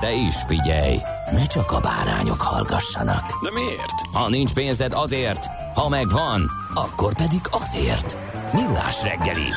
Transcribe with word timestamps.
De 0.00 0.12
is 0.12 0.34
figyelj, 0.46 0.98
ne 1.32 1.44
csak 1.46 1.72
a 1.72 1.80
bárányok 1.80 2.40
hallgassanak. 2.40 3.42
De 3.42 3.50
miért? 3.52 3.94
Ha 4.12 4.28
nincs 4.28 4.52
pénzed 4.52 4.92
azért, 4.92 5.46
ha 5.74 5.88
megvan, 5.88 6.50
akkor 6.74 7.14
pedig 7.14 7.40
azért. 7.50 8.16
Millás 8.52 9.02
reggeli. 9.02 9.48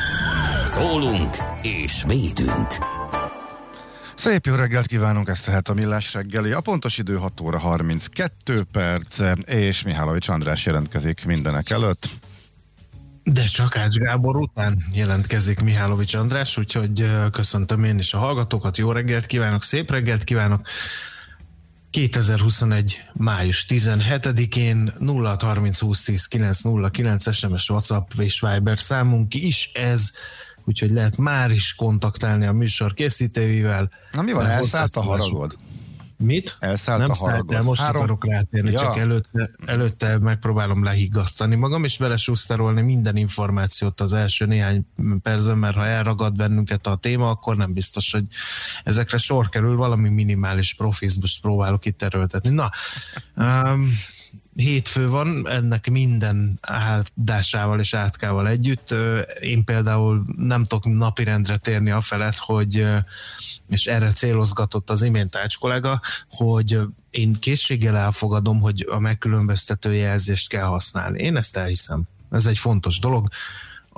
Szólunk 0.66 1.36
és 1.62 2.04
védünk. 2.06 2.68
Szép 4.14 4.46
jó 4.46 4.54
reggelt 4.54 4.86
kívánunk, 4.86 5.28
ezt 5.28 5.44
tehát 5.44 5.68
a 5.68 5.74
Millás 5.74 6.12
reggeli. 6.12 6.52
A 6.52 6.60
pontos 6.60 6.98
idő 6.98 7.16
6 7.16 7.40
óra 7.40 7.58
32 7.58 8.64
perc, 8.72 9.20
és 9.44 9.82
Mihálovics 9.82 10.28
András 10.28 10.66
jelentkezik 10.66 11.24
mindenek 11.24 11.70
előtt. 11.70 12.08
De 13.32 13.44
csak 13.44 13.76
Ács 13.76 13.94
Gábor 13.94 14.36
után 14.36 14.84
jelentkezik 14.92 15.60
Mihálovics 15.60 16.14
András, 16.14 16.58
úgyhogy 16.58 17.10
köszöntöm 17.32 17.84
én 17.84 17.98
is 17.98 18.14
a 18.14 18.18
hallgatókat, 18.18 18.76
jó 18.76 18.92
reggelt 18.92 19.26
kívánok, 19.26 19.62
szép 19.62 19.90
reggelt 19.90 20.24
kívánok. 20.24 20.68
2021. 21.90 23.02
május 23.12 23.66
17-én 23.68 24.92
0 24.98 25.36
30 25.40 25.78
20 25.78 26.02
10 26.02 26.26
909 26.26 27.34
SMS, 27.34 27.70
WhatsApp 27.70 28.10
és 28.18 28.40
Viber 28.40 28.78
számunk 28.78 29.34
is 29.34 29.70
ez, 29.74 30.10
úgyhogy 30.64 30.90
lehet 30.90 31.16
már 31.16 31.50
is 31.50 31.74
kontaktálni 31.74 32.46
a 32.46 32.52
műsor 32.52 32.94
készítőivel. 32.94 33.90
Na 34.12 34.22
mi 34.22 34.32
van, 34.32 34.46
elszállt 34.46 34.96
a 34.96 35.02
haragod? 35.02 35.56
Mit? 36.18 36.56
Elszállt 36.60 37.00
nem 37.00 37.10
a 37.10 37.14
szállt 37.14 37.52
el, 37.52 37.62
most 37.62 37.80
Három- 37.80 38.02
akarok 38.02 38.26
rátérni, 38.26 38.70
Ja. 38.70 38.78
csak 38.78 38.96
előtte, 38.98 39.50
előtte 39.66 40.18
megpróbálom 40.18 40.84
lehiggasztani 40.84 41.54
magam, 41.54 41.84
és 41.84 41.98
belesúsztarolni 41.98 42.82
minden 42.82 43.16
információt 43.16 44.00
az 44.00 44.12
első 44.12 44.46
néhány 44.46 44.86
percben, 45.22 45.58
mert 45.58 45.76
ha 45.76 45.86
elragad 45.86 46.36
bennünket 46.36 46.86
a 46.86 46.96
téma, 46.96 47.30
akkor 47.30 47.56
nem 47.56 47.72
biztos, 47.72 48.12
hogy 48.12 48.24
ezekre 48.82 49.18
sor 49.18 49.48
kerül, 49.48 49.76
valami 49.76 50.08
minimális 50.08 50.74
profizmust 50.74 51.40
próbálok 51.40 51.84
itt 51.84 52.02
erőltetni. 52.02 52.48
Na, 52.50 52.70
um, 53.36 53.92
hétfő 54.56 55.08
van, 55.08 55.48
ennek 55.48 55.90
minden 55.90 56.58
áldásával 56.60 57.80
és 57.80 57.94
átkával 57.94 58.48
együtt. 58.48 58.94
Én 59.40 59.64
például 59.64 60.24
nem 60.36 60.64
tudok 60.64 60.84
napirendre 60.84 61.56
térni 61.56 61.90
a 61.90 62.00
felett, 62.00 62.36
hogy, 62.36 62.86
és 63.68 63.86
erre 63.86 64.12
célozgatott 64.12 64.90
az 64.90 65.02
imént 65.02 65.36
Ács 65.36 65.58
kollega, 65.58 66.00
hogy 66.28 66.80
én 67.10 67.32
készséggel 67.40 67.96
elfogadom, 67.96 68.60
hogy 68.60 68.86
a 68.90 68.98
megkülönböztető 68.98 69.94
jelzést 69.94 70.48
kell 70.48 70.64
használni. 70.64 71.22
Én 71.22 71.36
ezt 71.36 71.56
elhiszem. 71.56 72.02
Ez 72.30 72.46
egy 72.46 72.58
fontos 72.58 72.98
dolog. 72.98 73.28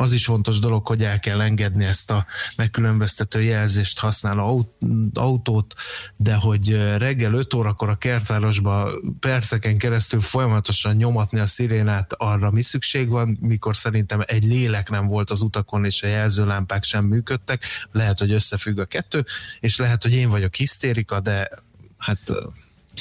Az 0.01 0.13
is 0.13 0.25
fontos 0.25 0.59
dolog, 0.59 0.87
hogy 0.87 1.05
el 1.05 1.21
kell 1.21 1.41
engedni 1.41 1.85
ezt 1.85 2.11
a 2.11 2.27
megkülönböztető 2.57 3.43
jelzést 3.43 3.99
használó 3.99 4.47
aut- 4.47 5.19
autót, 5.19 5.75
de 6.17 6.35
hogy 6.35 6.97
reggel 6.97 7.33
5 7.33 7.55
órakor 7.55 7.89
a 7.89 7.97
kertvárosba 7.97 8.91
perceken 9.21 9.79
keresztül 9.79 10.21
folyamatosan 10.21 10.97
nyomatni 10.97 11.39
a 11.39 11.47
szirénát, 11.47 12.13
arra 12.13 12.51
mi 12.51 12.63
szükség 12.63 13.09
van, 13.09 13.39
mikor 13.41 13.77
szerintem 13.77 14.23
egy 14.27 14.45
lélek 14.45 14.91
nem 14.91 15.07
volt 15.07 15.31
az 15.31 15.41
utakon, 15.41 15.85
és 15.85 16.03
a 16.03 16.07
jelzőlámpák 16.07 16.83
sem 16.83 17.05
működtek. 17.05 17.65
Lehet, 17.93 18.19
hogy 18.19 18.33
összefügg 18.33 18.79
a 18.79 18.85
kettő, 18.85 19.25
és 19.61 19.77
lehet, 19.77 20.03
hogy 20.03 20.13
én 20.13 20.29
vagyok 20.29 20.55
hisztérika, 20.55 21.21
de 21.21 21.51
hát 21.97 22.33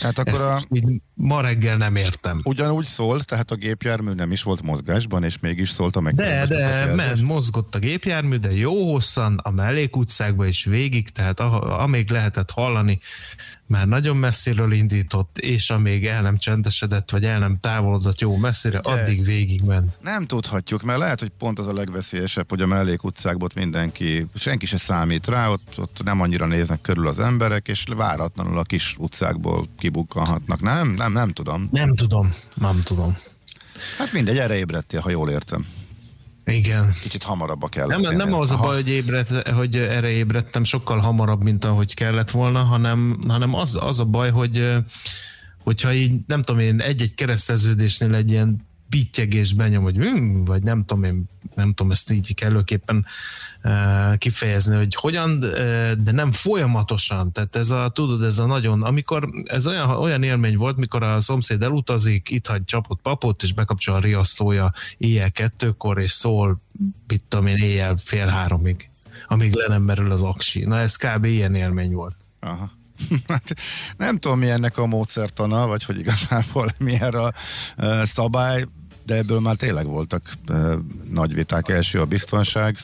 Hát 0.01 0.17
akkor 0.19 0.41
a, 0.41 0.59
így 0.71 1.01
ma 1.19 1.41
reggel 1.41 1.77
nem 1.77 1.95
értem. 1.95 2.41
ugyanúgy 2.43 2.85
szólt, 2.85 3.25
tehát 3.25 3.51
a 3.51 3.55
gépjármű 3.55 4.11
nem 4.11 4.31
is 4.31 4.43
volt 4.43 4.61
mozgásban, 4.61 5.23
és 5.23 5.39
mégis 5.39 5.69
szólt 5.69 5.95
a 5.95 6.11
De, 6.11 6.45
de, 6.45 6.93
mert 6.95 7.21
mozgott 7.21 7.75
a 7.75 7.79
gépjármű, 7.79 8.37
de 8.37 8.51
jó 8.51 8.91
hosszan 8.91 9.39
a 9.43 9.51
mellékutcákba 9.51 10.45
is 10.45 10.63
végig, 10.63 11.09
tehát 11.09 11.39
a, 11.39 11.81
amíg 11.81 12.11
lehetett 12.11 12.51
hallani, 12.51 12.99
már 13.67 13.87
nagyon 13.87 14.17
messziről 14.17 14.71
indított, 14.71 15.37
és 15.37 15.69
amíg 15.69 16.05
el 16.05 16.21
nem 16.21 16.37
csendesedett, 16.37 17.11
vagy 17.11 17.25
el 17.25 17.39
nem 17.39 17.57
távolodott 17.61 18.19
jó 18.19 18.35
messzire, 18.35 18.79
Ugye? 18.79 19.01
addig 19.01 19.25
végigment. 19.25 19.97
Nem 20.01 20.25
tudhatjuk, 20.25 20.83
mert 20.83 20.99
lehet, 20.99 21.19
hogy 21.19 21.31
pont 21.37 21.59
az 21.59 21.67
a 21.67 21.73
legveszélyesebb, 21.73 22.49
hogy 22.49 22.61
a 22.61 22.67
mellékutcákból 22.67 23.47
ott 23.47 23.53
mindenki, 23.53 24.25
senki 24.35 24.65
se 24.65 24.77
számít 24.77 25.27
rá, 25.27 25.49
ott, 25.49 25.73
ott 25.77 26.03
nem 26.03 26.21
annyira 26.21 26.45
néznek 26.45 26.81
körül 26.81 27.07
az 27.07 27.19
emberek, 27.19 27.67
és 27.67 27.83
váratlanul 27.95 28.57
a 28.57 28.63
kis 28.63 28.95
utcákból 28.97 29.67
kibukkanhatnak. 29.77 30.61
Nem, 30.61 30.87
nem, 30.87 31.06
nem 31.11 31.31
tudom. 31.31 31.67
Nem 31.71 31.95
tudom, 31.95 32.33
nem 32.53 32.81
tudom. 32.83 33.17
Hát 33.97 34.11
mindegy, 34.11 34.37
erre 34.37 34.57
ébredtél, 34.57 34.99
ha 34.99 35.09
jól 35.09 35.29
értem. 35.29 35.65
Igen. 36.45 36.93
Kicsit 37.01 37.23
hamarabb 37.23 37.69
kell. 37.69 37.87
Nem, 37.87 38.15
nem 38.15 38.33
az 38.33 38.51
a 38.51 38.57
baj, 38.57 38.75
hogy, 38.75 38.89
ébredt, 38.89 39.47
hogy 39.49 39.75
erre 39.75 40.09
ébredtem 40.09 40.63
sokkal 40.63 40.99
hamarabb, 40.99 41.43
mint 41.43 41.65
ahogy 41.65 41.93
kellett 41.93 42.31
volna, 42.31 42.63
hanem, 42.63 43.17
hanem 43.27 43.53
az, 43.53 43.77
az 43.81 43.99
a 43.99 44.05
baj, 44.05 44.31
hogy 44.31 44.75
hogyha 45.63 45.93
így, 45.93 46.13
nem 46.27 46.41
tudom 46.41 46.61
én, 46.61 46.81
egy-egy 46.81 47.15
kereszteződésnél 47.15 48.15
egy 48.15 48.31
ilyen 48.31 48.66
pittyegés 48.89 49.53
benyom, 49.53 49.83
hogy 49.83 49.97
hm, 49.97 50.43
vagy 50.43 50.63
nem 50.63 50.83
tudom 50.83 51.03
én, 51.03 51.23
nem 51.55 51.73
tudom 51.73 51.91
ezt 51.91 52.11
így 52.11 52.33
kellőképpen 52.33 53.05
uh, 53.63 54.17
kifejezni, 54.17 54.75
hogy 54.75 54.95
hogyan, 54.95 55.43
uh, 55.43 55.91
de 55.91 56.11
nem 56.11 56.31
folyamatosan, 56.31 57.31
tehát 57.31 57.55
ez 57.55 57.69
a, 57.69 57.89
tudod, 57.89 58.23
ez 58.23 58.39
a 58.39 58.45
nagyon, 58.45 58.83
amikor 58.83 59.29
ez 59.45 59.67
olyan, 59.67 59.89
olyan 59.89 60.23
élmény 60.23 60.57
volt, 60.57 60.77
mikor 60.77 61.03
a 61.03 61.21
szomszéd 61.21 61.61
elutazik, 61.61 62.29
itt 62.29 62.47
hagy 62.47 62.65
csapott 62.65 63.01
papot, 63.01 63.43
és 63.43 63.53
bekapcsol 63.53 63.95
a 63.95 63.99
riasztója 63.99 64.73
éjjel 64.97 65.31
kettőkor, 65.31 65.99
és 65.99 66.11
szól, 66.11 66.61
mit 67.07 67.21
tudom 67.27 67.47
én, 67.47 67.57
éjjel 67.57 67.95
fél 67.97 68.27
háromig, 68.27 68.89
amíg 69.27 69.53
le 69.53 69.67
nem 69.67 69.81
merül 69.81 70.11
az 70.11 70.23
aksi. 70.23 70.65
Na 70.65 70.79
ez 70.79 70.95
kb. 70.95 71.25
ilyen 71.25 71.55
élmény 71.55 71.91
volt. 71.91 72.15
Aha. 72.39 72.76
Hát, 73.27 73.53
nem 73.97 74.17
tudom, 74.17 74.39
mi 74.39 74.49
ennek 74.49 74.77
a 74.77 74.85
módszertana, 74.85 75.67
vagy 75.67 75.83
hogy 75.83 75.99
igazából 75.99 76.67
milyen 76.77 77.13
a 77.13 77.31
uh, 77.77 78.03
szabály, 78.03 78.65
de 79.05 79.15
ebből 79.15 79.39
már 79.39 79.55
tényleg 79.55 79.85
voltak 79.85 80.33
nagy 81.11 81.33
viták. 81.33 81.69
Első 81.69 81.99
a 81.99 82.05
biztonság, 82.05 82.77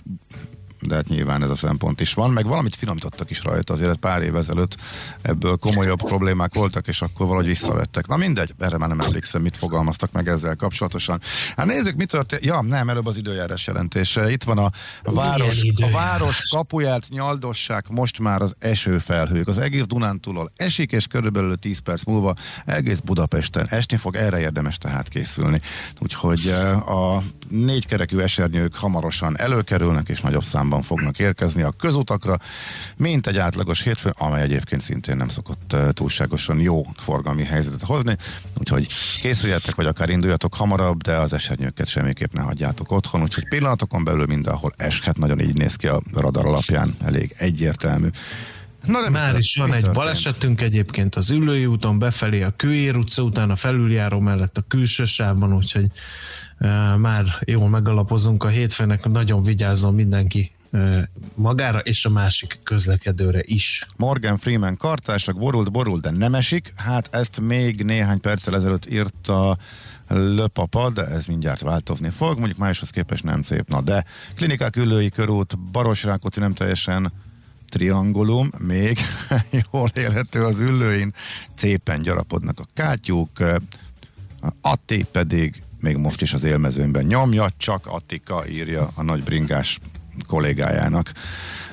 de 0.87 0.95
hát 0.95 1.07
nyilván 1.07 1.43
ez 1.43 1.49
a 1.49 1.55
szempont 1.55 2.01
is 2.01 2.13
van, 2.13 2.31
meg 2.31 2.47
valamit 2.47 2.75
finomítottak 2.75 3.29
is 3.29 3.43
rajta, 3.43 3.73
azért 3.73 3.95
pár 3.95 4.21
év 4.21 4.35
ezelőtt 4.35 4.75
ebből 5.21 5.57
komolyabb 5.57 6.01
problémák 6.03 6.53
voltak, 6.53 6.87
és 6.87 7.01
akkor 7.01 7.25
valahogy 7.25 7.47
visszavettek. 7.47 8.07
Na 8.07 8.17
mindegy, 8.17 8.53
erre 8.59 8.77
már 8.77 8.89
nem 8.89 8.99
emlékszem, 8.99 9.41
mit 9.41 9.57
fogalmaztak 9.57 10.11
meg 10.11 10.27
ezzel 10.27 10.55
kapcsolatosan. 10.55 11.21
Hát 11.55 11.65
nézzük, 11.65 11.95
mi 11.95 12.05
történt. 12.05 12.45
Ja, 12.45 12.61
nem, 12.61 12.89
előbb 12.89 13.05
az 13.05 13.17
időjárás 13.17 13.67
jelentése. 13.67 14.31
Itt 14.31 14.43
van 14.43 14.57
a, 14.57 14.71
város, 15.03 15.61
a 15.81 15.89
város 15.91 16.41
kapuját 16.49 17.05
nyaldossák 17.09 17.87
most 17.87 18.19
már 18.19 18.41
az 18.41 18.55
esőfelhők. 18.59 19.47
Az 19.47 19.57
egész 19.57 19.85
Dunántúlól 19.85 20.51
esik, 20.55 20.91
és 20.91 21.07
körülbelül 21.07 21.57
10 21.57 21.79
perc 21.79 22.03
múlva 22.03 22.35
egész 22.65 22.99
Budapesten 22.99 23.67
esni 23.69 23.97
fog, 23.97 24.15
erre 24.15 24.39
érdemes 24.39 24.77
tehát 24.77 25.07
készülni. 25.07 25.61
Úgyhogy 25.99 26.47
eh, 26.47 26.89
a 26.89 27.23
négykerekű 27.49 28.19
esernyők 28.19 28.75
hamarosan 28.75 29.39
előkerülnek, 29.39 30.09
és 30.09 30.21
nagyobb 30.21 30.43
számban 30.43 30.72
számban 30.73 30.81
fognak 30.81 31.19
érkezni 31.19 31.61
a 31.61 31.71
közutakra, 31.71 32.37
mint 32.97 33.27
egy 33.27 33.37
átlagos 33.37 33.81
hétfő, 33.81 34.13
amely 34.17 34.41
egyébként 34.41 34.81
szintén 34.81 35.17
nem 35.17 35.27
szokott 35.27 35.75
túlságosan 35.91 36.59
jó 36.59 36.85
forgalmi 36.97 37.43
helyzetet 37.43 37.83
hozni, 37.83 38.15
úgyhogy 38.57 38.87
készüljetek, 39.21 39.75
vagy 39.75 39.85
akár 39.85 40.09
induljatok 40.09 40.55
hamarabb, 40.55 41.01
de 41.01 41.15
az 41.15 41.33
esernyőket 41.33 41.87
semmiképp 41.87 42.33
ne 42.33 42.41
hagyjátok 42.41 42.91
otthon, 42.91 43.21
úgyhogy 43.21 43.47
pillanatokon 43.47 44.03
belül 44.03 44.25
mindenhol 44.25 44.73
eshet, 44.77 45.17
nagyon 45.17 45.39
így 45.39 45.57
néz 45.57 45.75
ki 45.75 45.87
a 45.87 46.01
radar 46.13 46.45
alapján, 46.45 46.95
elég 47.03 47.35
egyértelmű. 47.37 48.07
Na 48.85 49.01
de 49.01 49.09
Már 49.09 49.37
is 49.37 49.55
van 49.55 49.73
egy 49.73 49.89
balesetünk 49.91 50.61
egyébként 50.61 51.15
az 51.15 51.29
Ülői 51.29 51.65
úton 51.65 51.99
befelé 51.99 52.41
a 52.41 52.53
Kőér 52.55 52.95
utca 52.97 53.21
után 53.21 53.49
a 53.49 53.55
felüljáró 53.55 54.19
mellett 54.19 54.57
a 54.57 54.63
külső 54.67 55.05
sávban, 55.05 55.53
úgyhogy 55.53 55.85
már 56.97 57.25
jól 57.45 57.69
megalapozunk 57.69 58.43
a 58.43 58.47
hétfőnek, 58.47 59.09
nagyon 59.09 59.43
vigyázzon 59.43 59.93
mindenki 59.93 60.51
magára 61.35 61.79
és 61.79 62.05
a 62.05 62.09
másik 62.09 62.59
közlekedőre 62.63 63.41
is. 63.43 63.87
Morgan 63.97 64.37
Freeman 64.37 64.77
kartársak 64.77 65.37
borult, 65.37 65.71
borult, 65.71 66.01
de 66.01 66.11
nem 66.11 66.35
esik. 66.35 66.73
Hát 66.75 67.15
ezt 67.15 67.39
még 67.39 67.83
néhány 67.83 68.19
perccel 68.19 68.55
ezelőtt 68.55 68.89
írta 68.89 69.57
Löpapa, 70.07 70.89
de 70.89 71.05
ez 71.05 71.25
mindjárt 71.25 71.61
változni 71.61 72.09
fog, 72.09 72.37
mondjuk 72.37 72.59
máshoz 72.59 72.89
képest 72.89 73.23
nem 73.23 73.43
szép. 73.43 73.69
Na 73.69 73.81
de 73.81 74.05
klinikák 74.35 74.75
ülői 74.75 75.09
körút, 75.09 75.59
Barosrákóczi 75.59 76.39
nem 76.39 76.53
teljesen 76.53 77.11
triangulum, 77.69 78.49
még 78.57 78.99
jól 79.71 79.91
élhető 79.93 80.45
az 80.45 80.59
ülőin, 80.59 81.13
szépen 81.55 82.01
gyarapodnak 82.01 82.59
a 82.59 82.67
kátyúk, 82.73 83.43
Atti 84.61 85.05
pedig 85.11 85.63
még 85.79 85.97
most 85.97 86.21
is 86.21 86.33
az 86.33 86.43
élmezőnben 86.43 87.05
nyomja, 87.05 87.47
csak 87.57 87.87
Attika 87.87 88.47
írja 88.47 88.91
a 88.95 89.03
nagy 89.03 89.23
bringás 89.23 89.79
kollégájának. 90.27 91.11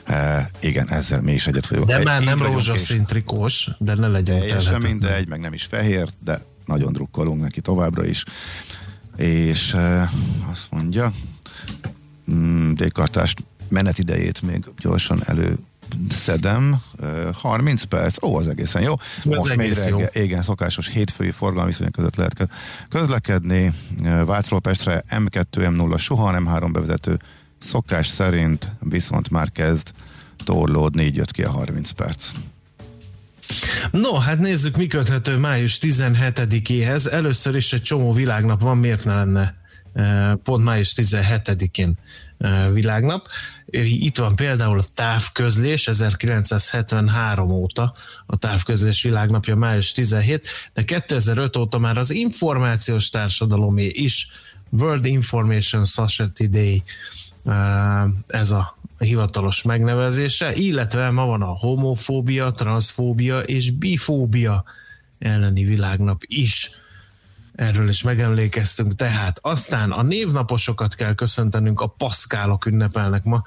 E, 0.04 0.50
igen, 0.60 0.88
ezzel 0.90 1.20
mi 1.20 1.32
is 1.32 1.46
egyet 1.46 1.66
vagyunk. 1.66 1.88
De 1.88 1.98
egy, 1.98 2.04
már 2.04 2.24
nem 2.24 2.42
rózsaszín 2.42 3.04
trikós, 3.04 3.70
de 3.78 3.94
ne 3.94 4.08
legyen 4.08 4.38
Teljesen 4.38 4.80
mindegy, 4.80 5.28
meg 5.28 5.40
nem 5.40 5.52
is 5.52 5.64
fehér, 5.64 6.08
de 6.24 6.40
nagyon 6.64 6.92
drukkolunk 6.92 7.40
neki 7.40 7.60
továbbra 7.60 8.04
is. 8.04 8.24
És 9.16 9.72
e, 9.72 10.10
azt 10.50 10.70
mondja, 10.70 11.12
mm, 12.32 12.72
dékartást 12.72 13.44
menetidejét 13.68 14.42
még 14.42 14.64
gyorsan 14.78 15.22
elő 15.26 15.58
szedem, 16.10 16.82
30 17.32 17.82
perc, 17.82 18.22
ó, 18.22 18.36
az 18.36 18.48
egészen 18.48 18.82
jó. 18.82 18.94
Most 19.24 19.56
még 19.56 19.72
reggel, 19.72 20.08
igen, 20.12 20.42
szokásos 20.42 20.88
hétfői 20.88 21.30
forgalmi 21.30 21.70
viszonyok 21.70 21.92
között 21.92 22.16
lehet 22.16 22.48
közlekedni. 22.88 23.72
Vácról 24.24 24.60
Pestre 24.60 25.04
M2, 25.10 25.44
M0 25.50 25.98
soha 25.98 26.30
nem 26.30 26.46
három 26.46 26.72
bevezető, 26.72 27.18
szokás 27.60 28.06
szerint 28.06 28.68
viszont 28.80 29.30
már 29.30 29.52
kezd 29.52 29.88
torlódni, 30.44 31.04
így 31.04 31.16
jött 31.16 31.30
ki 31.30 31.42
a 31.42 31.50
30 31.50 31.90
perc. 31.90 32.30
No, 33.90 34.18
hát 34.18 34.38
nézzük, 34.38 34.76
mi 34.76 34.86
köthető 34.86 35.36
május 35.36 35.78
17-éhez. 35.82 37.12
Először 37.12 37.56
is 37.56 37.72
egy 37.72 37.82
csomó 37.82 38.12
világnap 38.12 38.60
van, 38.60 38.78
miért 38.78 39.04
ne 39.04 39.14
lenne 39.14 39.58
pont 40.42 40.64
május 40.64 40.92
17-én 40.96 41.94
világnap. 42.72 43.28
Itt 43.82 44.16
van 44.16 44.36
például 44.36 44.78
a 44.78 44.84
távközlés 44.94 45.88
1973 45.88 47.50
óta, 47.50 47.94
a 48.26 48.36
távközlés 48.36 49.02
világnapja 49.02 49.56
május 49.56 49.92
17, 49.92 50.48
de 50.72 50.84
2005 50.84 51.56
óta 51.56 51.78
már 51.78 51.98
az 51.98 52.10
információs 52.10 53.08
társadalomé 53.08 53.86
is 53.86 54.26
World 54.70 55.04
Information 55.04 55.84
Society 55.84 56.46
Day 56.48 56.82
ez 58.26 58.50
a 58.50 58.78
hivatalos 58.98 59.62
megnevezése, 59.62 60.54
illetve 60.54 61.10
ma 61.10 61.26
van 61.26 61.42
a 61.42 61.56
homofóbia, 61.56 62.50
transzfóbia 62.50 63.40
és 63.40 63.70
bifóbia 63.70 64.64
elleni 65.18 65.64
világnap 65.64 66.22
is 66.26 66.70
erről 67.60 67.88
is 67.88 68.02
megemlékeztünk 68.02 68.94
tehát. 68.94 69.38
Aztán 69.42 69.90
a 69.90 70.02
névnaposokat 70.02 70.94
kell 70.94 71.14
köszöntenünk, 71.14 71.80
a 71.80 71.86
paszkálok 71.86 72.66
ünnepelnek 72.66 73.24
ma, 73.24 73.42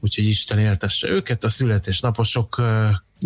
úgyhogy 0.00 0.24
Isten 0.24 0.58
éltesse 0.58 1.08
őket, 1.08 1.44
a 1.44 1.48
születésnaposok 1.48 2.62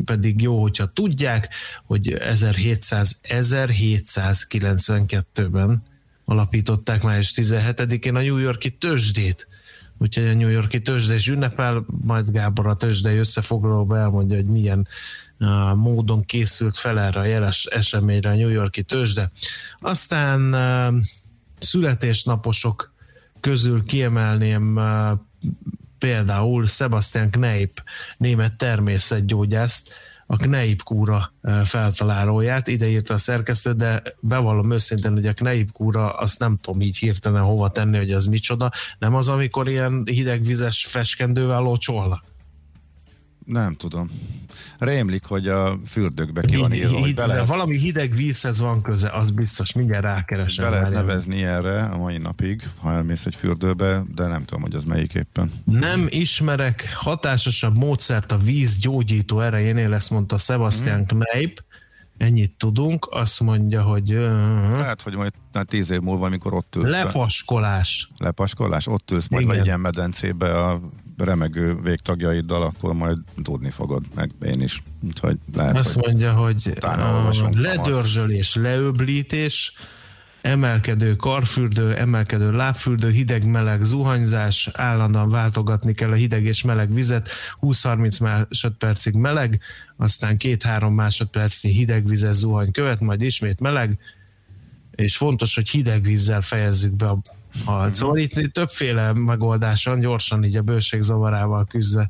pedig 0.04 0.40
jó, 0.40 0.62
hogyha 0.62 0.92
tudják, 0.92 1.48
hogy 1.84 2.12
1700, 2.12 3.20
1792-ben 3.22 5.82
alapították 6.24 7.02
május 7.02 7.32
17-én 7.36 8.14
a 8.14 8.20
New 8.20 8.36
Yorki 8.36 8.70
tőzsdét. 8.70 9.48
Úgyhogy 10.02 10.28
a 10.28 10.34
New 10.34 10.48
Yorki 10.48 10.82
tőzsde 10.82 11.14
is 11.14 11.28
ünnepel, 11.28 11.84
majd 12.04 12.30
Gábor 12.30 12.66
a 12.66 12.74
tőzsdei 12.74 13.16
összefoglalóba 13.16 13.98
elmondja, 13.98 14.36
hogy 14.36 14.46
milyen 14.46 14.86
módon 15.74 16.24
készült 16.24 16.76
fel 16.76 17.00
erre 17.00 17.20
a 17.20 17.24
jeles 17.24 17.64
eseményre 17.64 18.30
a 18.30 18.34
New 18.34 18.48
Yorki 18.48 18.82
tőzsde. 18.82 19.30
Aztán 19.80 20.56
születésnaposok 21.58 22.92
közül 23.40 23.84
kiemelném 23.84 24.80
például 25.98 26.66
Sebastian 26.66 27.30
Kneip, 27.30 27.82
német 28.16 28.56
természetgyógyászt, 28.56 29.92
a 30.32 30.36
Kneip 30.36 30.82
kúra 30.82 31.32
feltalálóját, 31.64 32.68
ide 32.68 32.88
írta 32.88 33.14
a 33.14 33.18
szerkesztő, 33.18 33.72
de 33.72 34.02
bevallom 34.20 34.72
őszintén, 34.72 35.12
hogy 35.12 35.26
a 35.26 35.32
Kneip 35.32 35.72
kúra 35.72 36.10
azt 36.10 36.38
nem 36.38 36.56
tudom 36.56 36.80
így 36.80 36.96
hirtelen 36.96 37.42
hova 37.42 37.70
tenni, 37.70 37.96
hogy 37.96 38.12
az 38.12 38.26
micsoda. 38.26 38.70
Nem 38.98 39.14
az, 39.14 39.28
amikor 39.28 39.68
ilyen 39.68 40.02
hidegvizes 40.04 40.86
feskendővel 40.86 41.60
locsolnak? 41.60 42.24
Nem 43.44 43.74
tudom. 43.74 44.10
Rémlik, 44.78 45.24
hogy 45.24 45.48
a 45.48 45.78
fürdőkbe 45.86 46.40
ki 46.40 46.56
van 46.56 46.72
írva, 46.72 46.98
hogy 46.98 47.14
bele... 47.14 47.44
Valami 47.44 47.78
hideg 47.78 48.14
vízhez 48.14 48.60
van 48.60 48.82
köze, 48.82 49.08
az 49.10 49.30
biztos, 49.30 49.72
mindjárt 49.72 50.04
rákeresem. 50.04 50.64
Be 50.64 50.70
lehet 50.70 50.92
nevezni 50.92 51.42
erre 51.42 51.84
a 51.84 51.96
mai 51.96 52.18
napig, 52.18 52.62
ha 52.80 52.92
elmész 52.92 53.26
egy 53.26 53.34
fürdőbe, 53.34 54.02
de 54.14 54.26
nem 54.26 54.44
tudom, 54.44 54.62
hogy 54.62 54.74
az 54.74 54.84
melyik 54.84 55.14
éppen. 55.14 55.50
Nem 55.64 56.06
ismerek 56.08 56.94
hatásosabb 56.94 57.78
módszert 57.78 58.32
a 58.32 58.36
víz 58.36 58.78
gyógyító 58.78 59.40
erejénél, 59.40 59.92
ezt 59.92 60.10
mondta 60.10 60.38
Sebastian 60.38 61.04
hmm. 61.08 61.18
Kneip. 61.18 61.64
Ennyit 62.16 62.52
tudunk, 62.56 63.06
azt 63.10 63.40
mondja, 63.40 63.82
hogy... 63.82 64.08
Lehet, 64.74 65.02
hogy 65.02 65.14
majd 65.14 65.32
hát 65.52 65.66
tíz 65.66 65.90
év 65.90 66.00
múlva, 66.00 66.26
amikor 66.26 66.54
ott 66.54 66.76
ülsz. 66.76 66.90
Lepaskolás. 66.90 68.10
Lepaskolás? 68.18 68.86
Ott 68.86 69.10
ülsz 69.10 69.28
majd 69.28 69.50
egy 69.50 69.66
ilyen 69.66 69.80
medencébe 69.80 70.64
a 70.64 70.80
remegő 71.24 71.80
végtagjaiddal, 71.82 72.62
akkor 72.62 72.94
majd 72.94 73.18
tudni 73.42 73.70
fogod, 73.70 74.04
meg 74.14 74.30
én 74.44 74.60
is. 74.60 74.82
Úgyhogy 75.00 75.36
lehet, 75.54 75.76
Azt 75.76 75.94
hogy 75.94 76.06
mondja, 76.06 76.32
hogy 76.32 76.78
ledörzsölés, 77.52 78.54
leöblítés, 78.54 79.72
emelkedő 80.42 81.16
karfürdő, 81.16 81.96
emelkedő 81.96 82.52
lábfürdő, 82.52 83.10
hideg-meleg 83.10 83.84
zuhanyzás, 83.84 84.70
állandóan 84.72 85.28
váltogatni 85.28 85.94
kell 85.94 86.10
a 86.10 86.14
hideg 86.14 86.44
és 86.44 86.62
meleg 86.62 86.94
vizet, 86.94 87.28
20-30 87.60 88.20
másodpercig 88.22 89.14
meleg, 89.14 89.60
aztán 89.96 90.36
2-3 90.38 90.94
másodpercnyi 90.94 91.70
hideg 91.70 92.06
vizes 92.06 92.36
zuhany 92.36 92.72
követ, 92.72 93.00
majd 93.00 93.22
ismét 93.22 93.60
meleg, 93.60 93.98
és 94.94 95.16
fontos, 95.16 95.54
hogy 95.54 95.68
hideg 95.68 96.02
vízzel 96.02 96.40
fejezzük 96.40 96.92
be 96.92 97.08
a 97.08 97.22
mhm. 97.66 97.92
szóval 97.92 98.18
itt, 98.18 98.36
itt 98.36 98.52
többféle 98.52 99.12
megoldáson 99.12 100.00
gyorsan 100.00 100.44
így 100.44 100.56
a 100.56 100.62
bőség 100.62 101.00
zavarával 101.00 101.66
küzdve. 101.66 102.08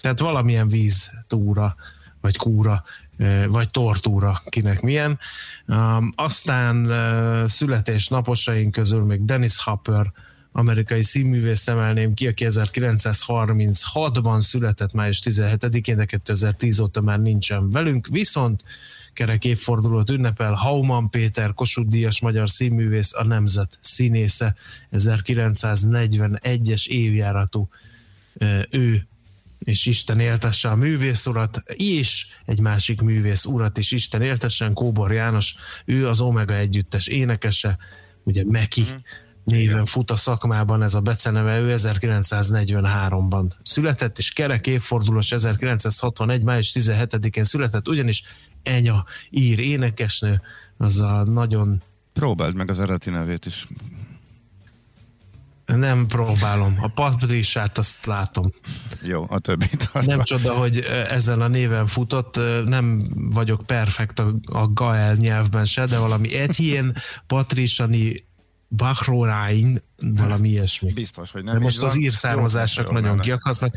Tehát 0.00 0.18
valamilyen 0.18 0.68
víz 0.68 1.10
túra, 1.26 1.74
vagy 2.20 2.36
kúra, 2.36 2.84
vagy 3.48 3.70
tortúra, 3.70 4.40
kinek 4.46 4.80
milyen. 4.80 5.18
Um, 5.66 6.12
aztán 6.16 6.86
uh, 6.86 7.48
születésnaposaink 7.48 8.72
közül 8.72 9.04
még 9.04 9.24
Dennis 9.24 9.64
Hopper, 9.64 10.12
amerikai 10.52 11.02
színművészt 11.02 11.68
emelném 11.68 12.14
ki, 12.14 12.26
aki 12.26 12.46
1936-ban 12.48 14.40
született 14.40 14.92
május 14.92 15.22
17-én, 15.24 15.96
de 15.96 16.04
2010 16.04 16.78
óta 16.78 17.00
már 17.00 17.20
nincsen 17.20 17.70
velünk, 17.70 18.06
viszont 18.06 18.64
kerek 19.14 19.44
évfordulót 19.44 20.10
ünnepel. 20.10 20.52
Hauman 20.52 21.10
Péter, 21.10 21.54
Kossuth 21.54 21.88
Díjas 21.88 22.20
magyar 22.20 22.50
színművész, 22.50 23.14
a 23.14 23.24
Nemzet 23.24 23.78
színésze, 23.80 24.54
1941-es 24.92 26.86
évjáratú 26.86 27.68
ő 28.70 29.06
és 29.58 29.86
Isten 29.86 30.20
éltesse 30.20 30.68
a 30.68 30.76
művész 30.76 31.26
urat, 31.26 31.62
és 31.66 32.26
egy 32.44 32.60
másik 32.60 33.00
művész 33.00 33.44
urat 33.44 33.78
is 33.78 33.90
Isten 33.90 34.22
éltessen, 34.22 34.72
Kóbor 34.72 35.12
János, 35.12 35.54
ő 35.84 36.08
az 36.08 36.20
Omega 36.20 36.54
együttes 36.54 37.06
énekese, 37.06 37.78
ugye 38.22 38.44
Meki, 38.46 38.80
mm 38.80 38.94
néven 39.44 39.84
fut 39.84 40.10
a 40.10 40.16
szakmában 40.16 40.82
ez 40.82 40.94
a 40.94 41.00
beceneve, 41.00 41.58
ő 41.58 41.74
1943-ban 41.78 43.44
született, 43.62 44.18
és 44.18 44.32
kerek 44.32 44.66
évfordulós 44.66 45.32
1961. 45.32 46.42
május 46.42 46.72
17-én 46.74 47.44
született, 47.44 47.88
ugyanis 47.88 48.22
Enya 48.62 49.04
ír 49.30 49.58
énekesnő, 49.58 50.40
az 50.76 51.00
a 51.00 51.24
nagyon... 51.24 51.82
Próbáld 52.12 52.54
meg 52.54 52.70
az 52.70 52.80
eredeti 52.80 53.10
nevét 53.10 53.46
is. 53.46 53.66
Nem 55.64 56.06
próbálom. 56.06 56.76
A 56.80 56.88
Patrisát 56.88 57.78
azt 57.78 58.06
látom. 58.06 58.52
Jó, 59.02 59.26
a 59.28 59.38
többit. 59.38 59.88
Azt 59.92 60.06
nem 60.06 60.22
csoda, 60.22 60.52
hogy 60.52 60.78
ezzel 61.08 61.40
a 61.40 61.48
néven 61.48 61.86
futott. 61.86 62.36
Nem 62.64 63.08
vagyok 63.14 63.66
perfekt 63.66 64.18
a, 64.18 64.34
a 64.44 64.72
Gael 64.72 65.14
nyelvben 65.14 65.64
se, 65.64 65.86
de 65.86 65.98
valami 65.98 66.36
Etienne 66.36 66.92
Patrisani 67.26 68.24
Bahrorain, 68.68 69.80
valami 69.98 70.48
ilyesmi. 70.48 70.92
Biztos, 70.92 71.30
hogy 71.30 71.44
nem. 71.44 71.54
De 71.54 71.60
most 71.60 71.82
az 71.82 71.96
ír 71.96 72.12
származások 72.12 72.92
nagyon 72.92 73.20
kiakasznak. 73.20 73.74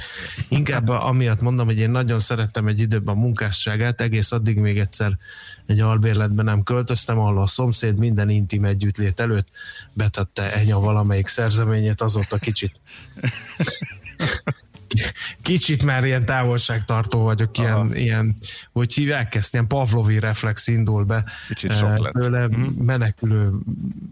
Inkább 0.47 0.87
amiatt 0.89 1.41
mondom, 1.41 1.65
hogy 1.65 1.77
én 1.77 1.89
nagyon 1.89 2.19
szerettem 2.19 2.67
egy 2.67 2.79
időben 2.79 3.15
a 3.15 3.19
munkásságát, 3.19 4.01
egész 4.01 4.31
addig 4.31 4.57
még 4.57 4.79
egyszer 4.79 5.17
egy 5.65 5.79
albérletben 5.79 6.45
nem 6.45 6.63
költöztem, 6.63 7.19
ahol 7.19 7.41
a 7.41 7.47
szomszéd 7.47 7.97
minden 7.97 8.29
intim 8.29 8.65
együttlét 8.65 9.19
előtt 9.19 9.47
betette 9.93 10.53
enya 10.53 10.79
valamelyik 10.79 11.27
szerzeményét, 11.27 12.01
azóta 12.01 12.37
kicsit 12.37 12.81
kicsit 15.41 15.83
már 15.83 16.05
ilyen 16.05 16.25
távolságtartó 16.25 17.19
vagyok, 17.21 17.57
ilyen, 17.57 17.95
ilyen 17.95 18.33
hogy 18.71 18.93
hívják 18.93 19.35
ezt, 19.35 19.53
ilyen 19.53 19.67
Pavlovi 19.67 20.19
reflex 20.19 20.67
indul 20.67 21.03
be. 21.03 21.23
Kicsit 21.47 21.73
sok 21.73 21.97
lett. 21.97 22.13
Tőle 22.13 22.47
mm. 22.47 22.63
menekülő 22.63 23.51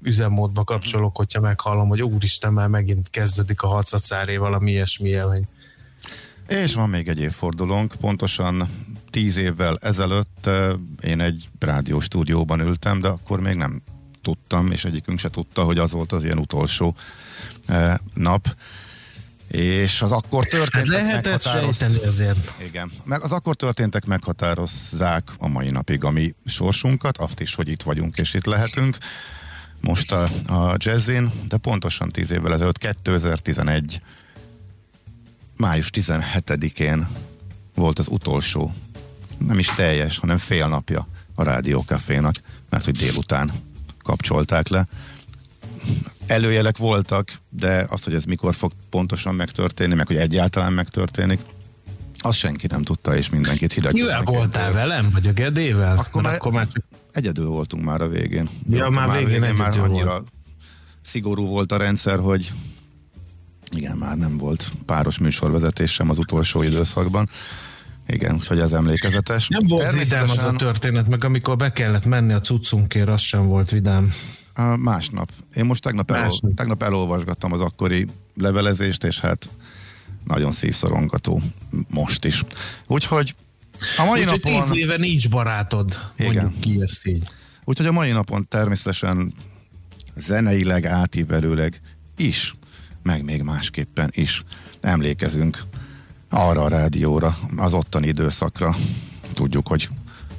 üzemmódba 0.04 0.64
kapcsolok, 0.64 1.16
hogyha 1.16 1.40
meghallom, 1.40 1.88
hogy 1.88 2.04
úristen, 2.04 2.54
már 2.54 2.68
megint 2.68 3.10
kezdődik 3.10 3.62
a 3.62 3.68
harcacáré 3.68 4.38
valami 4.38 4.72
ilyesmi 4.72 5.10
élmény. 5.10 5.48
És 6.48 6.74
van 6.74 6.90
még 6.90 7.08
egy 7.08 7.20
évfordulónk, 7.20 7.96
pontosan 8.00 8.70
tíz 9.10 9.38
évvel 9.38 9.78
ezelőtt 9.82 10.50
én 11.02 11.20
egy 11.20 11.50
rádió 11.60 12.00
stúdióban 12.00 12.60
ültem, 12.60 13.02
de 13.02 13.08
akkor 13.08 13.40
még 13.40 13.56
nem 13.56 13.82
tudtam, 14.22 14.72
és 14.72 14.86
egyikünk 14.86 15.20
se 15.20 15.30
tudta, 15.30 15.64
hogy 15.64 15.78
az 15.78 15.92
volt 15.92 16.12
az 16.12 16.24
ilyen 16.24 16.38
utolsó 16.38 16.96
nap 18.14 18.56
és 19.56 20.02
az 20.02 20.12
akkor 20.12 20.46
történtek 20.46 20.98
hát 20.98 21.04
lehetett 21.04 21.42
sejteni 21.42 22.06
azért. 22.06 22.52
Igen, 22.68 22.92
meg 23.04 23.24
az 23.24 23.32
akkor 23.32 23.56
történtek 23.56 24.06
meghatározzák 24.06 25.32
a 25.38 25.48
mai 25.48 25.70
napig 25.70 26.04
a 26.04 26.10
mi 26.10 26.34
sorsunkat, 26.46 27.18
azt 27.18 27.40
is, 27.40 27.56
hogy 27.56 27.68
itt 27.70 27.82
vagyunk 27.82 28.18
és 28.18 28.34
itt 28.34 28.46
lehetünk. 28.46 28.98
Most 29.82 30.12
a, 30.12 30.24
a 30.48 30.76
jazzin, 30.78 31.32
de 31.48 31.58
pontosan 31.58 32.12
10 32.12 32.32
évvel 32.32 32.54
ezelőtt, 32.54 32.78
2011 32.78 34.02
május 35.58 35.90
17-én 35.94 37.08
volt 37.76 38.00
az 38.00 38.08
utolsó, 38.10 38.74
nem 39.38 39.60
is 39.60 39.68
teljes, 39.68 40.18
hanem 40.18 40.38
fél 40.38 40.68
napja 40.68 41.08
a 41.36 41.44
rádiókafénak, 41.44 42.36
mert 42.70 42.86
hogy 42.86 42.98
délután 42.98 43.52
kapcsolták 44.04 44.68
le 44.68 44.88
előjelek 46.28 46.78
voltak, 46.78 47.32
de 47.50 47.86
azt, 47.90 48.04
hogy 48.04 48.14
ez 48.14 48.24
mikor 48.24 48.56
fog 48.56 48.72
pontosan 48.90 49.36
megtörténni, 49.36 49.94
meg 49.94 50.08
hogy 50.08 50.18
egyáltalán 50.18 50.74
megtörténik, 50.74 51.40
azt 52.18 52.38
senki 52.38 52.68
nem 52.68 52.84
tudta, 52.84 53.16
és 53.18 53.30
mindenkit 53.30 53.74
hideg. 53.74 53.94
Mivel 53.94 54.22
voltál 54.22 54.72
velem, 54.72 55.10
vagy 55.12 55.28
a 55.28 55.32
Gedével? 55.32 55.98
Akkor, 55.98 56.22
már, 56.22 56.34
akkor 56.34 56.52
már 56.52 56.68
csak... 56.74 56.84
egyedül 57.12 57.48
voltunk 57.48 57.84
már 57.84 58.02
a 58.02 58.08
végén. 58.08 58.50
Ja, 58.70 58.90
már, 58.90 59.08
már 59.08 59.18
végén, 59.18 59.42
végén 59.42 59.56
már 59.56 59.80
annyira 59.80 60.10
volt. 60.10 60.28
szigorú 61.06 61.48
volt 61.48 61.72
a 61.72 61.78
rendszer, 61.78 62.20
hogy 62.20 62.52
igen, 63.72 63.98
már 63.98 64.18
nem 64.18 64.38
volt 64.38 64.72
páros 64.86 65.18
műsorvezetés 65.18 65.92
sem 65.92 66.10
az 66.10 66.18
utolsó 66.18 66.62
időszakban. 66.62 67.30
Igen, 68.08 68.36
úgyhogy 68.36 68.60
ez 68.60 68.72
emlékezetes. 68.72 69.48
Nem 69.48 69.68
volt 69.68 69.94
vidám 69.94 70.30
az 70.30 70.44
a 70.44 70.54
történet, 70.54 71.08
meg 71.08 71.24
amikor 71.24 71.56
be 71.56 71.72
kellett 71.72 72.06
menni 72.06 72.34
a 72.34 72.40
cuccunkért, 72.40 73.10
az 73.10 73.22
sem 73.22 73.48
volt 73.48 73.70
vidám. 73.70 74.12
Másnap. 74.78 75.32
Én 75.56 75.66
most 75.66 75.82
tegnap, 75.82 76.12
elol, 76.12 76.30
tegnap 76.56 76.84
elolvasgattam 76.84 77.52
az 77.52 77.62
akkori 77.62 78.08
levelezést, 78.36 79.04
és 79.04 79.20
hát 79.20 79.50
nagyon 80.24 80.52
szívszorongató 80.52 81.42
most 81.90 82.26
is. 82.26 82.44
Úgyhogy 82.88 83.36
a 83.98 84.04
mai 84.04 84.20
Úgy, 84.20 84.26
napon... 84.26 84.40
tíz 84.40 84.76
éve 84.76 84.98
nincs 84.98 85.30
barátod, 85.30 86.12
igen. 86.18 86.56
ki 86.60 86.82
ezt 86.82 87.08
így. 87.08 87.30
Úgyhogy 87.64 87.86
a 87.86 87.92
mai 87.92 88.12
napon 88.12 88.48
természetesen 88.48 89.34
zeneileg, 90.16 90.86
átívelőleg 90.86 91.82
is, 92.18 92.56
meg 93.04 93.24
még 93.24 93.42
másképpen 93.42 94.12
is 94.14 94.44
emlékezünk 94.82 95.60
arra 96.30 96.64
a 96.64 96.68
rádióra, 96.68 97.38
az 97.58 97.74
ottani 97.74 98.08
időszakra. 98.08 98.76
Tudjuk, 99.34 99.68
hogy 99.68 99.90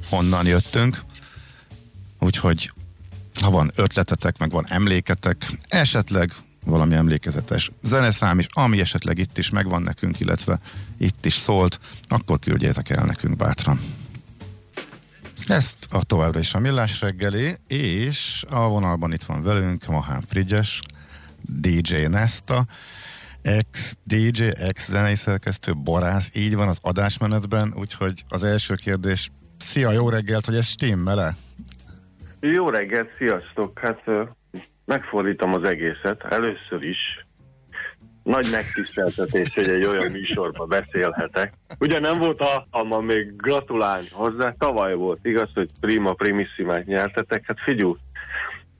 honnan 0.09 0.45
jöttünk. 0.45 1.03
Úgyhogy 2.19 2.71
ha 3.41 3.49
van 3.49 3.71
ötletetek, 3.75 4.37
meg 4.37 4.51
van 4.51 4.65
emléketek, 4.67 5.51
esetleg 5.67 6.33
valami 6.65 6.95
emlékezetes 6.95 7.71
zeneszám 7.83 8.39
is, 8.39 8.47
ami 8.51 8.79
esetleg 8.79 9.17
itt 9.17 9.37
is 9.37 9.49
megvan 9.49 9.81
nekünk, 9.81 10.19
illetve 10.19 10.59
itt 10.97 11.25
is 11.25 11.33
szólt, 11.33 11.79
akkor 12.07 12.39
küldjétek 12.39 12.89
el 12.89 13.05
nekünk 13.05 13.35
bátran. 13.35 13.79
Ezt 15.47 15.75
a 15.89 16.03
továbbra 16.03 16.39
is 16.39 16.53
a 16.53 16.59
Millás 16.59 17.01
reggeli, 17.01 17.57
és 17.67 18.43
a 18.49 18.67
vonalban 18.67 19.13
itt 19.13 19.23
van 19.23 19.43
velünk 19.43 19.85
Mahán 19.85 20.23
Frigyes, 20.27 20.81
DJ 21.41 22.05
Nesta, 22.05 22.65
ex-DJ, 23.41 24.43
ex-zenei 24.43 25.15
szerkesztő, 25.15 25.75
borász, 25.75 26.29
így 26.33 26.55
van 26.55 26.67
az 26.67 26.77
adásmenetben, 26.81 27.73
úgyhogy 27.75 28.23
az 28.27 28.43
első 28.43 28.75
kérdés, 28.75 29.31
szia, 29.57 29.91
jó 29.91 30.09
reggelt, 30.09 30.45
hogy 30.45 30.55
ez 30.55 30.65
stimmel-e? 30.65 31.35
Jó 32.39 32.69
reggelt, 32.69 33.09
sziasztok! 33.17 33.79
Hát 33.79 34.03
megfordítom 34.85 35.53
az 35.53 35.63
egészet. 35.63 36.23
Először 36.23 36.83
is 36.83 37.25
nagy 38.23 38.47
megtiszteltetés, 38.51 39.53
hogy 39.53 39.69
egy 39.69 39.85
olyan 39.85 40.11
műsorba 40.11 40.65
beszélhetek. 40.65 41.53
Ugye 41.79 41.99
nem 41.99 42.17
volt 42.17 42.41
alkalmam 42.41 43.05
még 43.05 43.35
gratulálni 43.35 44.07
hozzá, 44.11 44.55
tavaly 44.57 44.93
volt, 44.93 45.19
igaz, 45.25 45.49
hogy 45.53 45.69
prima 45.79 46.13
primissimát 46.13 46.85
nyertetek. 46.85 47.43
Hát 47.45 47.59
figyelj, 47.59 47.93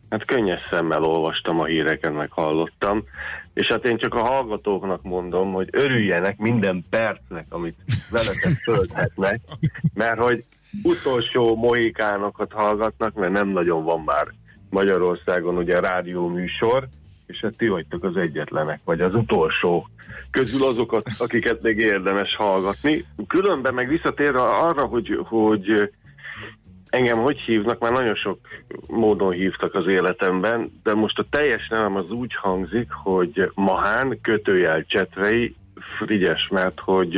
hát 0.10 0.26
könnyes 0.26 0.62
szemmel 0.72 1.04
olvastam 1.04 1.60
a 1.60 1.66
híreken, 1.66 2.14
meg 2.14 2.32
hallottam, 2.32 3.04
és 3.54 3.68
hát 3.68 3.86
én 3.86 3.98
csak 3.98 4.14
a 4.14 4.26
hallgatóknak 4.26 5.04
mondom, 5.04 5.54
hogy 5.54 5.70
örüljenek 5.72 6.38
minden 6.38 6.86
percnek, 6.90 7.46
amit 7.50 7.78
veletek 8.10 8.54
tölthetnek, 8.66 9.40
mert 9.94 10.20
hogy 10.20 10.46
utolsó 10.84 11.56
mohikánokat 11.56 12.52
hallgatnak, 12.52 13.14
mert 13.14 13.32
nem 13.32 13.48
nagyon 13.48 13.84
van 13.84 14.02
már 14.06 14.28
Magyarországon 14.70 15.58
ugye 15.58 15.80
rádió 15.80 16.28
műsor, 16.28 16.88
és 17.26 17.40
hát 17.40 17.58
ti 17.58 17.68
vagytok 17.68 18.04
az 18.04 18.16
egyetlenek, 18.18 18.80
vagy 18.84 19.02
az 19.02 19.16
utolsó 19.16 19.88
közül 20.32 20.64
azokat, 20.64 21.10
akiket 21.18 21.62
még 21.62 21.78
érdemes 21.78 22.36
hallgatni. 22.36 23.06
Különben 23.28 23.74
meg 23.74 23.88
visszatér 23.88 24.36
arra, 24.36 24.86
hogy, 24.86 25.20
hogy 25.24 25.92
engem 26.90 27.18
hogy 27.18 27.40
hívnak, 27.40 27.80
már 27.80 27.92
nagyon 27.92 28.16
sok 28.16 28.40
módon 28.88 29.32
hívtak 29.32 29.76
az 29.76 29.88
életemben, 29.88 30.80
de 30.84 30.94
most 30.94 31.20
a 31.20 31.26
teljes 31.30 31.68
nevem 31.68 31.96
az 31.96 32.10
úgy 32.10 32.36
hangzik, 32.36 32.92
hogy 32.92 33.52
Mahán 33.54 34.20
kötőjel 34.22 34.86
Csetvei 34.86 35.56
Frigyes, 35.98 36.48
mert 36.52 36.80
hogy 36.80 37.16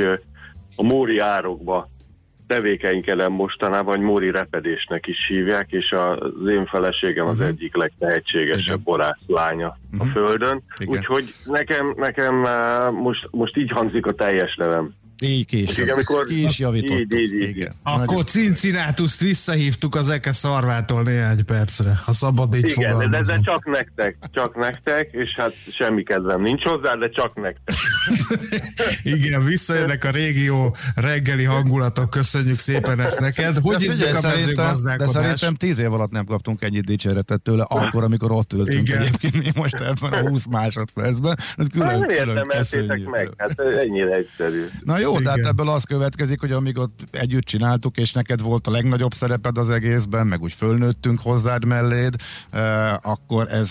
a 0.75 0.83
Móri 0.83 1.19
árokba 1.19 1.89
tevékeink 2.49 3.07
ellen 3.07 3.31
mostanában, 3.31 3.95
hogy 3.95 4.05
Móri 4.05 4.31
repedésnek 4.31 5.07
is 5.07 5.17
hívják, 5.27 5.71
és 5.71 5.91
az 5.91 6.49
én 6.49 6.65
feleségem 6.65 7.25
az 7.27 7.33
uh-huh. 7.33 7.47
egyik 7.47 7.75
legtehetségesebb 7.75 8.79
borász 8.79 9.19
lánya 9.27 9.77
uh-huh. 9.91 10.01
a 10.01 10.03
mhm. 10.03 10.13
Földön. 10.13 10.63
Igen. 10.77 10.97
Úgyhogy 10.97 11.33
nekem, 11.43 11.93
nekem 11.97 12.45
eh, 12.45 12.91
most, 12.91 13.27
most 13.31 13.57
így 13.57 13.71
hangzik 13.71 14.05
a 14.05 14.11
teljes 14.13 14.55
nevem. 14.55 14.93
Így 15.21 15.45
ki 15.45 15.61
is, 15.61 15.77
Igen, 15.77 15.93
amikor, 15.93 16.25
ki 16.25 16.43
is 16.43 16.59
javítottuk. 16.59 16.99
Így, 16.99 17.19
így, 17.19 17.33
így. 17.33 17.49
Igen. 17.49 17.71
Akkor 17.83 18.23
Cincinátuszt 18.23 19.21
visszahívtuk 19.21 19.95
az 19.95 20.09
Eke 20.09 20.31
szarvától 20.31 21.03
néhány 21.03 21.45
percre, 21.45 22.01
ha 22.05 22.13
szabad 22.13 22.55
így 22.55 22.65
Igen, 22.65 22.97
de, 22.97 23.19
de 23.19 23.39
csak 23.41 23.65
nektek, 23.65 24.17
csak 24.31 24.55
nektek, 24.55 25.09
és 25.11 25.33
hát 25.35 25.53
semmi 25.71 26.03
kedvem 26.03 26.41
nincs 26.41 26.63
hozzá, 26.63 26.93
de 26.93 27.09
csak 27.09 27.35
nektek. 27.35 27.75
Igen, 29.03 29.43
visszajönnek 29.43 30.03
a 30.03 30.09
régió 30.09 30.75
reggeli 30.95 31.43
hangulatok, 31.43 32.09
köszönjük 32.09 32.59
szépen 32.59 32.99
ezt 32.99 33.19
neked. 33.19 33.57
Hogy 33.57 33.83
is 33.83 33.93
a 33.93 34.21
mezőgazdálkodás? 34.21 35.13
De 35.13 35.19
szerintem 35.19 35.55
tíz 35.55 35.79
év 35.79 35.93
alatt 35.93 36.11
nem 36.11 36.25
kaptunk 36.25 36.61
ennyi 36.61 36.79
dicséretet 36.79 37.41
tőle, 37.41 37.63
akkor, 37.63 38.03
amikor 38.03 38.31
ott 38.31 38.53
ültünk 38.53 38.87
Igen. 38.87 39.01
egyébként 39.01 39.37
mi 39.37 39.51
most 39.55 39.75
ebben 39.75 40.13
a 40.25 40.29
20 40.29 40.45
másodpercben. 40.49 41.37
Ez 41.57 41.65
külön, 41.71 41.99
nem 41.99 42.09
értem, 42.09 42.47
meg, 43.11 43.29
hát 43.37 43.59
ennyire 43.59 44.11
egyszerű. 44.15 44.65
Na 44.83 44.97
jó, 44.97 45.09
jó, 45.09 45.19
Igen. 45.19 45.33
tehát 45.33 45.51
ebből 45.51 45.69
az 45.69 45.83
következik, 45.83 46.39
hogy 46.39 46.51
amíg 46.51 46.77
ott 46.77 46.99
együtt 47.11 47.43
csináltuk, 47.43 47.97
és 47.97 48.11
neked 48.11 48.41
volt 48.41 48.67
a 48.67 48.71
legnagyobb 48.71 49.13
szereped 49.13 49.57
az 49.57 49.69
egészben, 49.69 50.27
meg 50.27 50.41
úgy 50.41 50.53
fölnőttünk 50.53 51.19
hozzád 51.21 51.65
melléd, 51.65 52.15
uh, 52.53 52.61
akkor 53.01 53.51
ez 53.51 53.69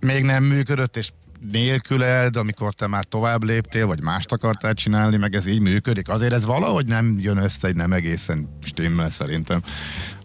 még 0.00 0.24
nem 0.24 0.44
működött, 0.44 0.96
és 0.96 1.10
nélküled, 1.52 2.36
amikor 2.36 2.74
te 2.74 2.86
már 2.86 3.04
tovább 3.04 3.42
léptél, 3.42 3.86
vagy 3.86 4.02
mást 4.02 4.32
akartál 4.32 4.74
csinálni, 4.74 5.16
meg 5.16 5.34
ez 5.34 5.46
így 5.46 5.60
működik. 5.60 6.08
Azért 6.08 6.32
ez 6.32 6.44
valahogy 6.44 6.86
nem 6.86 7.16
jön 7.18 7.36
össze, 7.36 7.68
egy 7.68 7.76
nem 7.76 7.92
egészen 7.92 8.58
stimmel 8.62 9.10
szerintem. 9.10 9.60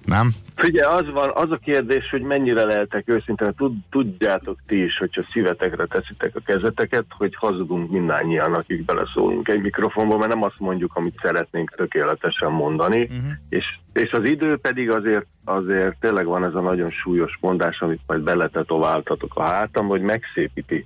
Nem? 0.06 0.32
Figyelj, 0.56 1.00
az 1.00 1.12
van, 1.14 1.32
az 1.34 1.52
a 1.52 1.60
kérdés, 1.64 2.10
hogy 2.10 2.22
mennyire 2.22 2.64
lehetek 2.64 3.04
őszintén, 3.10 3.54
tud, 3.58 3.74
tudjátok 3.90 4.60
ti 4.68 4.84
is, 4.84 4.98
hogyha 4.98 5.26
szívetekre 5.32 5.86
teszitek 5.86 6.36
a 6.36 6.42
kezeteket, 6.46 7.06
hogy 7.10 7.36
hazudunk 7.36 7.92
mindannyian, 7.92 8.54
akik 8.54 8.86
beleszólunk 8.86 9.48
egy 9.48 9.62
mikrofonba, 9.62 10.18
mert 10.18 10.34
nem 10.34 10.44
azt 10.44 10.60
mondjuk, 10.60 10.96
amit 10.96 11.20
szeretnénk 11.22 11.70
tökéletesen 11.76 12.52
mondani, 12.52 13.02
uh-huh. 13.02 13.32
és, 13.50 13.66
és 13.94 14.12
az 14.12 14.24
idő 14.24 14.58
pedig 14.58 14.92
azért, 14.92 15.26
azért 15.46 16.00
tényleg 16.00 16.26
van 16.26 16.44
ez 16.44 16.56
a 16.56 16.62
nagyon 16.62 16.90
súlyos 16.90 17.38
mondás, 17.42 17.82
amit 17.82 18.02
majd 18.08 18.22
beletetováltatok 18.22 19.36
a 19.36 19.44
hátam, 19.44 19.88
hogy 19.88 20.02
megszépíti. 20.02 20.86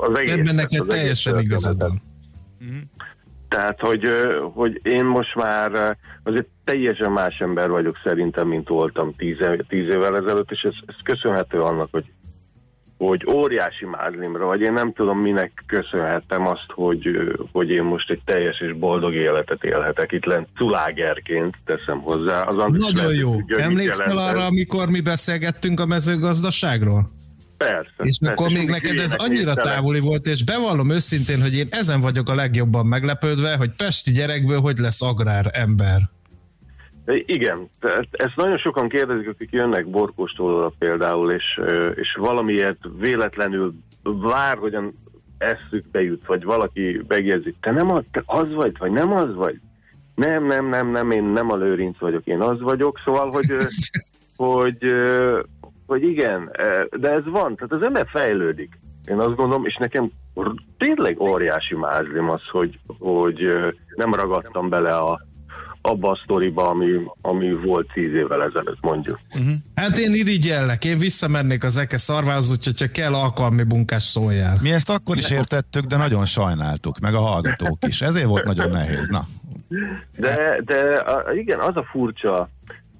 Az 0.00 0.18
egész, 0.18 0.32
Ebben 0.32 0.54
neked 0.54 0.86
teljesen 0.86 1.38
igazad 1.38 1.80
van. 1.80 2.02
Uh-huh. 2.60 2.76
Tehát, 3.48 3.80
hogy, 3.80 4.08
hogy 4.54 4.80
én 4.82 5.04
most 5.04 5.34
már 5.34 5.96
azért 6.22 6.46
teljesen 6.64 7.12
más 7.12 7.38
ember 7.38 7.70
vagyok 7.70 7.96
szerintem, 8.04 8.48
mint 8.48 8.68
voltam 8.68 9.14
tíz, 9.16 9.36
tíz 9.68 9.88
évvel 9.88 10.16
ezelőtt, 10.16 10.50
és 10.50 10.62
ez, 10.62 10.74
ez 10.86 10.94
köszönhető 11.04 11.60
annak, 11.60 11.88
hogy, 11.90 12.04
hogy 12.98 13.26
óriási 13.28 13.84
mázlimra, 13.84 14.46
vagy 14.46 14.60
én 14.60 14.72
nem 14.72 14.92
tudom, 14.92 15.18
minek 15.18 15.64
köszönhetem 15.66 16.46
azt, 16.46 16.66
hogy, 16.68 17.08
hogy 17.52 17.70
én 17.70 17.82
most 17.82 18.10
egy 18.10 18.20
teljes 18.24 18.60
és 18.60 18.72
boldog 18.72 19.14
életet 19.14 19.64
élhetek 19.64 20.12
itt 20.12 20.24
lent 20.24 20.48
culágerként, 20.56 21.56
teszem 21.64 22.00
hozzá. 22.00 22.42
Az 22.42 22.72
Nagyon 22.72 23.14
jó. 23.14 23.36
Emlékszel 23.56 24.18
arra, 24.18 24.44
amikor 24.44 24.88
mi 24.88 25.00
beszélgettünk 25.00 25.80
a 25.80 25.86
mezőgazdaságról? 25.86 27.10
Persze. 27.64 27.92
És 28.02 28.18
persze, 28.20 28.34
akkor 28.34 28.52
még 28.52 28.68
neked 28.68 28.98
ez 28.98 29.14
annyira 29.14 29.54
távoli 29.54 30.00
volt, 30.00 30.26
és 30.26 30.44
bevallom 30.44 30.90
őszintén, 30.90 31.42
hogy 31.42 31.54
én 31.54 31.66
ezen 31.70 32.00
vagyok 32.00 32.28
a 32.28 32.34
legjobban 32.34 32.86
meglepődve, 32.86 33.56
hogy 33.56 33.70
pesti 33.70 34.10
gyerekből 34.10 34.60
hogy 34.60 34.78
lesz 34.78 35.02
agrár 35.02 35.50
ember. 35.52 36.00
Igen, 37.26 37.70
ezt 38.10 38.36
nagyon 38.36 38.58
sokan 38.58 38.88
kérdezik, 38.88 39.28
akik 39.28 39.50
jönnek 39.50 39.86
borkóstól 39.86 40.74
például, 40.78 41.32
és, 41.32 41.60
és 41.94 42.16
valamiért 42.20 42.78
véletlenül 42.98 43.74
vár, 44.02 44.56
hogyan 44.56 44.94
eszükbe 45.38 46.02
jut, 46.02 46.26
vagy 46.26 46.44
valaki 46.44 47.00
megjegyzi, 47.08 47.54
te 47.60 47.70
nem 47.70 47.90
az, 47.90 48.02
te 48.10 48.22
az 48.26 48.54
vagy, 48.54 48.78
vagy 48.78 48.90
nem 48.90 49.12
az 49.12 49.34
vagy? 49.34 49.60
Nem, 50.14 50.46
nem, 50.46 50.68
nem, 50.68 50.90
nem, 50.90 51.10
én 51.10 51.24
nem 51.24 51.50
a 51.50 51.56
lőrinc 51.56 51.98
vagyok, 51.98 52.26
én 52.26 52.40
az 52.40 52.60
vagyok, 52.60 53.00
szóval, 53.04 53.30
hogy, 53.30 53.46
hogy, 53.56 53.88
hogy 54.36 54.94
igen, 56.00 56.50
de 56.90 57.10
ez 57.10 57.24
van, 57.24 57.56
tehát 57.56 57.72
az 57.72 57.82
ember 57.82 58.06
fejlődik. 58.08 58.78
Én 59.04 59.18
azt 59.18 59.36
gondolom, 59.36 59.64
és 59.64 59.76
nekem 59.76 60.10
tényleg 60.78 61.20
óriási 61.20 61.74
mázlim 61.74 62.30
az, 62.30 62.42
hogy, 62.50 62.78
hogy 62.98 63.38
nem 63.96 64.14
ragadtam 64.14 64.68
bele 64.68 64.96
a, 64.96 65.20
abba 65.82 66.10
a 66.10 66.14
sztoriba, 66.14 66.68
ami, 66.68 66.86
ami 67.20 67.52
volt 67.52 67.92
tíz 67.92 68.14
évvel 68.14 68.42
ezelőtt, 68.42 68.80
mondjuk. 68.80 69.18
Uh-huh. 69.34 69.52
Hát 69.74 69.98
én 69.98 70.14
irigyellek, 70.14 70.84
én 70.84 70.98
visszamennék 70.98 71.64
az 71.64 71.76
eke 71.76 71.96
szarvához, 71.96 72.48
hogyha 72.64 72.90
kell 72.90 73.14
alkalmi 73.14 73.62
bunkás 73.62 74.02
szóljál. 74.02 74.58
Mi 74.60 74.72
ezt 74.72 74.90
akkor 74.90 75.16
is 75.16 75.30
értettük, 75.30 75.84
de 75.84 75.96
nagyon 75.96 76.24
sajnáltuk, 76.24 76.98
meg 76.98 77.14
a 77.14 77.20
hallgatók 77.20 77.78
is. 77.86 78.00
Ezért 78.00 78.26
volt 78.26 78.44
nagyon 78.44 78.70
nehéz, 78.70 79.08
na. 79.08 79.26
De, 80.18 80.60
de 80.64 80.80
a, 80.98 81.32
igen, 81.32 81.58
az 81.60 81.76
a 81.76 81.84
furcsa, 81.90 82.48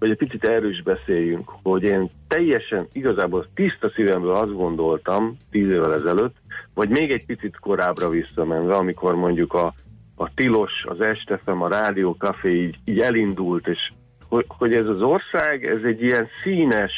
hogy 0.03 0.11
egy 0.11 0.17
picit 0.17 0.45
erről 0.45 0.75
beszéljünk, 0.85 1.51
hogy 1.63 1.83
én 1.83 2.11
teljesen, 2.29 2.87
igazából 2.93 3.47
tiszta 3.55 3.91
szívemből 3.91 4.35
azt 4.35 4.55
gondoltam 4.55 5.37
tíz 5.51 5.69
évvel 5.69 5.95
ezelőtt, 5.95 6.37
vagy 6.75 6.89
még 6.89 7.11
egy 7.11 7.27
picit 7.27 7.59
korábbra 7.59 8.09
visszamenve, 8.09 8.75
amikor 8.75 9.15
mondjuk 9.15 9.53
a, 9.53 9.75
a 10.15 10.35
Tilos, 10.35 10.85
az 10.89 11.01
Estefem, 11.01 11.63
a 11.63 11.69
Rádió 11.69 12.17
Café 12.19 12.63
így, 12.63 12.79
így 12.85 13.01
elindult, 13.01 13.67
és 13.67 13.93
hogy, 14.29 14.45
hogy 14.49 14.75
ez 14.75 14.87
az 14.87 15.03
ország, 15.03 15.65
ez 15.65 15.83
egy 15.85 16.03
ilyen 16.03 16.29
színes, 16.43 16.93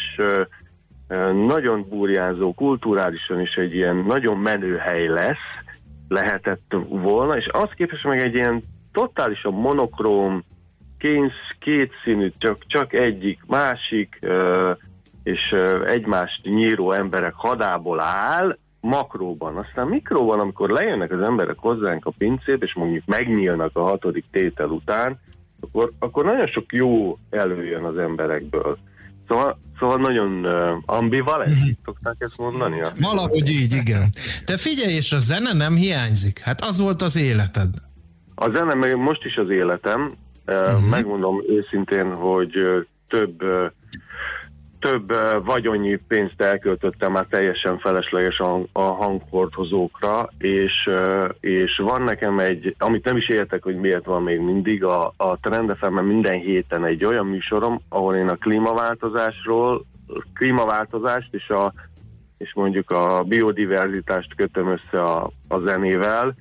nagyon 1.47 1.85
burjánzó, 1.89 2.53
kulturálisan 2.55 3.41
is 3.41 3.55
egy 3.55 3.75
ilyen 3.75 3.97
nagyon 3.97 4.39
menő 4.39 4.77
hely 4.77 5.07
lesz, 5.07 5.65
lehetett 6.09 6.77
volna, 6.89 7.37
és 7.37 7.49
az 7.53 7.69
képest 7.75 8.05
meg 8.05 8.21
egy 8.21 8.35
ilyen 8.35 8.63
totálisan 8.93 9.53
monokróm, 9.53 10.45
kénz, 11.05 11.33
kétszínű, 11.59 12.33
csak, 12.39 12.59
csak 12.67 12.93
egyik, 12.93 13.41
másik, 13.47 14.19
és 15.23 15.55
egymást 15.87 16.41
nyíró 16.43 16.93
emberek 16.93 17.33
hadából 17.35 18.01
áll, 18.01 18.59
makróban. 18.81 19.57
Aztán 19.57 19.87
mikróban, 19.87 20.41
amikor 20.41 20.71
lejönnek 20.71 21.13
az 21.13 21.21
emberek 21.21 21.57
hozzánk 21.59 22.07
a 22.07 22.13
pincébe, 22.19 22.65
és 22.65 22.75
mondjuk 22.75 23.05
megnyílnak 23.07 23.71
a 23.77 23.83
hatodik 23.83 24.25
tétel 24.31 24.69
után, 24.69 25.21
akkor, 25.61 25.93
akkor 25.99 26.25
nagyon 26.25 26.47
sok 26.47 26.73
jó 26.73 27.19
előjön 27.31 27.85
az 27.85 27.99
emberekből. 27.99 28.79
Szóval, 29.29 29.59
szóval 29.79 29.97
nagyon 29.97 30.45
uh, 30.45 30.83
ambivalens, 30.87 31.61
mm-hmm. 31.61 31.71
szokták 31.85 32.17
ezt 32.19 32.39
mondani? 32.39 32.81
Valahogy 33.01 33.51
így, 33.51 33.73
igen. 33.73 34.09
Te 34.45 34.57
figyelj, 34.57 34.95
és 34.95 35.13
a 35.13 35.19
zene 35.19 35.53
nem 35.53 35.75
hiányzik. 35.77 36.39
Hát 36.39 36.61
az 36.61 36.81
volt 36.81 37.03
az 37.03 37.17
életed. 37.17 37.69
A 38.35 38.51
zene 38.55 38.75
meg 38.75 38.97
most 38.97 39.25
is 39.25 39.37
az 39.37 39.51
életem. 39.51 40.15
Uh-huh. 40.47 40.89
Megmondom 40.89 41.43
őszintén, 41.49 42.15
hogy 42.15 42.53
több 43.09 43.43
több 44.85 45.15
vagyonnyi 45.45 45.97
pénzt 46.09 46.41
elköltöttem 46.41 47.13
már 47.13 47.27
teljesen 47.31 47.79
felesleges 47.79 48.41
a, 48.73 48.81
hanghordozókra, 48.81 50.29
és, 50.39 50.91
és 51.41 51.77
van 51.77 52.03
nekem 52.03 52.39
egy, 52.39 52.75
amit 52.79 53.05
nem 53.05 53.17
is 53.17 53.29
értek, 53.29 53.63
hogy 53.63 53.77
miért 53.77 54.05
van 54.05 54.23
még 54.23 54.41
mindig, 54.41 54.85
a, 54.85 55.13
a 55.17 55.39
Trendefemben 55.41 56.05
minden 56.05 56.39
héten 56.39 56.85
egy 56.85 57.05
olyan 57.05 57.27
műsorom, 57.27 57.81
ahol 57.89 58.15
én 58.15 58.29
a 58.29 58.37
klímaváltozásról, 58.37 59.85
klímaváltozást 60.35 61.35
és, 61.35 61.49
a, 61.49 61.73
és 62.39 62.55
mondjuk 62.55 62.91
a 62.91 63.23
biodiverzitást 63.23 64.35
kötöm 64.35 64.69
össze 64.69 65.03
a, 65.03 65.31
a 65.49 65.59
zenével, 65.59 66.35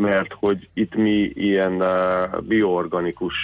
mert 0.00 0.32
hogy 0.32 0.68
itt 0.74 0.94
mi 0.94 1.30
ilyen 1.34 1.72
uh, 1.72 2.40
bioorganikus 2.40 3.34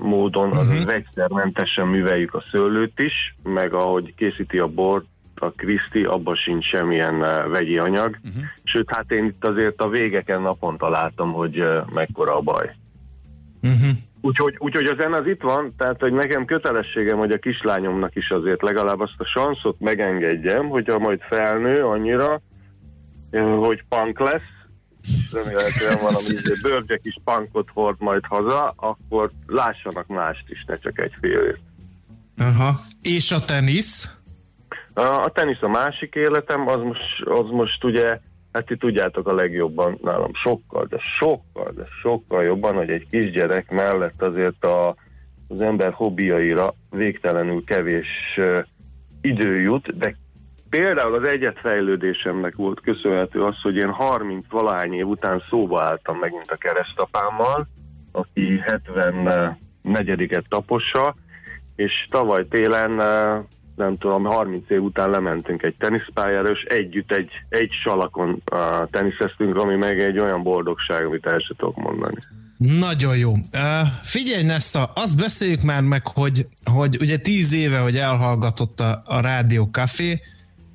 módon, 0.00 0.48
uh-huh. 0.48 0.60
azaz 0.60 0.84
vegyszermentesen 0.84 1.86
műveljük 1.86 2.34
a 2.34 2.44
szőlőt 2.50 2.98
is, 2.98 3.36
meg 3.42 3.72
ahogy 3.72 4.14
készíti 4.14 4.58
a 4.58 4.66
bort 4.66 5.06
a 5.34 5.50
Kriszti, 5.50 6.04
abban 6.04 6.34
sincs 6.34 6.64
semmilyen 6.64 7.14
uh, 7.14 7.50
vegyi 7.50 7.78
anyag. 7.78 8.18
Uh-huh. 8.24 8.42
Sőt, 8.64 8.94
hát 8.94 9.10
én 9.10 9.24
itt 9.24 9.44
azért 9.44 9.80
a 9.80 9.88
végeken 9.88 10.42
naponta 10.42 10.88
látom, 10.88 11.32
hogy 11.32 11.60
uh, 11.60 11.86
mekkora 11.92 12.36
a 12.36 12.40
baj. 12.40 12.74
Uh-huh. 13.62 13.88
Úgyhogy, 14.20 14.54
úgyhogy 14.58 14.86
a 14.86 14.94
zene 14.94 15.16
az 15.16 15.26
itt 15.26 15.42
van, 15.42 15.74
tehát 15.76 16.00
hogy 16.00 16.12
nekem 16.12 16.44
kötelességem, 16.44 17.18
hogy 17.18 17.30
a 17.30 17.38
kislányomnak 17.38 18.16
is 18.16 18.30
azért 18.30 18.62
legalább 18.62 19.00
azt 19.00 19.12
a 19.18 19.24
sanszot 19.24 19.80
megengedjem, 19.80 20.68
hogyha 20.68 20.98
majd 20.98 21.20
felnő 21.20 21.84
annyira, 21.84 22.40
hogy 23.40 23.84
punk 23.88 24.18
lesz, 24.20 24.61
remélhetően 25.32 25.98
valami 26.00 26.26
izé 26.26 26.54
bőrgyek 26.62 27.00
is 27.02 27.16
pankot 27.24 27.68
hord 27.74 27.96
majd 27.98 28.22
haza, 28.28 28.74
akkor 28.76 29.30
lássanak 29.46 30.06
mást 30.06 30.44
is, 30.48 30.64
ne 30.66 30.76
csak 30.76 30.98
egy 30.98 31.12
fél 31.20 31.58
Aha. 32.38 32.80
És 33.02 33.32
a 33.32 33.44
tenisz? 33.44 34.20
A, 34.94 35.00
a 35.00 35.30
tenisz 35.30 35.62
a 35.62 35.68
másik 35.68 36.14
életem, 36.14 36.68
az 36.68 36.80
most, 36.80 37.22
az 37.24 37.50
most 37.50 37.84
ugye, 37.84 38.18
hát 38.52 38.66
ti 38.66 38.76
tudjátok 38.76 39.28
a 39.28 39.34
legjobban 39.34 39.98
nálam 40.02 40.30
sokkal, 40.34 40.84
de 40.84 40.98
sokkal, 41.18 41.72
de 41.76 41.86
sokkal 42.02 42.42
jobban, 42.42 42.74
hogy 42.74 42.90
egy 42.90 43.06
kisgyerek 43.10 43.70
mellett 43.70 44.22
azért 44.22 44.64
a, 44.64 44.94
az 45.48 45.60
ember 45.60 45.92
hobbiaira 45.92 46.74
végtelenül 46.90 47.64
kevés 47.64 48.38
idő 49.20 49.60
jut, 49.60 49.96
de 49.96 50.16
Például 50.76 51.14
az 51.14 51.28
egyetfejlődésemnek 51.28 52.56
volt 52.56 52.80
köszönhető 52.80 53.42
az, 53.42 53.60
hogy 53.62 53.76
én 53.76 53.90
30 53.90 54.46
valahány 54.50 54.92
év 54.92 55.06
után 55.06 55.42
szóba 55.48 55.82
álltam 55.82 56.18
megint 56.18 56.50
a 56.50 56.56
keresztapámmal, 56.56 57.66
aki 58.12 58.62
74-et 59.84 60.44
tapossa, 60.48 61.14
és 61.76 61.92
tavaly 62.10 62.46
télen, 62.48 62.90
nem 63.76 63.96
tudom, 63.98 64.24
30 64.24 64.70
év 64.70 64.82
után 64.82 65.10
lementünk 65.10 65.62
egy 65.62 65.74
teniszpályára, 65.78 66.48
és 66.48 66.62
együtt 66.62 67.12
egy, 67.12 67.30
egy 67.48 67.70
salakon 67.82 68.42
teniszeztünk, 68.90 69.56
ami 69.56 69.76
meg 69.76 70.00
egy 70.00 70.18
olyan 70.18 70.42
boldogság, 70.42 71.04
amit 71.04 71.26
el 71.26 71.38
sem 71.38 71.56
tudok 71.56 71.76
mondani. 71.76 72.18
Nagyon 72.56 73.16
jó. 73.16 73.32
Uh, 73.32 73.38
figyelj, 74.02 74.42
Nesta, 74.42 74.84
azt 74.84 75.18
beszéljük 75.18 75.62
már 75.62 75.82
meg, 75.82 76.06
hogy, 76.06 76.46
hogy 76.64 76.96
ugye 77.00 77.16
tíz 77.16 77.52
éve, 77.52 77.78
hogy 77.78 77.96
elhallgatott 77.96 78.80
a, 78.80 79.02
a 79.04 79.20
Rádió 79.20 79.68
Café, 79.72 80.20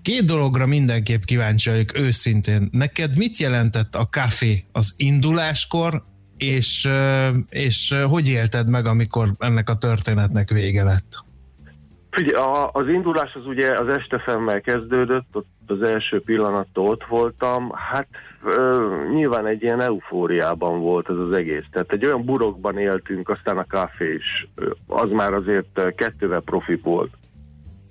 Két 0.07 0.25
dologra 0.25 0.65
mindenképp 0.65 1.21
kíváncsi 1.21 1.69
vagyok 1.69 1.97
őszintén. 1.97 2.69
Neked 2.71 3.17
mit 3.17 3.37
jelentett 3.37 3.95
a 3.95 4.07
kávé 4.09 4.65
az 4.71 4.95
induláskor, 4.97 6.03
és, 6.37 6.89
és 7.49 7.95
hogy 8.09 8.27
élted 8.27 8.69
meg, 8.69 8.85
amikor 8.85 9.27
ennek 9.39 9.69
a 9.69 9.77
történetnek 9.77 10.49
vége 10.49 10.83
lett? 10.83 11.23
Figyelj, 12.11 12.43
az 12.71 12.87
indulás 12.87 13.33
az 13.33 13.45
ugye 13.45 13.79
az 13.79 13.93
estefemmel 13.93 14.61
kezdődött, 14.61 15.27
ott 15.31 15.47
az 15.65 15.81
első 15.81 16.21
pillanattól 16.21 16.87
ott 16.87 17.03
voltam, 17.03 17.71
hát 17.73 18.07
ö, 18.43 18.87
nyilván 19.13 19.45
egy 19.45 19.63
ilyen 19.63 19.81
eufóriában 19.81 20.79
volt 20.79 21.09
ez 21.09 21.17
az 21.17 21.31
egész. 21.31 21.65
Tehát 21.71 21.91
egy 21.91 22.05
olyan 22.05 22.25
burokban 22.25 22.77
éltünk, 22.77 23.29
aztán 23.29 23.57
a 23.57 23.63
kávé 23.63 24.13
is, 24.13 24.47
az 24.87 25.09
már 25.11 25.33
azért 25.33 25.95
kettővel 25.95 26.41
profi 26.41 26.79
volt, 26.83 27.11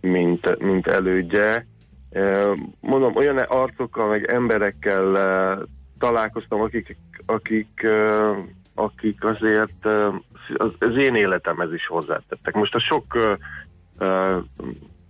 mint, 0.01 0.59
mint 0.59 0.87
elődje. 0.87 1.67
Mondom, 2.81 3.17
olyan 3.17 3.39
arcokkal, 3.39 4.09
meg 4.09 4.33
emberekkel 4.33 5.13
találkoztam, 5.99 6.61
akik, 6.61 6.97
akik, 7.27 7.87
akik 8.75 9.25
azért 9.25 9.89
az, 10.79 10.97
én 10.97 11.15
életemhez 11.15 11.73
is 11.73 11.87
hozzátettek. 11.87 12.55
Most 12.55 12.75
a 12.75 12.79
sok 12.79 13.37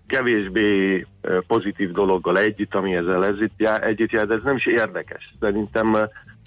kevésbé 0.06 1.06
pozitív 1.46 1.90
dologgal 1.90 2.38
együtt, 2.38 2.74
ami 2.74 2.94
ezzel 2.94 3.26
együtt 3.26 3.52
jár, 3.56 3.82
együtt 3.82 4.10
jár, 4.10 4.26
de 4.26 4.34
ez 4.34 4.42
nem 4.42 4.56
is 4.56 4.66
érdekes. 4.66 5.34
Szerintem 5.40 5.96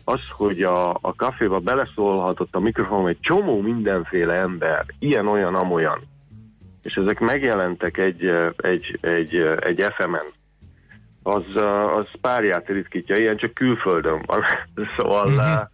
az, 0.03 0.21
hogy 0.29 0.61
a, 0.61 0.89
a 0.89 1.15
kaféba 1.15 1.59
beleszólhatott 1.59 2.55
a 2.55 2.59
mikrofon 2.59 3.07
egy 3.07 3.19
csomó 3.19 3.61
mindenféle 3.61 4.33
ember, 4.33 4.85
ilyen, 4.99 5.27
olyan, 5.27 5.55
amolyan, 5.55 5.99
és 6.83 6.95
ezek 6.95 7.19
megjelentek 7.19 7.97
egy, 7.97 8.25
egy, 8.57 8.97
egy, 9.01 9.35
egy 9.59 9.85
FM-en, 9.97 10.25
az, 11.29 11.55
az 11.95 12.05
párját 12.21 12.67
ritkítja, 12.67 13.15
ilyen 13.15 13.37
csak 13.37 13.53
külföldön 13.53 14.23
van. 14.25 14.41
szóval, 14.97 15.27
uh-huh. 15.27 15.69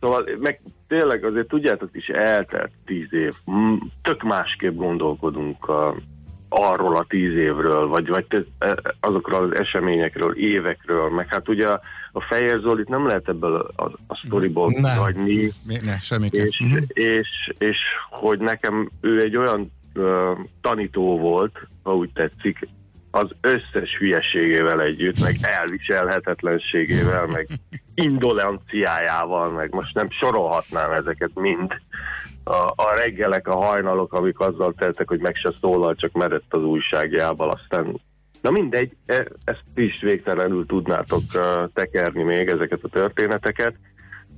szóval 0.00 0.28
meg 0.40 0.60
tényleg 0.88 1.24
azért 1.24 1.48
tudjátok 1.48 1.88
is 1.92 2.08
eltelt 2.08 2.70
tíz 2.86 3.12
év, 3.12 3.32
Mm, 3.50 3.74
tök 4.02 4.22
másképp 4.22 4.76
gondolkodunk 4.76 5.68
a, 5.68 5.94
arról 6.48 6.96
a 6.96 7.06
tíz 7.08 7.34
évről, 7.34 7.88
vagy, 7.88 8.08
vagy 8.08 8.46
e, 8.58 8.76
azokról 9.00 9.42
az 9.42 9.58
eseményekről, 9.58 10.36
évekről, 10.36 11.10
meg 11.10 11.26
hát 11.28 11.48
ugye 11.48 11.68
a, 11.68 11.80
a 12.12 12.20
Fejer 12.20 12.58
Zolit 12.58 12.88
nem 12.88 13.06
lehet 13.06 13.28
ebből 13.28 13.70
a, 13.76 13.84
a 14.06 14.16
sztoriból 14.26 14.70
Nem. 14.80 14.96
hagyni, 14.96 15.52
ne, 15.82 15.98
semmiképp. 15.98 16.46
és, 16.46 16.60
Mhm. 16.60 16.78
és, 16.88 17.52
és 17.58 17.78
hogy 18.10 18.38
nekem 18.38 18.90
ő 19.00 19.20
egy 19.20 19.36
olyan 19.36 19.72
uh, 19.94 20.38
tanító 20.60 21.18
volt, 21.18 21.68
ha 21.82 21.94
úgy 21.94 22.10
tetszik, 22.12 22.68
az 23.14 23.30
összes 23.40 23.96
hülyeségével 23.98 24.82
együtt, 24.82 25.20
meg 25.20 25.36
elviselhetetlenségével, 25.40 27.26
meg 27.26 27.48
indolenciájával, 27.94 29.50
meg 29.50 29.74
most 29.74 29.94
nem 29.94 30.10
sorolhatnám 30.10 30.92
ezeket 30.92 31.30
mind. 31.34 31.72
A, 32.44 32.72
a 32.76 32.94
reggelek, 32.96 33.48
a 33.48 33.56
hajnalok, 33.56 34.12
amik 34.12 34.38
azzal 34.38 34.74
teltek, 34.78 35.08
hogy 35.08 35.20
meg 35.20 35.34
se 35.34 35.52
szólal, 35.60 35.94
csak 35.94 36.12
merett 36.12 36.54
az 36.54 36.62
újságjával, 36.62 37.50
aztán 37.50 38.00
Na 38.42 38.50
mindegy, 38.50 38.96
e- 39.06 39.28
ezt 39.44 39.64
is 39.74 40.00
végtelenül 40.00 40.66
tudnátok 40.66 41.22
uh, 41.34 41.42
tekerni 41.74 42.22
még 42.22 42.48
ezeket 42.48 42.78
a 42.82 42.88
történeteket. 42.88 43.74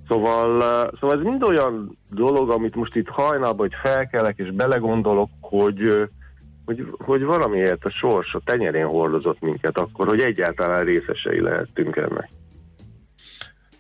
Szóval, 0.09 0.57
uh, 0.57 0.99
szóval 1.01 1.17
ez 1.17 1.25
mind 1.25 1.43
olyan 1.43 1.99
dolog, 2.11 2.51
amit 2.51 2.75
most 2.75 2.97
itt 2.97 3.09
hajnalban, 3.09 3.69
hogy 3.69 3.91
felkelek 3.93 4.39
és 4.39 4.51
belegondolok, 4.51 5.31
hogy, 5.41 5.83
uh, 5.83 6.03
hogy, 6.65 6.87
hogy 6.99 7.23
valamiért 7.23 7.85
a 7.85 7.91
sors 7.91 8.35
a 8.35 8.41
tenyerén 8.45 8.87
hordozott 8.87 9.41
minket 9.41 9.79
akkor, 9.79 10.07
hogy 10.09 10.21
egyáltalán 10.21 10.85
részesei 10.85 11.41
lehettünk 11.41 11.97
ennek. 11.97 12.29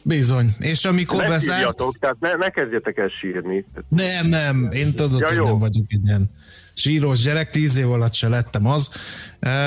Bizony. 0.06 0.48
És 0.58 0.84
amikor 0.84 1.20
Ne 1.22 1.28
bezárt... 1.28 1.58
sírjatok, 1.58 1.98
tehát 1.98 2.16
ne, 2.20 2.32
ne 2.32 2.48
kezdjetek 2.48 2.98
el 2.98 3.08
sírni. 3.08 3.64
Nem, 3.88 4.26
nem, 4.26 4.68
én 4.72 4.94
tudod, 4.94 5.20
Ja, 5.20 5.26
hogy 5.26 5.36
jó. 5.36 5.44
nem 5.44 5.58
vagyok 5.58 5.84
egy 5.88 6.04
ilyen 6.06 6.30
síros 6.74 7.22
gyerek, 7.22 7.50
tíz 7.50 7.76
év 7.76 7.90
alatt 7.90 8.14
se 8.14 8.28
lettem 8.28 8.66
az. 8.66 8.94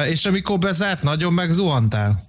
És 0.10 0.26
amikor 0.26 0.60
bezárt, 0.60 1.04
nagyon 1.04 1.34
megzuhantál? 1.34 2.26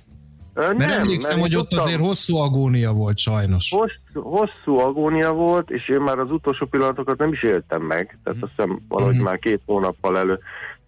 Mert 0.55 0.77
nem, 0.77 0.91
emlékszem, 0.91 1.39
mert 1.39 1.49
hogy 1.49 1.57
ott 1.57 1.69
tudtam- 1.69 1.87
azért 1.89 2.01
hosszú 2.01 2.37
agónia 2.37 2.93
volt 2.93 3.19
sajnos. 3.19 3.71
Hosszú, 3.71 4.29
hosszú 4.31 4.79
agónia 4.79 5.33
volt, 5.33 5.71
és 5.71 5.89
én 5.89 6.01
már 6.01 6.19
az 6.19 6.31
utolsó 6.31 6.67
pillanatokat 6.67 7.19
nem 7.19 7.33
is 7.33 7.43
éltem 7.43 7.83
meg, 7.83 8.19
tehát 8.25 8.43
azt 8.43 8.53
hiszem 8.57 8.81
valahogy 8.89 9.15
Mhm. 9.15 9.25
már 9.25 9.39
két 9.39 9.61
hónappal 9.67 10.19
elő. 10.19 10.39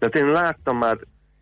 Tehát 0.01 0.15
én 0.15 0.31
láttam 0.31 0.77
már 0.77 0.97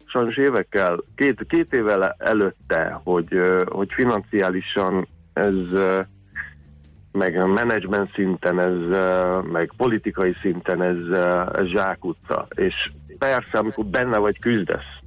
sajnos 0.05 0.37
évekkel, 0.37 1.03
két, 1.15 1.45
két 1.47 1.73
évvel 1.73 2.15
előtte, 2.17 2.99
hogy, 3.03 3.39
hogy 3.65 3.93
financiálisan 3.93 5.07
ez 5.33 5.53
meg 7.11 7.35
a 7.35 7.47
menedzsment 7.47 8.13
szinten, 8.13 8.59
ez, 8.59 8.99
meg 9.51 9.73
politikai 9.77 10.35
szinten 10.41 10.81
ez, 10.81 11.17
ez 11.53 11.65
zsákutca. 11.65 12.47
És 12.55 12.91
persze, 13.17 13.57
amikor 13.57 13.85
benne 13.85 14.17
vagy 14.17 14.39
küzdesz, 14.39 14.99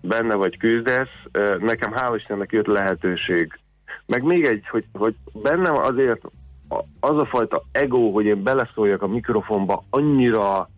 benne 0.00 0.34
vagy 0.34 0.58
küzdesz, 0.58 1.14
nekem 1.58 1.92
hál' 1.94 2.14
Istennek 2.16 2.52
jött 2.52 2.66
lehetőség. 2.66 3.58
Meg 4.06 4.22
még 4.22 4.44
egy, 4.44 4.68
hogy, 4.68 4.84
hogy 4.92 5.14
bennem 5.32 5.76
azért 5.76 6.20
az 7.00 7.16
a 7.18 7.26
fajta 7.26 7.62
ego, 7.72 8.10
hogy 8.10 8.24
én 8.24 8.42
beleszóljak 8.42 9.02
a 9.02 9.06
mikrofonba, 9.06 9.84
annyira 9.90 10.68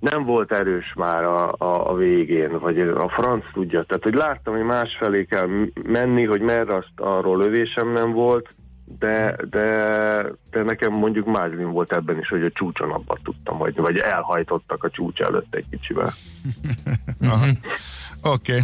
nem 0.00 0.24
volt 0.24 0.52
erős 0.52 0.92
már 0.96 1.24
a, 1.24 1.52
a, 1.58 1.90
a 1.90 1.94
végén, 1.94 2.58
vagy 2.58 2.80
a 2.80 3.08
franc 3.08 3.44
tudja. 3.52 3.82
Tehát, 3.82 4.02
hogy 4.02 4.14
láttam, 4.14 4.54
hogy 4.54 4.64
másfelé 4.64 5.24
kell 5.24 5.48
menni, 5.82 6.24
hogy 6.24 6.40
merre 6.40 6.76
azt 6.76 6.92
arról 6.96 7.38
lövésem 7.38 7.92
nem 7.92 8.12
volt, 8.12 8.54
de, 8.98 9.36
de, 9.50 9.66
de 10.50 10.62
nekem 10.62 10.92
mondjuk 10.92 11.26
mázlim 11.26 11.70
volt 11.70 11.92
ebben 11.92 12.18
is, 12.18 12.28
hogy 12.28 12.42
a 12.42 12.50
csúcson 12.50 12.90
abba 12.90 13.18
tudtam 13.22 13.58
hagyni, 13.58 13.80
vagy 13.80 13.96
elhajtottak 13.98 14.84
a 14.84 14.90
csúcs 14.90 15.20
előtt 15.20 15.54
egy 15.54 15.66
kicsivel. 15.70 16.12
Oké. 18.22 18.52
Okay. 18.52 18.60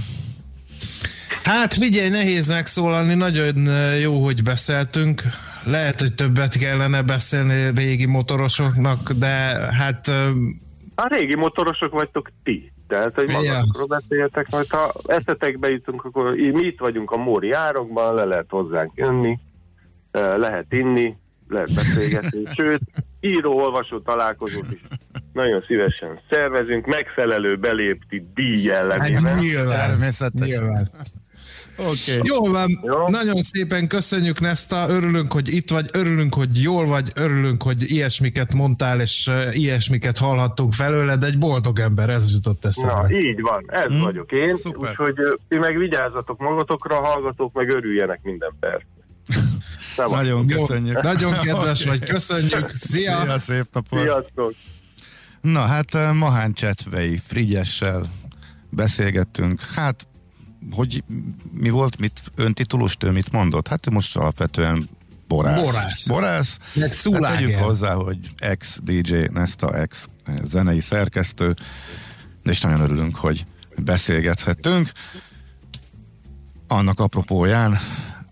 Hát 1.42 1.74
figyelj, 1.74 2.08
nehéz 2.08 2.48
megszólalni, 2.48 3.14
nagyon 3.14 3.68
jó, 3.98 4.24
hogy 4.24 4.42
beszéltünk. 4.42 5.22
Lehet, 5.64 6.00
hogy 6.00 6.14
többet 6.14 6.58
kellene 6.58 7.02
beszélni 7.02 7.70
régi 7.74 8.06
motorosoknak, 8.06 9.12
de 9.12 9.28
hát 9.72 10.10
A 10.94 11.14
régi 11.14 11.36
motorosok 11.36 11.92
vagytok 11.92 12.30
ti. 12.42 12.72
Tehát, 12.88 13.14
hogy 13.14 13.28
magatokról 13.28 13.86
beszéltek, 13.86 14.50
majd 14.50 14.66
ha 14.70 14.92
eszetekbe 15.04 15.70
jutunk, 15.70 16.04
akkor 16.04 16.34
mi 16.34 16.64
itt 16.64 16.78
vagyunk 16.78 17.10
a 17.10 17.16
Móri 17.16 17.52
árokban, 17.52 18.14
le 18.14 18.24
lehet 18.24 18.46
hozzánk 18.48 18.92
jönni, 18.94 19.38
eh, 20.10 20.36
lehet 20.36 20.72
inni, 20.72 21.16
lehet 21.48 21.74
beszélgetni, 21.74 22.42
sőt, 22.56 22.80
író-olvasó 23.20 23.98
találkozót 23.98 24.72
is 24.72 24.80
nagyon 25.32 25.64
szívesen 25.66 26.20
szervezünk, 26.30 26.86
megfelelő 26.86 27.56
belépti 27.56 28.26
díj 28.34 28.68
hát 28.68 28.78
ellenében. 28.78 29.38
nyilván, 29.38 29.88
Természetesen. 29.88 30.46
nyilván. 30.46 30.90
Okay. 31.76 32.20
Jól 32.22 32.50
van, 32.50 32.80
Jó. 32.84 33.08
nagyon 33.08 33.42
szépen 33.42 33.88
köszönjük 33.88 34.40
Nesta, 34.40 34.86
örülünk, 34.88 35.32
hogy 35.32 35.54
itt 35.54 35.70
vagy, 35.70 35.88
örülünk, 35.92 36.34
hogy 36.34 36.62
jól 36.62 36.86
vagy, 36.86 37.10
örülünk, 37.14 37.62
hogy 37.62 37.90
ilyesmiket 37.90 38.54
mondtál, 38.54 39.00
és 39.00 39.30
ilyesmiket 39.52 40.18
hallhattunk 40.18 40.72
felőled, 40.72 41.24
egy 41.24 41.38
boldog 41.38 41.78
ember, 41.78 42.10
ez 42.10 42.32
jutott 42.32 42.62
Na, 42.62 42.68
eszembe. 42.68 43.16
így 43.18 43.40
van, 43.40 43.64
ez 43.66 43.84
Hm, 43.84 44.00
vagyok 44.00 44.32
én, 44.32 44.56
szuper. 44.56 44.90
úgyhogy 44.90 45.14
ti 45.48 45.56
meg 45.58 45.76
vigyázzatok 45.78 46.38
magatokra, 46.40 46.94
hallgatók 46.94 47.52
meg 47.52 47.68
örüljenek 47.68 48.20
minden 48.22 48.52
perc. 48.60 48.82
Nagyon 50.10 50.46
köszönjük. 50.46 51.02
Nagyon 51.02 51.32
kedves 51.38 51.80
Oké. 51.86 51.88
vagy, 51.88 52.08
köszönjük, 52.08 52.70
szia! 52.70 53.20
Szia, 53.22 53.38
szép 53.38 53.66
napot. 53.72 54.00
Sziasztok! 54.00 54.52
Na 55.40 55.60
hát 55.60 56.12
Mahán 56.14 56.52
Csetvei 56.52 57.20
Frigyessel 57.26 58.10
beszélgettünk. 58.70 59.60
Hát, 59.60 60.06
hogy 60.70 61.04
mi 61.52 61.70
volt, 61.70 61.98
mit 61.98 62.20
öntitulust, 62.34 63.04
ő 63.04 63.10
mit 63.10 63.32
mondott? 63.32 63.68
Hát 63.68 63.86
ő 63.86 63.90
most 63.90 64.16
alapvetően 64.16 64.88
borász. 65.28 65.62
Borász. 65.62 66.06
Borász. 66.06 66.58
Meg 66.74 66.94
Hát 67.12 67.36
tegyük 67.36 67.54
hozzá, 67.54 67.94
hogy 67.94 68.18
ex-DJ, 68.36 69.16
Nesta 69.30 69.74
ex 69.74 70.08
zenei 70.44 70.80
szerkesztő, 70.80 71.54
és 72.42 72.60
nagyon 72.60 72.80
örülünk, 72.80 73.16
hogy 73.16 73.44
beszélgethettünk. 73.76 74.92
Annak 76.68 77.00
apropóján, 77.00 77.78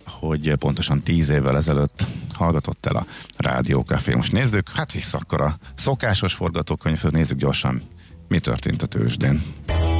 hogy 0.07 0.55
pontosan 0.55 1.01
tíz 1.01 1.29
évvel 1.29 1.57
ezelőtt 1.57 2.07
hallgatott 2.33 2.87
el 2.87 2.97
a 2.97 3.07
Rádiókafé. 3.37 4.15
Most 4.15 4.33
nézzük, 4.33 4.69
hát 4.75 4.93
vissza 4.93 5.19
akkor 5.19 5.41
a 5.41 5.59
szokásos 5.77 6.35
forgatókönyvhöz, 6.35 7.13
nézzük 7.13 7.39
gyorsan, 7.39 7.83
mi 8.29 8.39
történt 8.39 8.83
a 8.83 8.87
tőzsdén. 8.87 9.43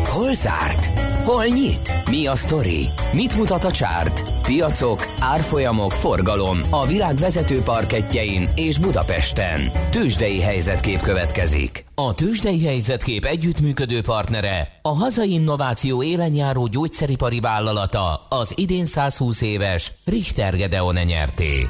Hol 0.05 0.35
zárt? 0.35 1.10
Hol 1.25 1.45
nyit? 1.45 1.93
Mi 2.11 2.27
a 2.27 2.35
sztori? 2.35 2.87
Mit 3.13 3.37
mutat 3.37 3.65
a 3.65 3.71
csárt? 3.71 4.43
Piacok, 4.43 5.07
árfolyamok, 5.21 5.93
forgalom 5.93 6.61
a 6.71 6.87
világ 6.87 7.17
vezető 7.17 7.61
parketjein 7.61 8.49
és 8.55 8.79
Budapesten. 8.79 9.61
Tőzsdei 9.91 10.41
helyzetkép 10.41 11.01
következik. 11.01 11.85
A 11.95 12.15
Tőzsdei 12.15 12.65
helyzetkép 12.65 13.25
együttműködő 13.25 14.01
partnere, 14.01 14.69
a 14.83 14.89
hazai 14.89 15.33
innováció 15.33 16.03
élenjáró 16.03 16.67
gyógyszeripari 16.67 17.41
vállalata, 17.41 18.27
az 18.29 18.53
idén 18.57 18.85
120 18.85 19.43
éves 19.43 19.93
Richter 20.05 20.57
Gedeon 20.57 20.95
nyerté. 20.95 21.67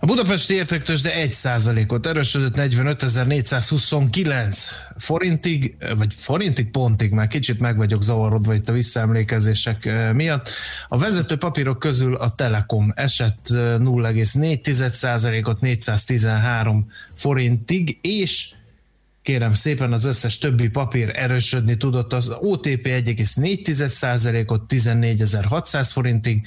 A 0.00 0.06
budapesti 0.06 0.54
értéktős 0.54 1.00
de 1.00 1.12
1%-ot 1.16 2.06
erősödött 2.06 2.54
45.429 2.56 4.56
forintig, 4.96 5.76
vagy 5.96 6.14
forintig 6.14 6.70
pontig, 6.70 7.10
már 7.10 7.28
kicsit 7.28 7.60
meg 7.60 7.76
vagyok 7.76 8.02
zavarodva 8.02 8.54
itt 8.54 8.68
a 8.68 8.72
visszaemlékezések 8.72 9.84
eh, 9.84 10.12
miatt. 10.12 10.50
A 10.88 10.98
vezető 10.98 11.36
papírok 11.36 11.78
közül 11.78 12.14
a 12.14 12.32
Telekom 12.32 12.92
esett 12.96 13.46
0,4%-ot 13.48 15.60
413 15.60 16.90
forintig, 17.14 17.98
és 18.00 18.54
kérem 19.22 19.54
szépen 19.54 19.92
az 19.92 20.04
összes 20.04 20.38
többi 20.38 20.68
papír 20.68 21.10
erősödni 21.14 21.76
tudott, 21.76 22.12
az 22.12 22.36
OTP 22.40 22.86
1,4%-ot 22.86 24.62
14.600 24.68 25.88
forintig, 25.92 26.46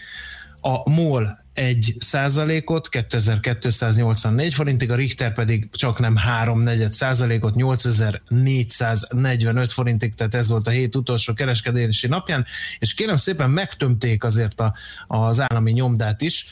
a 0.61 0.89
MOL 0.89 1.45
1 1.57 1.95
százalékot, 1.99 2.89
2284 2.89 4.53
forintig, 4.53 4.91
a 4.91 4.95
Richter 4.95 5.33
pedig 5.33 5.69
csak 5.71 5.99
nem 5.99 6.15
3 6.15 6.59
negyed 6.59 6.93
százalékot, 6.93 7.55
8445 7.55 9.71
forintig, 9.71 10.15
tehát 10.15 10.35
ez 10.35 10.49
volt 10.49 10.67
a 10.67 10.71
hét 10.71 10.95
utolsó 10.95 11.33
kereskedési 11.33 12.07
napján, 12.07 12.45
és 12.79 12.93
kérem 12.93 13.15
szépen 13.15 13.49
megtömték 13.49 14.23
azért 14.23 14.59
a, 14.59 14.73
az 15.07 15.41
állami 15.41 15.71
nyomdát 15.71 16.21
is, 16.21 16.45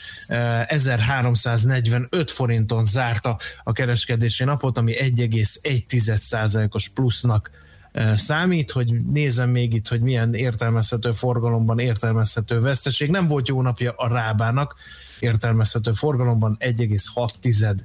1345 0.66 2.30
forinton 2.30 2.86
zárta 2.86 3.38
a 3.64 3.72
kereskedési 3.72 4.44
napot, 4.44 4.78
ami 4.78 4.94
1,1 4.98 6.16
százalékos 6.16 6.88
plusznak 6.88 7.64
számít, 8.16 8.70
hogy 8.70 8.94
nézem 9.12 9.50
még 9.50 9.74
itt, 9.74 9.88
hogy 9.88 10.00
milyen 10.00 10.34
értelmezhető 10.34 11.12
forgalomban 11.12 11.78
értelmezhető 11.78 12.58
veszteség. 12.58 13.10
Nem 13.10 13.26
volt 13.26 13.48
jó 13.48 13.62
napja 13.62 13.92
a 13.96 14.08
Rábának, 14.08 14.76
értelmezhető 15.20 15.92
forgalomban 15.92 16.56
1,6 16.60 17.76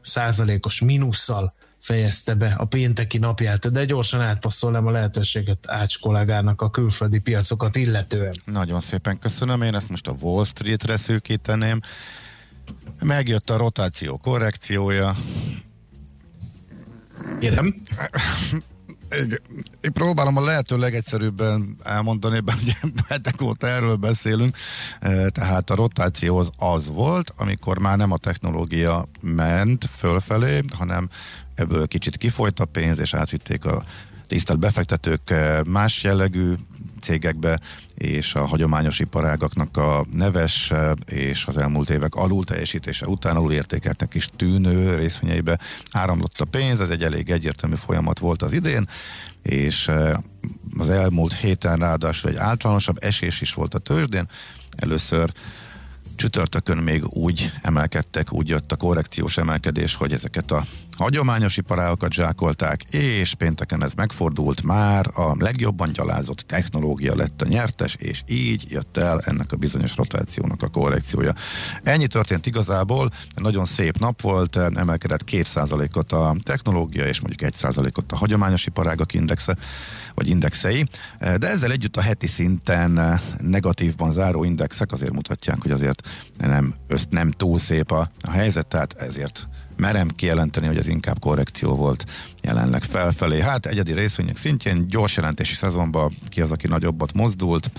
százalékos 0.00 0.80
mínusszal 0.80 1.54
fejezte 1.78 2.34
be 2.34 2.54
a 2.58 2.64
pénteki 2.64 3.18
napját, 3.18 3.70
de 3.72 3.84
gyorsan 3.84 4.20
átpasszolnám 4.20 4.86
a 4.86 4.90
lehetőséget 4.90 5.58
Ács 5.66 5.98
kollégának 5.98 6.60
a 6.60 6.70
külföldi 6.70 7.18
piacokat 7.18 7.76
illetően. 7.76 8.34
Nagyon 8.44 8.80
szépen 8.80 9.18
köszönöm, 9.18 9.62
én 9.62 9.74
ezt 9.74 9.88
most 9.88 10.06
a 10.06 10.14
Wall 10.20 10.44
Street-re 10.44 10.96
szűkíteném. 10.96 11.80
Megjött 13.02 13.50
a 13.50 13.56
rotáció 13.56 14.16
korrekciója, 14.16 15.16
Kérem. 17.40 17.74
Én 19.80 19.92
próbálom 19.92 20.36
a 20.36 20.44
lehető 20.44 20.78
legegyszerűbben 20.78 21.76
elmondani, 21.82 22.40
bár 22.40 22.56
ugye 22.62 22.72
hetek 23.08 23.42
óta 23.42 23.68
erről 23.68 23.96
beszélünk, 23.96 24.56
e, 25.00 25.28
tehát 25.28 25.70
a 25.70 25.74
rotáció 25.74 26.36
az 26.36 26.50
az 26.56 26.88
volt, 26.88 27.32
amikor 27.36 27.78
már 27.78 27.96
nem 27.96 28.12
a 28.12 28.18
technológia 28.18 29.08
ment 29.20 29.84
fölfelé, 29.96 30.60
hanem 30.76 31.08
ebből 31.54 31.86
kicsit 31.86 32.16
kifolyt 32.16 32.60
a 32.60 32.64
pénz, 32.64 32.98
és 32.98 33.14
átvitték 33.14 33.64
a 33.64 33.82
tisztelt 34.26 34.58
befektetők 34.58 35.30
e, 35.30 35.62
más 35.66 36.02
jellegű 36.02 36.54
cégekbe, 37.00 37.60
és 37.94 38.34
a 38.34 38.44
hagyományos 38.44 38.98
iparágaknak 38.98 39.76
a 39.76 40.06
neves 40.12 40.72
és 41.06 41.46
az 41.46 41.56
elmúlt 41.56 41.90
évek 41.90 42.14
alul 42.14 42.44
teljesítése 42.44 43.06
után 43.06 43.36
alul 43.36 43.52
értékeltnek 43.52 44.14
is 44.14 44.28
tűnő 44.36 44.94
részvényeibe 44.96 45.58
áramlott 45.90 46.40
a 46.40 46.44
pénz, 46.44 46.80
ez 46.80 46.90
egy 46.90 47.02
elég 47.02 47.30
egyértelmű 47.30 47.76
folyamat 47.76 48.18
volt 48.18 48.42
az 48.42 48.52
idén, 48.52 48.88
és 49.42 49.90
az 50.78 50.90
elmúlt 50.90 51.32
héten 51.32 51.78
ráadásul 51.78 52.30
egy 52.30 52.36
általánosabb 52.36 52.96
esés 53.00 53.40
is 53.40 53.54
volt 53.54 53.74
a 53.74 53.78
tőzsdén. 53.78 54.28
Először 54.76 55.32
Csütörtökön 56.16 56.78
még 56.78 57.06
úgy 57.08 57.52
emelkedtek, 57.62 58.32
úgy 58.32 58.48
jött 58.48 58.72
a 58.72 58.76
korrekciós 58.76 59.36
emelkedés, 59.36 59.94
hogy 59.94 60.12
ezeket 60.12 60.50
a 60.50 60.64
hagyományos 60.96 61.56
iparágokat 61.56 62.12
zsákolták, 62.12 62.82
és 62.82 63.34
pénteken 63.34 63.84
ez 63.84 63.92
megfordult, 63.96 64.62
már 64.62 65.10
a 65.14 65.36
legjobban 65.38 65.92
gyalázott 65.92 66.38
technológia 66.38 67.16
lett 67.16 67.42
a 67.42 67.46
nyertes, 67.48 67.94
és 67.94 68.22
így 68.26 68.66
jött 68.68 68.96
el 68.96 69.20
ennek 69.24 69.52
a 69.52 69.56
bizonyos 69.56 69.96
rotációnak 69.96 70.62
a 70.62 70.68
korrekciója. 70.68 71.34
Ennyi 71.82 72.06
történt 72.06 72.46
igazából, 72.46 73.10
nagyon 73.34 73.64
szép 73.64 73.98
nap 73.98 74.20
volt, 74.20 74.56
emelkedett 74.56 75.24
2%-ot 75.30 76.12
a 76.12 76.36
technológia, 76.42 77.06
és 77.06 77.20
mondjuk 77.20 77.52
1%-ot 77.54 78.12
a 78.12 78.16
hagyományos 78.16 78.66
iparágak 78.66 79.14
indexe, 79.14 79.56
vagy 80.14 80.28
indexei, 80.28 80.88
de 81.18 81.48
ezzel 81.48 81.70
együtt 81.70 81.96
a 81.96 82.00
heti 82.00 82.26
szinten 82.26 83.20
negatívban 83.40 84.12
záró 84.12 84.44
indexek 84.44 84.92
azért 84.92 85.12
mutatják, 85.12 85.62
hogy 85.62 85.70
azért 85.70 86.08
nem, 86.38 86.74
össz, 86.86 87.04
nem 87.10 87.30
túl 87.30 87.58
szép 87.58 87.90
a, 87.90 88.10
a 88.20 88.30
helyzet, 88.30 88.66
tehát 88.66 88.92
ezért 88.92 89.48
merem 89.76 90.08
kijelenteni, 90.08 90.66
hogy 90.66 90.76
ez 90.76 90.88
inkább 90.88 91.18
korrekció 91.18 91.74
volt 91.74 92.04
jelenleg 92.42 92.82
felfelé. 92.82 93.40
Hát 93.40 93.66
egyedi 93.66 93.92
részvények 93.92 94.36
szintjén 94.36 94.88
gyors 94.88 95.16
jelentési 95.16 95.54
szezonban 95.54 96.16
ki 96.28 96.40
az, 96.40 96.50
aki 96.50 96.66
nagyobbat 96.66 97.12
mozdult. 97.12 97.70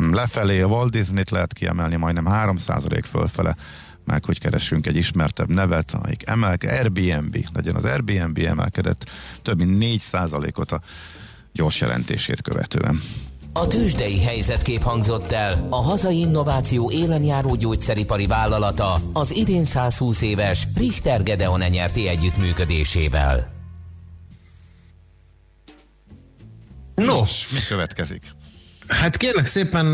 Mm, 0.00 0.12
lefelé 0.12 0.60
a 0.60 0.66
Walt 0.66 0.90
Disney-t 0.90 1.30
lehet 1.30 1.52
kiemelni 1.52 1.96
majdnem 1.96 2.26
3% 2.28 3.02
fölfele 3.04 3.56
meg 4.04 4.24
hogy 4.24 4.40
keresünk 4.40 4.86
egy 4.86 4.96
ismertebb 4.96 5.48
nevet, 5.48 5.90
amelyik 5.92 6.26
emelke, 6.26 6.78
Airbnb, 6.78 7.36
legyen 7.52 7.74
az 7.74 7.84
Airbnb 7.84 8.38
emelkedett 8.38 9.10
több 9.42 9.56
mint 9.56 10.02
4%-ot 10.12 10.72
a 10.72 10.80
gyors 11.52 11.80
jelentését 11.80 12.42
követően. 12.42 13.00
A 13.56 13.66
tőzsdei 13.66 14.20
helyzetkép 14.20 14.82
hangzott 14.82 15.32
el 15.32 15.66
a 15.70 15.82
hazai 15.82 16.18
innováció 16.18 16.90
élenjáró 16.90 17.54
gyógyszeripari 17.54 18.26
vállalata 18.26 19.00
az 19.12 19.34
idén 19.34 19.64
120 19.64 20.22
éves 20.22 20.66
Richter 20.76 21.22
Gedeon 21.22 21.60
nyerti 21.60 22.08
együttműködésével. 22.08 23.52
Nos, 26.94 27.48
mi 27.52 27.58
következik? 27.68 28.22
Hát 28.88 29.16
kérlek 29.16 29.46
szépen 29.46 29.86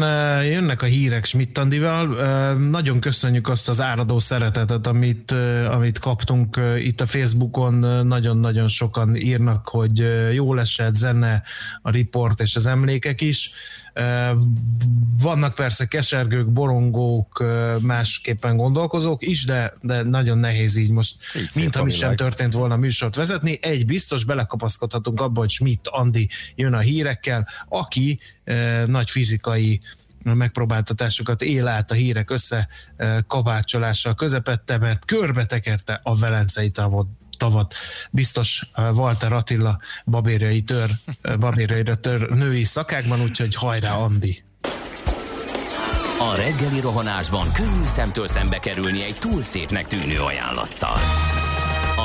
jönnek 0.45 0.83
a 0.83 0.87
hírek 0.87 1.25
Schmidt-Andival. 1.25 2.07
Nagyon 2.55 3.01
köszönjük 3.01 3.49
azt 3.49 3.69
az 3.69 3.81
áradó 3.81 4.19
szeretetet, 4.19 4.87
amit, 4.87 5.35
amit 5.71 5.99
kaptunk 5.99 6.61
itt 6.79 7.01
a 7.01 7.07
Facebookon. 7.07 8.07
Nagyon-nagyon 8.07 8.69
sokan 8.69 9.17
írnak, 9.17 9.69
hogy 9.69 10.05
jó 10.33 10.57
esett 10.57 10.95
zene, 10.95 11.43
a 11.83 11.91
riport 11.91 12.41
és 12.41 12.57
az 12.57 12.67
emlékek 12.67 13.21
is. 13.21 13.53
Vannak 15.21 15.55
persze 15.55 15.87
kesergők, 15.87 16.53
borongók, 16.53 17.45
másképpen 17.83 18.57
gondolkozók 18.57 19.23
is, 19.23 19.45
de, 19.45 19.73
de 19.83 20.03
nagyon 20.03 20.39
nehéz 20.39 20.77
így 20.77 20.91
most, 20.91 21.17
így 21.37 21.51
mint 21.55 21.77
ami 21.77 21.91
sem 21.91 22.17
történt 22.17 22.53
volna 22.53 22.77
műsort 22.77 23.15
vezetni. 23.15 23.59
Egy 23.63 23.87
biztos, 23.87 24.25
belekapaszkodhatunk 24.25 25.21
abba, 25.21 25.41
hogy 25.41 25.51
Schmidt 25.51 25.89
Andi 25.89 26.29
jön 26.55 26.73
a 26.73 26.79
hírekkel, 26.79 27.49
aki 27.69 28.19
nagy 28.87 29.11
fizikai 29.11 29.81
megpróbáltatásokat 30.23 31.43
él 31.43 31.67
át 31.67 31.91
a 31.91 31.95
hírek 31.95 32.31
össze 32.31 32.69
kabácsolása 33.27 34.15
közepette, 34.15 34.79
mert 34.79 35.05
körbetekerte 35.05 36.01
a 36.03 36.19
Velencei 36.19 36.71
tavot 36.71 37.07
tavat. 37.41 37.75
Biztos 38.11 38.63
uh, 38.77 38.99
Walter 38.99 39.33
Attila 39.33 39.79
babérjai 40.05 40.63
tör, 40.63 40.91
uh, 41.25 41.37
babérjaira 41.37 41.97
tör 41.97 42.29
női 42.29 42.65
szakákban, 42.65 43.23
úgyhogy 43.23 43.55
hajrá 43.55 43.93
Andi! 43.93 44.43
A 46.19 46.35
reggeli 46.37 46.81
rohanásban 46.81 47.53
könnyű 47.53 47.87
szemtől 47.87 48.27
szembe 48.27 48.59
kerülni 48.59 49.03
egy 49.03 49.17
túl 49.21 49.43
szépnek 49.43 49.87
tűnő 49.87 50.21
ajánlattal. 50.21 50.99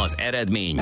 Az 0.03 0.15
eredmény 0.17 0.81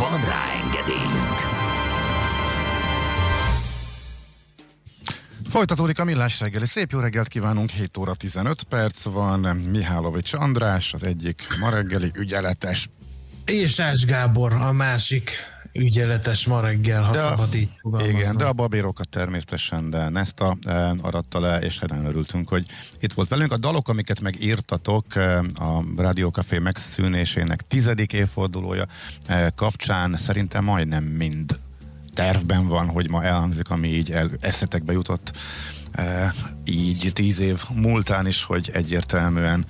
Van 0.00 0.20
rá 0.24 0.44
engedélyünk! 0.64 1.38
Folytatódik 5.50 5.98
a 5.98 6.04
millás 6.04 6.40
reggeli. 6.40 6.66
Szép 6.66 6.90
jó 6.90 6.98
reggelt 6.98 7.28
kívánunk, 7.28 7.70
7 7.70 7.96
óra 7.96 8.14
15 8.14 8.62
perc 8.62 9.02
van. 9.02 9.56
Mihálovics 9.56 10.32
András, 10.32 10.92
az 10.92 11.02
egyik 11.02 11.42
ma 11.58 11.70
reggeli 11.70 12.10
ügyeletes. 12.14 12.88
És 13.44 13.78
Ás 13.78 14.04
Gábor, 14.04 14.52
a 14.52 14.72
másik 14.72 15.30
ügyeletes 15.72 16.46
ma 16.46 16.60
reggel, 16.60 17.02
ha 17.02 17.12
De 17.12 17.20
a- 17.20 17.28
szabad 17.28 17.54
így 17.54 17.68
fogalmazni. 17.80 18.18
Igen, 18.18 18.36
de 18.36 18.44
a 18.44 18.52
babérokat 18.52 19.08
természetesen 19.08 19.90
de 19.90 20.08
Nesta 20.08 20.56
e, 20.64 20.94
aratta 21.00 21.40
le, 21.40 21.58
és 21.58 21.78
nagyon 21.78 22.06
örültünk, 22.06 22.48
hogy 22.48 22.66
itt 23.00 23.12
volt 23.12 23.28
velünk. 23.28 23.52
A 23.52 23.56
dalok, 23.56 23.88
amiket 23.88 24.20
megírtatok 24.20 25.16
e, 25.16 25.38
a 25.38 25.84
Rádiókafé 25.96 26.58
megszűnésének 26.58 27.60
tizedik 27.68 28.12
évfordulója 28.12 28.86
e, 29.26 29.50
kapcsán 29.50 30.16
szerintem 30.16 30.64
majdnem 30.64 31.04
mind 31.04 31.58
tervben 32.14 32.66
van, 32.66 32.88
hogy 32.88 33.10
ma 33.10 33.24
elhangzik, 33.24 33.70
ami 33.70 33.88
így 33.88 34.10
el, 34.10 34.30
eszetekbe 34.40 34.92
jutott 34.92 35.32
e, 35.92 36.34
így 36.64 37.10
tíz 37.14 37.40
év 37.40 37.60
múltán 37.74 38.26
is, 38.26 38.42
hogy 38.42 38.70
egyértelműen 38.74 39.66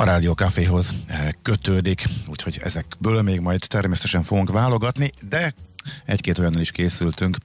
a 0.00 0.04
Rádió 0.04 0.32
Caféhoz 0.32 0.92
eh, 1.06 1.28
kötődik, 1.42 2.04
úgyhogy 2.26 2.60
ezekből 2.62 3.22
még 3.22 3.40
majd 3.40 3.60
természetesen 3.68 4.22
fogunk 4.22 4.50
válogatni, 4.50 5.10
de 5.28 5.54
egy-két 6.04 6.38
olyannal 6.38 6.60
is 6.60 6.70
készültünk, 6.70 7.36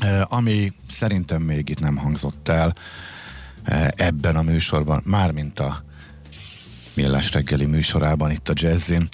eh, 0.00 0.32
ami 0.32 0.72
szerintem 0.90 1.42
még 1.42 1.68
itt 1.68 1.80
nem 1.80 1.96
hangzott 1.96 2.48
el 2.48 2.72
eh, 3.62 3.88
ebben 3.96 4.36
a 4.36 4.42
műsorban, 4.42 5.02
mármint 5.04 5.58
a 5.58 5.84
Millás 6.94 7.32
reggeli 7.32 7.66
műsorában 7.66 8.30
itt 8.30 8.48
a 8.48 8.52
Jazzin. 8.56 9.08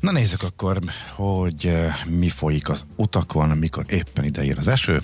Na 0.00 0.10
nézzük 0.10 0.42
akkor, 0.42 0.78
hogy 1.14 1.76
mi 2.06 2.28
folyik 2.28 2.68
az 2.68 2.84
utakon, 2.96 3.48
mikor 3.48 3.84
éppen 3.88 4.24
ideér 4.24 4.58
az 4.58 4.68
eső. 4.68 5.02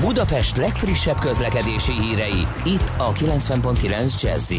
Budapest 0.00 0.56
legfrissebb 0.56 1.18
közlekedési 1.18 1.92
hírei, 1.92 2.46
itt 2.64 2.92
a 2.96 3.12
90.9 3.12 4.22
jazz 4.22 4.52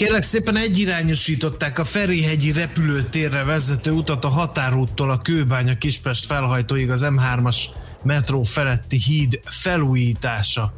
Kérlek 0.00 0.22
szépen 0.22 0.56
egyirányosították 0.56 1.78
a 1.78 1.84
Ferihegyi 1.84 2.52
repülőtérre 2.52 3.44
vezető 3.44 3.90
utat 3.90 4.24
a 4.24 4.28
határúttól 4.28 5.10
a 5.10 5.18
Kőbánya 5.18 5.78
Kispest 5.78 6.26
felhajtóig 6.26 6.90
az 6.90 7.00
M3-as 7.04 7.56
metró 8.02 8.42
feletti 8.42 8.96
híd 8.96 9.40
felújítása 9.44 10.72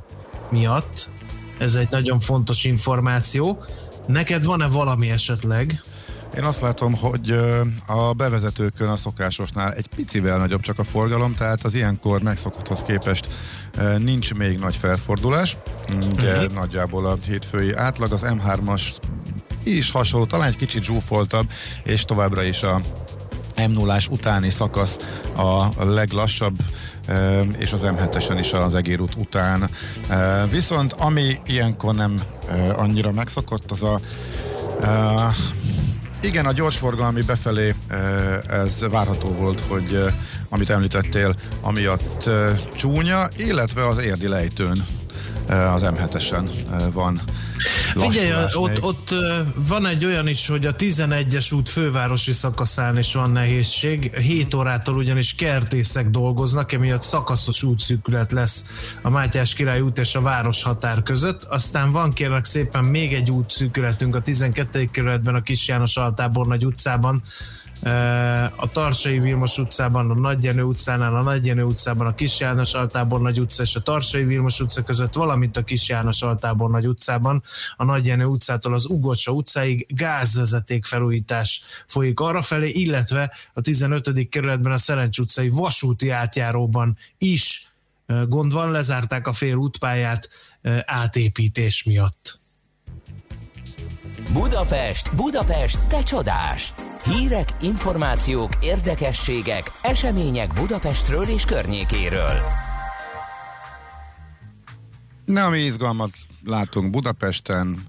miatt. 0.50 1.10
Ez 1.58 1.74
egy 1.74 1.90
nagyon 1.90 2.20
fontos 2.20 2.64
információ. 2.64 3.64
Neked 4.06 4.44
van-e 4.44 4.66
valami 4.66 5.10
esetleg? 5.10 5.82
Én 6.36 6.44
azt 6.44 6.60
látom, 6.60 6.94
hogy 6.94 7.30
a 7.86 8.12
bevezetőkön 8.12 8.88
a 8.88 8.96
szokásosnál 8.96 9.72
egy 9.72 9.86
picivel 9.96 10.38
nagyobb 10.38 10.60
csak 10.60 10.78
a 10.78 10.84
forgalom, 10.84 11.34
tehát 11.34 11.64
az 11.64 11.74
ilyenkor 11.74 12.22
megszokotthoz 12.22 12.82
képest 12.86 13.28
nincs 13.98 14.34
még 14.34 14.58
nagy 14.58 14.76
felfordulás. 14.76 15.56
Ugye 16.12 16.36
uh-huh. 16.36 16.52
nagyjából 16.52 17.06
a 17.06 17.18
hétfői 17.26 17.74
átlag, 17.74 18.12
az 18.12 18.20
M3-as 18.24 18.82
is 19.62 19.90
hasonló, 19.90 20.26
talán 20.26 20.48
egy 20.48 20.56
kicsit 20.56 20.82
zsúfoltabb, 20.82 21.46
és 21.82 22.04
továbbra 22.04 22.42
is 22.42 22.62
a 22.62 22.80
m 23.56 23.70
0 23.70 23.98
utáni 24.10 24.50
szakasz 24.50 24.96
a 25.36 25.84
leglassabb, 25.84 26.58
és 27.58 27.72
az 27.72 27.80
M7-esen 27.82 28.36
is 28.38 28.52
az 28.52 28.74
egérút 28.74 29.14
után. 29.14 29.70
Viszont 30.50 30.92
ami 30.92 31.40
ilyenkor 31.46 31.94
nem 31.94 32.22
annyira 32.76 33.12
megszokott, 33.12 33.70
az 33.70 33.82
a 33.82 34.00
igen, 36.22 36.46
a 36.46 36.52
gyorsforgalmi 36.52 37.22
befelé 37.22 37.74
eh, 37.88 38.38
ez 38.48 38.78
várható 38.90 39.28
volt, 39.28 39.60
hogy 39.60 39.94
eh, 39.94 40.12
amit 40.50 40.70
említettél, 40.70 41.34
amiatt 41.60 42.26
eh, 42.26 42.58
csúnya, 42.76 43.28
illetve 43.36 43.86
az 43.86 43.98
érdi 43.98 44.28
lejtőn 44.28 44.86
az 45.52 45.82
M7-esen 45.84 46.48
eh, 46.72 46.92
van 46.92 47.20
Figyelj, 47.94 48.32
ott, 48.54 48.82
ott 48.82 49.10
ö, 49.10 49.40
van 49.54 49.86
egy 49.86 50.04
olyan 50.04 50.28
is, 50.28 50.46
hogy 50.46 50.66
a 50.66 50.74
11-es 50.74 51.54
út 51.54 51.68
fővárosi 51.68 52.32
szakaszán 52.32 52.98
is 52.98 53.14
van 53.14 53.30
nehézség. 53.30 54.16
7 54.16 54.54
órától 54.54 54.96
ugyanis 54.96 55.34
kertészek 55.34 56.10
dolgoznak, 56.10 56.72
emiatt 56.72 57.02
szakaszos 57.02 57.62
útszűkület 57.62 58.32
lesz 58.32 58.70
a 59.02 59.10
Mátyás 59.10 59.54
Király 59.54 59.80
út 59.80 59.98
és 59.98 60.14
a 60.14 60.20
város 60.20 60.62
határ 60.62 61.02
között. 61.02 61.44
Aztán 61.44 61.92
van 61.92 62.12
kérlek 62.12 62.44
szépen 62.44 62.84
még 62.84 63.14
egy 63.14 63.30
útszűkületünk 63.30 64.14
a 64.14 64.20
12. 64.20 64.88
kerületben, 64.90 65.34
a 65.34 65.42
Kis 65.42 65.68
János 65.68 65.96
Altábornagy 65.96 66.66
utcában, 66.66 67.22
a 68.56 68.70
Tarsai 68.72 69.18
Vilmos 69.18 69.58
utcában, 69.58 70.10
a 70.10 70.14
Nagyjenő 70.14 70.62
utcánál, 70.62 71.16
a 71.16 71.22
Nagyjenő 71.22 71.62
utcában, 71.62 72.06
a 72.06 72.14
Kis 72.14 72.40
János 72.40 72.72
Altábor 72.72 73.20
Nagy 73.20 73.40
utca 73.40 73.62
és 73.62 73.76
a 73.76 73.80
Tarsai 73.80 74.24
Vilmos 74.24 74.60
utca 74.60 74.82
között, 74.82 75.14
valamint 75.14 75.56
a 75.56 75.64
Kis 75.64 75.88
János 75.88 76.22
Altábor 76.22 76.70
Nagy 76.70 76.86
utcában, 76.86 77.42
a 77.76 77.84
Nagyjenő 77.84 78.24
utcától 78.24 78.74
az 78.74 78.86
Ugocsa 78.86 79.32
utcáig 79.32 79.86
gázvezeték 79.88 80.84
felújítás 80.84 81.62
folyik 81.86 82.20
arrafelé, 82.20 82.68
illetve 82.68 83.32
a 83.52 83.60
15. 83.60 84.28
kerületben 84.28 84.72
a 84.72 84.78
Szerencs 84.78 85.18
utcai 85.18 85.48
vasúti 85.48 86.10
átjáróban 86.10 86.98
is 87.18 87.66
gond 88.06 88.52
van, 88.52 88.70
lezárták 88.70 89.26
a 89.26 89.32
fél 89.32 89.54
útpályát 89.54 90.28
átépítés 90.84 91.82
miatt. 91.84 92.40
Budapest, 94.32 95.14
Budapest, 95.14 95.78
te 95.86 96.02
csodás! 96.02 96.72
Hírek, 97.04 97.48
információk, 97.60 98.50
érdekességek, 98.60 99.70
események 99.82 100.52
Budapestről 100.52 101.24
és 101.24 101.44
környékéről. 101.44 102.40
Na, 105.24 105.48
mi 105.48 105.58
izgalmat 105.58 106.10
látunk 106.44 106.90
Budapesten, 106.90 107.86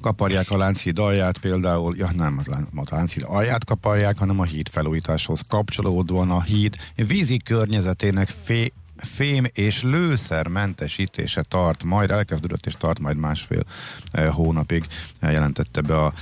kaparják 0.00 0.50
a 0.50 0.56
Lánchíd 0.56 0.98
alját 0.98 1.38
például, 1.38 1.96
ja 1.96 2.10
nem, 2.16 2.38
a 2.38 2.42
Lán- 2.46 2.68
a 2.74 2.94
Lánchíd 2.94 3.24
alját 3.26 3.64
kaparják, 3.64 4.18
hanem 4.18 4.40
a 4.40 4.44
híd 4.44 4.68
felújításhoz 4.68 5.40
kapcsolódóan 5.48 6.30
a 6.30 6.42
híd 6.42 6.76
vízi 6.94 7.36
környezetének 7.36 8.28
fé, 8.44 8.72
fém 8.96 9.44
és 9.52 9.82
lőszer 9.82 10.48
mentesítése 10.48 11.42
tart, 11.42 11.84
majd 11.84 12.10
elkezdődött 12.10 12.66
és 12.66 12.74
tart 12.78 12.98
majd 12.98 13.16
másfél 13.16 13.64
eh, 14.10 14.32
hónapig, 14.32 14.84
eh, 15.20 15.32
jelentette 15.32 15.80
be 15.80 16.04
a 16.04 16.12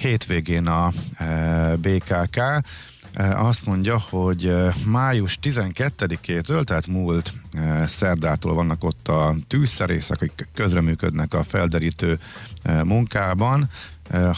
hétvégén 0.00 0.66
a 0.66 0.92
eh, 1.16 1.72
BKK. 1.76 2.36
Eh, 2.36 3.44
Azt 3.44 3.66
mondja, 3.66 3.98
hogy 3.98 4.46
eh, 4.46 4.74
május 4.84 5.38
12-től, 5.42 6.64
tehát 6.64 6.86
múlt 6.86 7.32
szerdától 7.86 8.54
vannak 8.54 8.84
ott 8.84 9.08
a 9.08 9.34
tűzszerészek, 9.48 10.16
akik 10.16 10.48
közreműködnek 10.54 11.34
a 11.34 11.42
felderítő 11.42 12.18
munkában. 12.84 13.70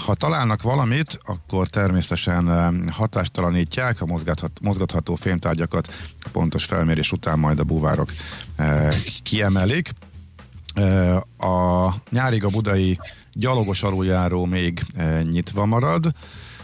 Ha 0.05 0.14
találnak 0.14 0.62
valamit, 0.62 1.18
akkor 1.25 1.68
természetesen 1.68 2.90
hatástalanítják 2.90 4.01
a 4.01 4.07
mozgathat- 4.07 4.61
mozgatható 4.61 5.14
fémtárgyakat, 5.14 5.92
pontos 6.33 6.64
felmérés 6.64 7.12
után 7.12 7.38
majd 7.38 7.59
a 7.59 7.64
búvárok 7.64 8.12
kiemelik. 9.22 9.90
A 11.38 11.88
nyárig 12.11 12.44
a 12.44 12.48
budai 12.48 12.98
gyalogos 13.32 13.82
aluljáró 13.82 14.44
még 14.44 14.87
nyitva 15.22 15.64
marad, 15.64 16.12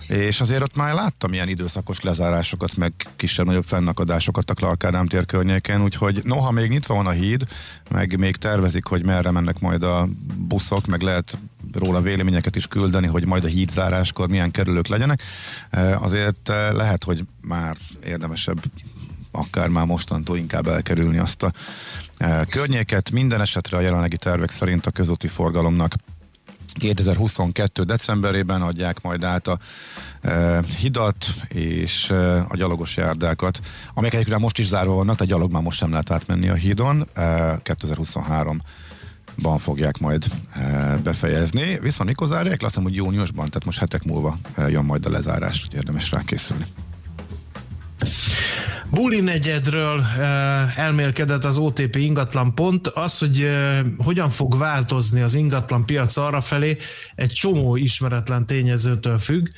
és 0.08 0.40
azért 0.40 0.62
ott 0.62 0.76
már 0.76 0.94
láttam 0.94 1.32
ilyen 1.32 1.48
időszakos 1.48 2.00
lezárásokat, 2.00 2.76
meg 2.76 2.92
kisebb-nagyobb 3.16 3.64
fennakadásokat 3.64 4.50
a 4.50 4.54
Clark 4.54 5.08
tér 5.08 5.26
környéken, 5.26 5.82
úgyhogy 5.82 6.20
noha 6.24 6.50
még 6.50 6.70
nyitva 6.70 6.94
van 6.94 7.06
a 7.06 7.10
híd, 7.10 7.46
meg 7.90 8.18
még 8.18 8.36
tervezik, 8.36 8.84
hogy 8.84 9.04
merre 9.04 9.30
mennek 9.30 9.58
majd 9.60 9.82
a 9.82 10.08
buszok, 10.36 10.86
meg 10.86 11.00
lehet 11.00 11.38
róla 11.72 12.00
véleményeket 12.00 12.56
is 12.56 12.66
küldeni, 12.66 13.06
hogy 13.06 13.26
majd 13.26 13.44
a 13.44 13.48
hídzáráskor 13.48 14.28
milyen 14.28 14.50
kerülők 14.50 14.86
legyenek, 14.86 15.22
azért 15.98 16.48
eh, 16.48 16.72
lehet, 16.72 17.04
hogy 17.04 17.24
már 17.40 17.76
érdemesebb 18.04 18.60
akár 19.30 19.68
már 19.68 19.86
mostantól 19.86 20.36
inkább 20.36 20.66
elkerülni 20.66 21.18
azt 21.18 21.42
a 21.42 21.52
környéket. 22.48 23.10
Minden 23.10 23.40
esetre 23.40 23.76
a 23.76 23.80
jelenlegi 23.80 24.16
tervek 24.16 24.50
szerint 24.50 24.86
a 24.86 24.90
közúti 24.90 25.28
forgalomnak 25.28 25.94
2022. 26.78 27.82
decemberében 27.82 28.62
adják 28.62 29.02
majd 29.02 29.24
át 29.24 29.46
a 29.46 29.58
e, 30.20 30.62
hidat 30.78 31.26
és 31.48 32.10
e, 32.10 32.36
a 32.36 32.56
gyalogos 32.56 32.96
járdákat, 32.96 33.60
amelyek 33.94 34.14
egyébként 34.14 34.40
most 34.40 34.58
is 34.58 34.66
zárva 34.66 34.94
vannak, 34.94 35.16
tehát 35.16 35.32
gyalog 35.32 35.52
már 35.52 35.62
most 35.62 35.78
sem 35.78 35.90
lehet 35.90 36.10
átmenni 36.10 36.48
a 36.48 36.54
hídon. 36.54 37.08
E, 37.14 37.58
2023 37.62 38.60
ban 39.42 39.58
fogják 39.58 39.98
majd 39.98 40.24
e, 40.54 40.96
befejezni. 41.02 41.78
Viszont 41.78 42.08
mikor 42.08 42.26
zárják? 42.26 42.62
Hiszem, 42.64 42.82
hogy 42.82 42.94
júniusban, 42.94 43.46
tehát 43.46 43.64
most 43.64 43.78
hetek 43.78 44.04
múlva 44.04 44.38
jön 44.68 44.84
majd 44.84 45.06
a 45.06 45.10
lezárás, 45.10 45.60
hogy 45.60 45.74
érdemes 45.74 46.10
rá 46.10 46.20
készülni. 46.26 46.64
Buli 48.90 49.20
negyedről 49.20 49.98
uh, 49.98 50.78
elmélkedett 50.78 51.44
az 51.44 51.58
OTP 51.58 51.96
ingatlan 51.96 52.54
pont. 52.54 52.86
Az, 52.86 53.18
hogy 53.18 53.42
uh, 53.42 53.78
hogyan 53.96 54.28
fog 54.28 54.58
változni 54.58 55.20
az 55.20 55.34
ingatlan 55.34 55.86
piac 55.86 56.16
arra 56.16 56.40
felé, 56.40 56.76
egy 57.14 57.32
csomó 57.32 57.76
ismeretlen 57.76 58.46
tényezőtől 58.46 59.18
függ. 59.18 59.48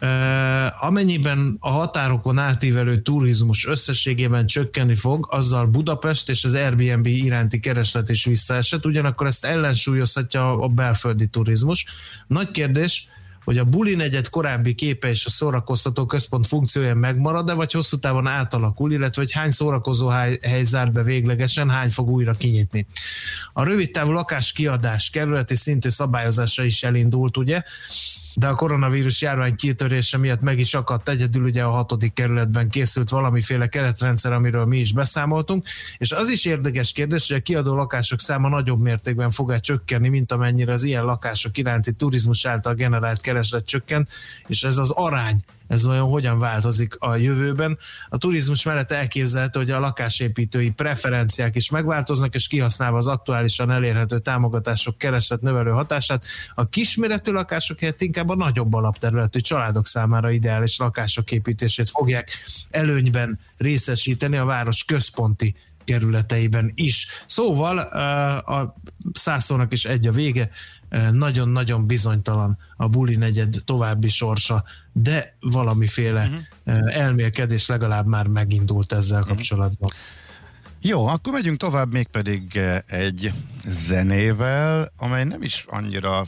Uh, 0.00 0.84
amennyiben 0.84 1.56
a 1.60 1.70
határokon 1.70 2.38
átívelő 2.38 3.02
turizmus 3.02 3.66
összességében 3.66 4.46
csökkenni 4.46 4.94
fog, 4.94 5.26
azzal 5.30 5.66
Budapest 5.66 6.28
és 6.28 6.44
az 6.44 6.54
Airbnb 6.54 7.06
iránti 7.06 7.60
kereslet 7.60 8.08
is 8.10 8.24
visszaesett, 8.24 8.86
ugyanakkor 8.86 9.26
ezt 9.26 9.44
ellensúlyozhatja 9.44 10.50
a 10.62 10.68
belföldi 10.68 11.26
turizmus. 11.26 11.86
Nagy 12.26 12.50
kérdés, 12.50 13.08
hogy 13.48 13.58
a 13.58 13.64
buli 13.64 13.94
negyed 13.94 14.28
korábbi 14.28 14.74
képe 14.74 15.08
és 15.08 15.24
a 15.24 15.30
szórakoztató 15.30 16.06
központ 16.06 16.46
funkciója 16.46 16.94
megmarad-e, 16.94 17.52
vagy 17.52 17.72
hosszú 17.72 17.98
távon 17.98 18.26
átalakul, 18.26 18.92
illetve 18.92 19.22
hogy 19.22 19.32
hány 19.32 19.50
szórakozó 19.50 20.08
hely, 20.08 20.38
hely 20.42 20.64
zárt 20.64 20.92
be 20.92 21.02
véglegesen, 21.02 21.70
hány 21.70 21.90
fog 21.90 22.08
újra 22.08 22.32
kinyitni. 22.32 22.86
A 23.52 23.64
rövid 23.64 23.90
távú 23.90 24.10
lakáskiadás 24.10 25.10
kerületi 25.10 25.56
szintű 25.56 25.88
szabályozása 25.88 26.64
is 26.64 26.82
elindult, 26.82 27.36
ugye? 27.36 27.62
De 28.34 28.46
a 28.46 28.54
koronavírus 28.54 29.20
járvány 29.20 29.56
kitörése 29.56 30.18
miatt 30.18 30.40
meg 30.40 30.58
is 30.58 30.74
akadt. 30.74 31.08
Egyedül 31.08 31.44
ugye 31.44 31.62
a 31.62 31.70
hatodik 31.70 32.12
kerületben 32.12 32.68
készült 32.68 33.10
valamiféle 33.10 33.68
keretrendszer, 33.68 34.32
amiről 34.32 34.64
mi 34.64 34.78
is 34.78 34.92
beszámoltunk, 34.92 35.66
és 35.98 36.12
az 36.12 36.28
is 36.28 36.44
érdekes 36.44 36.92
kérdés, 36.92 37.28
hogy 37.28 37.36
a 37.36 37.40
kiadó 37.40 37.74
lakások 37.74 38.20
száma 38.20 38.48
nagyobb 38.48 38.80
mértékben 38.80 39.30
fog-e 39.30 39.58
csökkenni, 39.58 40.08
mint 40.08 40.32
amennyire 40.32 40.72
az 40.72 40.82
ilyen 40.82 41.04
lakások 41.04 41.58
iránti 41.58 41.92
turizmus 41.92 42.44
által 42.44 42.74
generált 42.74 43.20
kereslet 43.20 43.66
csökkent, 43.66 44.10
és 44.46 44.62
ez 44.62 44.76
az 44.76 44.90
arány 44.90 45.44
ez 45.68 45.86
olyan 45.86 46.08
hogyan 46.08 46.38
változik 46.38 46.96
a 46.98 47.16
jövőben. 47.16 47.78
A 48.08 48.18
turizmus 48.18 48.64
mellett 48.64 48.90
elképzelhető, 48.90 49.58
hogy 49.58 49.70
a 49.70 49.80
lakásépítői 49.80 50.70
preferenciák 50.70 51.56
is 51.56 51.70
megváltoznak, 51.70 52.34
és 52.34 52.46
kihasználva 52.46 52.96
az 52.96 53.06
aktuálisan 53.06 53.70
elérhető 53.70 54.18
támogatások 54.18 54.98
kereslet 54.98 55.40
növelő 55.40 55.70
hatását, 55.70 56.24
a 56.54 56.68
kisméretű 56.68 57.32
lakások 57.32 57.78
helyett 57.78 58.00
inkább 58.00 58.28
a 58.28 58.34
nagyobb 58.34 58.74
alapterületű 58.74 59.38
családok 59.38 59.86
számára 59.86 60.30
ideális 60.30 60.78
lakások 60.78 61.32
építését 61.32 61.90
fogják 61.90 62.30
előnyben 62.70 63.38
részesíteni 63.56 64.36
a 64.36 64.44
város 64.44 64.84
központi 64.84 65.54
kerületeiben 65.88 66.72
is. 66.74 67.06
Szóval 67.26 67.78
a 68.38 68.74
százszónak 69.12 69.72
is 69.72 69.84
egy 69.84 70.06
a 70.06 70.12
vége, 70.12 70.50
nagyon-nagyon 71.12 71.86
bizonytalan 71.86 72.58
a 72.76 72.88
buli 72.88 73.16
negyed 73.16 73.56
további 73.64 74.08
sorsa, 74.08 74.64
de 74.92 75.36
valamiféle 75.40 76.30
uh-huh. 76.66 76.96
elmélkedés 76.96 77.66
legalább 77.66 78.06
már 78.06 78.26
megindult 78.26 78.92
ezzel 78.92 79.20
uh-huh. 79.20 79.36
kapcsolatban. 79.36 79.90
Jó, 80.80 81.06
akkor 81.06 81.32
megyünk 81.32 81.58
tovább 81.58 81.92
mégpedig 81.92 82.60
egy 82.86 83.32
zenével, 83.66 84.92
amely 84.96 85.24
nem 85.24 85.42
is 85.42 85.64
annyira 85.68 86.26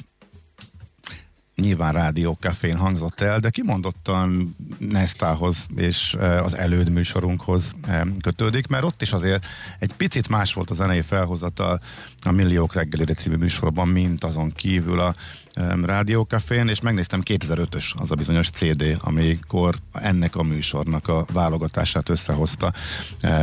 nyilván 1.60 1.92
rádiókafén 1.92 2.76
hangzott 2.76 3.20
el, 3.20 3.40
de 3.40 3.50
kimondottan 3.50 4.56
Nestához 4.78 5.66
és 5.76 6.16
e, 6.20 6.42
az 6.42 6.56
előd 6.56 6.90
műsorunkhoz 6.90 7.72
e, 7.86 8.06
kötődik, 8.20 8.66
mert 8.66 8.84
ott 8.84 9.02
is 9.02 9.12
azért 9.12 9.46
egy 9.78 9.92
picit 9.92 10.28
más 10.28 10.52
volt 10.52 10.70
a 10.70 10.74
zenei 10.74 11.00
felhozata 11.00 11.78
a 12.22 12.30
Milliók 12.30 12.74
reggelire 12.74 13.14
című 13.14 13.36
műsorban, 13.36 13.88
mint 13.88 14.24
azon 14.24 14.52
kívül 14.52 15.00
a 15.00 15.14
e, 15.52 15.74
rádiókafén, 15.82 16.68
és 16.68 16.80
megnéztem 16.80 17.22
2005-ös 17.24 17.94
az 17.96 18.10
a 18.10 18.14
bizonyos 18.14 18.50
CD, 18.50 18.96
amikor 19.00 19.74
ennek 19.92 20.36
a 20.36 20.42
műsornak 20.42 21.08
a 21.08 21.24
válogatását 21.32 22.08
összehozta 22.08 22.72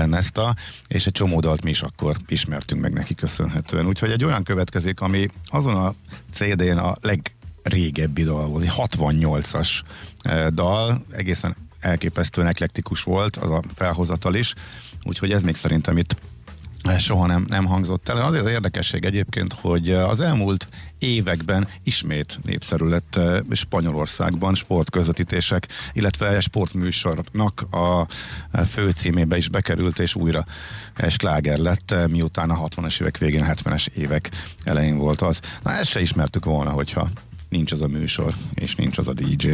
Nesta, 0.05 0.55
és 0.87 1.05
egy 1.05 1.13
csomó 1.13 1.39
dalt 1.39 1.63
mi 1.63 1.69
is 1.69 1.81
akkor 1.81 2.17
ismertünk 2.27 2.81
meg 2.81 2.93
neki 2.93 3.15
köszönhetően. 3.15 3.87
Úgyhogy 3.87 4.11
egy 4.11 4.23
olyan 4.23 4.43
következik, 4.43 5.01
ami 5.01 5.27
azon 5.45 5.75
a 5.75 5.93
CD-n 6.33 6.77
a 6.77 6.95
leg 7.01 7.31
régebbi 7.67 8.23
dal 8.23 8.47
volt, 8.47 8.63
egy 8.63 8.73
68-as 8.75 9.69
eh, 10.21 10.47
dal, 10.47 11.03
egészen 11.11 11.55
elképesztően 11.79 12.47
eklektikus 12.47 13.03
volt 13.03 13.35
az 13.35 13.49
a 13.49 13.61
felhozatal 13.73 14.35
is, 14.35 14.53
úgyhogy 15.03 15.31
ez 15.31 15.41
még 15.41 15.55
szerintem 15.55 15.97
itt 15.97 16.15
eh, 16.83 16.99
soha 16.99 17.27
nem, 17.27 17.45
nem 17.49 17.65
hangzott 17.65 18.09
el. 18.09 18.17
Azért 18.17 18.43
az 18.43 18.49
érdekesség 18.49 19.05
egyébként, 19.05 19.53
hogy 19.53 19.89
eh, 19.89 20.09
az 20.09 20.19
elmúlt 20.19 20.67
években 20.99 21.67
ismét 21.83 22.39
népszerű 22.43 22.85
lett 22.85 23.19
Spanyolországban 23.51 24.55
sportközvetítések, 24.55 25.67
illetve 25.93 26.39
sportműsornak 26.39 27.61
a 27.71 28.07
főcímébe 28.65 29.37
is 29.37 29.49
bekerült, 29.49 29.99
és 29.99 30.15
újra 30.15 30.45
sláger 31.09 31.57
lett, 31.57 31.95
miután 32.09 32.49
a 32.49 32.67
60-as 32.67 33.01
évek 33.01 33.17
végén, 33.17 33.45
70-es 33.47 33.87
évek 33.87 34.29
elején 34.63 34.97
volt 34.97 35.21
az. 35.21 35.39
Na 35.63 35.71
ezt 35.71 35.89
se 35.89 35.99
ismertük 35.99 36.45
volna, 36.45 36.69
hogyha 36.69 37.09
nincs 37.49 37.71
az 37.71 37.81
a 37.81 37.87
műsor, 37.87 38.33
és 38.53 38.75
nincs 38.75 38.97
az 38.97 39.07
a 39.07 39.13
DJ. 39.13 39.47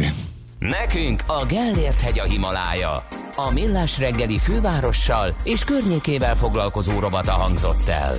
Nekünk 0.58 1.22
a 1.26 1.46
Gellért 1.48 2.00
hegy 2.00 2.18
a 2.18 2.24
Himalája. 2.24 3.06
A 3.36 3.50
Millás 3.52 3.98
reggeli 3.98 4.38
fővárossal 4.38 5.34
és 5.44 5.64
környékével 5.64 6.36
foglalkozó 6.36 6.98
rovata 6.98 7.30
hangzott 7.30 7.88
el. 7.88 8.16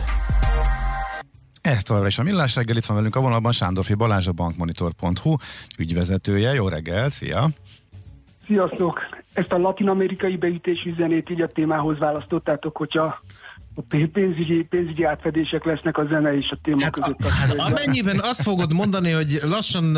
Ez 1.62 1.84
továbbra 1.84 2.08
is 2.08 2.20
a 2.20 2.24
Millás 2.24 2.56
reggel, 2.56 2.78
itt 2.78 2.86
van 2.86 2.98
velünk 2.98 3.16
a 3.16 3.22
vonalban 3.22 3.52
Sándorfi 3.52 3.94
Balázs, 3.94 4.28
a 4.28 4.32
bankmonitor.hu 4.32 5.36
ügyvezetője. 5.78 6.54
Jó 6.54 6.68
reggel, 6.68 7.10
szia! 7.10 7.48
Sziasztok! 8.46 9.00
Ezt 9.34 9.54
a 9.54 9.58
latin-amerikai 9.58 10.38
beütésű 10.38 10.94
zenét 10.98 11.30
így 11.30 11.42
a 11.42 11.48
témához 11.48 11.98
választottátok, 11.98 12.78
hogyha 12.78 13.24
pénzügyi, 14.14 14.64
pénzügyi 14.64 15.04
átfedések 15.04 15.64
lesznek 15.64 15.98
a 15.98 16.06
zene 16.10 16.38
és 16.38 16.50
a 16.50 16.58
téma 16.64 16.84
hát, 16.84 16.92
között. 16.92 17.20
A, 17.20 17.30
hát 17.30 17.54
amennyiben 17.54 18.20
azt 18.20 18.42
fogod 18.42 18.74
mondani, 18.74 19.12
hogy 19.12 19.40
lassan 19.44 19.96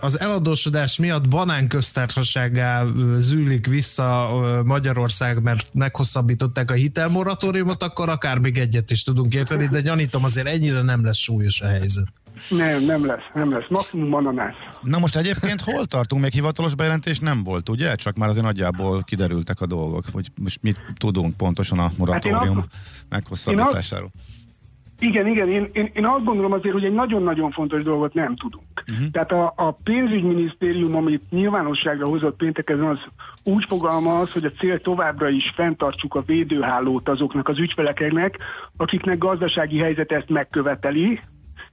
az 0.00 0.20
eladósodás 0.20 0.98
miatt 0.98 1.28
banánköztársaságá 1.28 2.84
zűlik 3.16 3.66
vissza 3.66 4.30
Magyarország, 4.64 5.42
mert 5.42 5.74
meghosszabbították 5.74 6.70
a 6.70 6.74
hitelmoratóriumot, 6.74 7.82
akkor 7.82 8.08
akár 8.08 8.38
még 8.38 8.58
egyet 8.58 8.90
is 8.90 9.02
tudunk 9.02 9.34
érteni, 9.34 9.66
de 9.66 9.80
gyanítom 9.80 10.24
azért 10.24 10.46
ennyire 10.46 10.82
nem 10.82 11.04
lesz 11.04 11.18
súlyos 11.18 11.60
a 11.60 11.66
helyzet. 11.66 12.06
Nem, 12.48 12.82
nem 12.82 13.06
lesz, 13.06 13.24
nem 13.34 13.52
lesz. 13.52 13.64
Maximum 13.68 14.14
ananász. 14.14 14.54
Na 14.82 14.98
most 14.98 15.16
egyébként 15.16 15.60
hol 15.60 15.86
tartunk? 15.86 16.22
Még 16.22 16.32
hivatalos 16.32 16.74
bejelentés 16.74 17.18
nem 17.18 17.42
volt, 17.42 17.68
ugye? 17.68 17.94
Csak 17.94 18.16
már 18.16 18.28
azért 18.28 18.44
nagyjából 18.44 19.02
kiderültek 19.02 19.60
a 19.60 19.66
dolgok, 19.66 20.04
hogy 20.12 20.26
most 20.42 20.58
mit 20.62 20.78
tudunk 20.96 21.36
pontosan 21.36 21.78
a 21.78 21.90
moratórium 21.96 22.56
hát 22.56 22.68
meghosszabbításáról. 23.08 24.10
Igen, 25.00 25.26
igen, 25.26 25.48
én, 25.48 25.68
én, 25.72 25.90
én 25.94 26.06
azt 26.06 26.24
gondolom 26.24 26.52
azért, 26.52 26.72
hogy 26.72 26.84
egy 26.84 26.92
nagyon-nagyon 26.92 27.50
fontos 27.50 27.82
dolgot 27.82 28.14
nem 28.14 28.36
tudunk. 28.36 28.84
Uh-huh. 28.86 29.10
Tehát 29.10 29.32
a, 29.32 29.52
a 29.56 29.70
pénzügyminisztérium, 29.70 30.96
amit 30.96 31.30
nyilvánosságra 31.30 32.06
hozott 32.06 32.36
pénteken, 32.36 32.84
az 32.84 32.98
úgy 33.42 33.64
fogalmaz, 33.68 34.30
hogy 34.30 34.44
a 34.44 34.52
cél 34.58 34.80
továbbra 34.80 35.28
is 35.28 35.52
fenntartsuk 35.54 36.14
a 36.14 36.22
védőhálót 36.22 37.08
azoknak 37.08 37.48
az 37.48 37.58
ügyfeleknek, 37.58 38.38
akiknek 38.76 39.18
gazdasági 39.18 39.78
helyzet 39.78 40.12
ezt 40.12 40.28
megköveteli, 40.28 41.20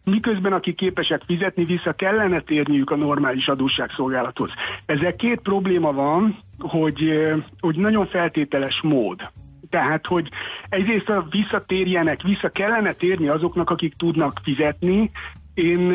miközben 0.06 0.54
akik 0.54 0.76
képesek 0.76 1.22
fizetni, 1.26 1.66
vissza 1.66 1.94
kellene 1.94 2.40
térniük 2.40 2.90
a 2.90 2.96
normális 2.96 3.48
adósságszolgálathoz. 3.48 4.52
Ezzel 4.86 5.16
két 5.16 5.40
probléma 5.40 5.94
van, 5.94 6.38
hogy, 6.60 7.24
hogy 7.60 7.76
nagyon 7.76 8.08
feltételes 8.08 8.82
mód. 8.82 9.22
Tehát, 9.70 10.06
hogy 10.06 10.30
egyrészt 10.70 11.12
visszatérjenek, 11.30 12.22
vissza 12.22 12.50
kellene 12.50 12.94
térni 12.94 13.28
azoknak, 13.28 13.70
akik 13.70 13.94
tudnak 13.96 14.40
fizetni, 14.44 15.12
én 15.54 15.94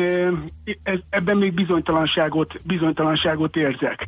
ebben 1.09 1.37
még 1.37 1.53
bizonytalanságot, 1.53 2.59
bizonytalanságot 2.63 3.55
érzek. 3.55 4.07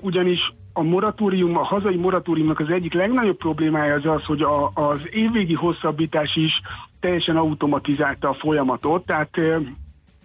Ugyanis 0.00 0.52
a 0.72 0.82
moratórium, 0.82 1.56
a 1.56 1.62
hazai 1.62 1.96
moratóriumnak 1.96 2.60
az 2.60 2.68
egyik 2.68 2.92
legnagyobb 2.92 3.36
problémája 3.36 3.94
az 3.94 4.06
az, 4.06 4.24
hogy 4.24 4.42
a, 4.42 4.70
az 4.74 5.00
évvégi 5.10 5.54
hosszabbítás 5.54 6.36
is 6.36 6.60
teljesen 7.04 7.36
automatizálta 7.36 8.28
a 8.28 8.34
folyamatot, 8.34 9.06
tehát 9.06 9.36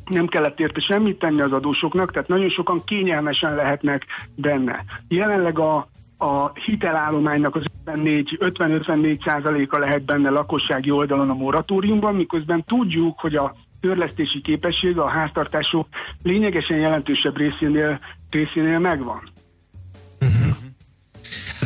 nem 0.10 0.28
kellett 0.28 0.60
érte 0.60 0.80
semmit 0.80 1.20
tenni 1.20 1.42
az 1.42 1.52
adósoknak, 1.52 2.12
tehát 2.12 2.28
nagyon 2.28 2.50
sokan 2.50 2.84
kényelmesen 2.84 3.56
lehetnek 3.56 4.06
benne. 4.36 4.84
Jelenleg 5.08 5.60
a, 5.60 5.90
a 6.18 6.52
hitelállománynak 6.66 7.56
az 7.56 7.64
50-54 7.86 9.26
százaléka 9.26 9.80
lehet 9.80 10.04
benne 10.06 10.30
lakossági 10.30 10.92
oldalon 10.92 11.30
a 11.30 11.34
moratóriumban, 11.34 12.16
miközben 12.16 12.64
tudjuk, 12.64 13.20
hogy 13.20 13.36
a 13.36 13.56
törlesztési 13.82 14.42
képesség 14.42 14.98
a 14.98 15.08
háztartások 15.08 15.88
lényegesen 16.24 16.78
jelentősebb 16.78 17.38
részénél, 17.38 18.00
részénél 18.30 18.80
megvan. 18.80 19.22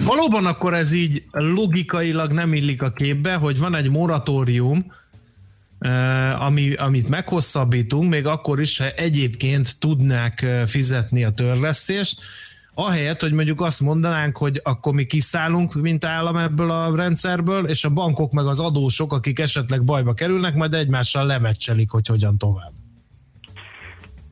Valóban 0.06 0.46
akkor 0.46 0.74
ez 0.74 0.92
így 0.92 1.24
logikailag 1.32 2.32
nem 2.32 2.54
illik 2.54 2.82
a 2.82 2.92
képbe, 2.92 3.36
hogy 3.36 3.60
van 3.60 3.76
egy 3.76 3.90
moratórium, 3.90 4.86
ami, 6.40 6.74
amit 6.74 7.10
meghosszabbítunk, 7.10 8.10
még 8.10 8.26
akkor 8.26 8.60
is, 8.60 8.78
ha 8.78 8.90
egyébként 8.90 9.80
tudnák 9.80 10.46
fizetni 10.66 11.24
a 11.24 11.32
törlesztést, 11.32 12.22
ahelyett, 12.74 13.22
hogy 13.22 13.34
mondjuk 13.34 13.62
azt 13.62 13.82
mondanánk, 13.82 14.38
hogy 14.38 14.60
akkor 14.64 14.94
mi 14.94 15.06
kiszállunk, 15.06 15.74
mint 15.74 16.06
állam 16.06 16.36
ebből 16.38 16.72
a 16.72 16.96
rendszerből, 16.96 17.66
és 17.66 17.86
a 17.86 17.94
bankok 17.94 18.32
meg 18.32 18.46
az 18.46 18.60
adósok, 18.60 19.14
akik 19.14 19.40
esetleg 19.40 19.84
bajba 19.84 20.14
kerülnek, 20.14 20.56
majd 20.56 20.74
egymással 20.74 21.26
lemecselik, 21.26 21.92
hogy 21.92 22.08
hogyan 22.08 22.38
tovább. 22.38 22.72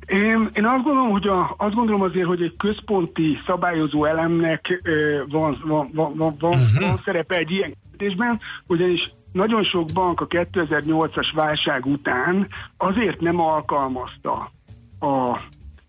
Én, 0.07 0.49
én 0.53 0.65
azt 0.65 0.83
gondolom, 0.83 1.09
hogy 1.09 1.27
a, 1.27 1.55
azt 1.57 1.75
gondolom 1.75 2.01
azért, 2.01 2.25
hogy 2.25 2.41
egy 2.41 2.55
központi 2.57 3.37
szabályozó 3.45 4.05
elemnek 4.05 4.81
van, 5.29 5.61
van, 5.65 5.89
van, 5.93 6.15
van, 6.15 6.35
van, 6.39 6.61
uh-huh. 6.61 6.87
van 6.87 7.01
szerepe 7.05 7.35
egy 7.35 7.51
ilyen 7.51 7.75
kérdésben, 7.89 8.39
ugyanis 8.67 9.11
nagyon 9.31 9.63
sok 9.63 9.91
bank 9.93 10.21
a 10.21 10.27
2008-as 10.27 11.31
válság 11.33 11.85
után 11.85 12.47
azért 12.77 13.19
nem 13.19 13.39
alkalmazta 13.39 14.51
a, 14.99 15.39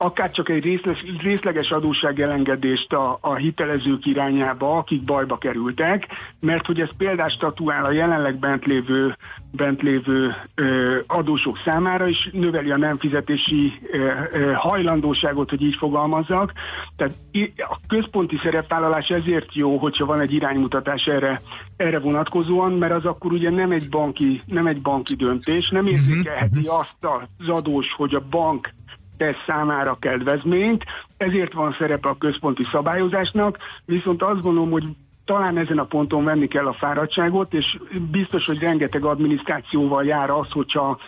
akár 0.02 0.30
csak 0.30 0.48
egy 0.48 0.62
részleges, 0.62 1.04
részleges 1.22 1.70
adósság 1.70 2.20
elengedést 2.20 2.92
a, 2.92 3.18
a 3.20 3.34
hitelezők 3.34 4.06
irányába, 4.06 4.76
akik 4.76 5.02
bajba 5.02 5.38
kerültek, 5.38 6.06
mert 6.40 6.66
hogy 6.66 6.80
ez 6.80 6.88
például 6.96 7.28
statuál 7.28 7.84
a 7.84 7.92
jelenleg 7.92 8.38
bent 8.38 8.64
lévő, 8.64 9.16
bent 9.50 9.82
lévő 9.82 10.34
ö, 10.54 10.98
adósok 11.06 11.58
számára, 11.64 12.08
és 12.08 12.30
növeli 12.32 12.70
a 12.70 12.76
nem 12.76 12.98
fizetési 12.98 13.72
ö, 13.92 14.10
ö, 14.32 14.52
hajlandóságot, 14.52 15.50
hogy 15.50 15.62
így 15.62 15.76
fogalmazzak. 15.76 16.52
Tehát 16.96 17.14
a 17.56 17.78
központi 17.88 18.38
szerepvállalás 18.42 19.08
ezért 19.08 19.54
jó, 19.54 19.76
hogyha 19.76 20.06
van 20.06 20.20
egy 20.20 20.32
iránymutatás 20.32 21.06
erre, 21.06 21.40
erre 21.76 21.98
vonatkozóan, 21.98 22.72
mert 22.72 22.92
az 22.92 23.04
akkor 23.04 23.32
ugye 23.32 23.50
nem 23.50 23.70
egy 23.70 23.88
banki, 23.88 24.42
nem 24.46 24.66
egy 24.66 24.80
banki 24.80 25.14
döntés, 25.14 25.70
nem 25.70 25.84
mhm, 25.84 25.92
érzékelheti 25.92 26.58
mhm. 26.58 26.70
azt 26.70 27.06
az 27.38 27.48
adós, 27.48 27.92
hogy 27.92 28.14
a 28.14 28.24
bank 28.30 28.70
tesz 29.16 29.42
számára 29.46 29.96
kedvezményt, 30.00 30.84
ezért 31.16 31.52
van 31.52 31.76
szerepe 31.78 32.08
a 32.08 32.18
központi 32.18 32.64
szabályozásnak, 32.64 33.58
viszont 33.84 34.22
azt 34.22 34.42
gondolom, 34.42 34.70
hogy 34.70 34.84
talán 35.24 35.58
ezen 35.58 35.78
a 35.78 35.84
ponton 35.84 36.24
venni 36.24 36.48
kell 36.48 36.66
a 36.66 36.72
fáradtságot, 36.72 37.54
és 37.54 37.78
biztos, 38.10 38.46
hogy 38.46 38.58
rengeteg 38.58 39.04
adminisztrációval 39.04 40.04
jár 40.04 40.30
az, 40.30 40.50
hogyha 40.50 40.98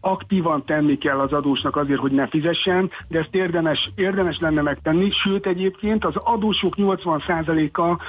aktívan 0.00 0.64
tenni 0.64 0.98
kell 0.98 1.18
az 1.18 1.32
adósnak 1.32 1.76
azért, 1.76 2.00
hogy 2.00 2.12
ne 2.12 2.26
fizessen, 2.26 2.90
de 3.08 3.18
ezt 3.18 3.34
érdemes, 3.34 3.90
érdemes 3.94 4.38
lenne 4.38 4.62
megtenni, 4.62 5.10
sőt 5.10 5.46
egyébként 5.46 6.04
az 6.04 6.16
adósok 6.16 6.74
80%-a 6.76 8.02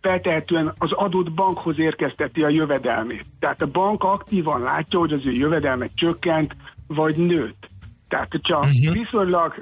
feltehetően 0.00 0.74
az 0.78 0.92
adott 0.92 1.32
bankhoz 1.32 1.78
érkezteti 1.78 2.42
a 2.42 2.48
jövedelmét. 2.48 3.26
Tehát 3.38 3.62
a 3.62 3.70
bank 3.70 4.04
aktívan 4.04 4.60
látja, 4.60 4.98
hogy 4.98 5.12
az 5.12 5.26
ő 5.26 5.30
jövedelme 5.30 5.88
csökkent, 5.94 6.56
vagy 6.86 7.16
nőtt. 7.16 7.70
Tehát, 8.08 8.30
hogyha 8.30 8.58
uh-huh. 8.58 8.92
viszonylag 8.92 9.54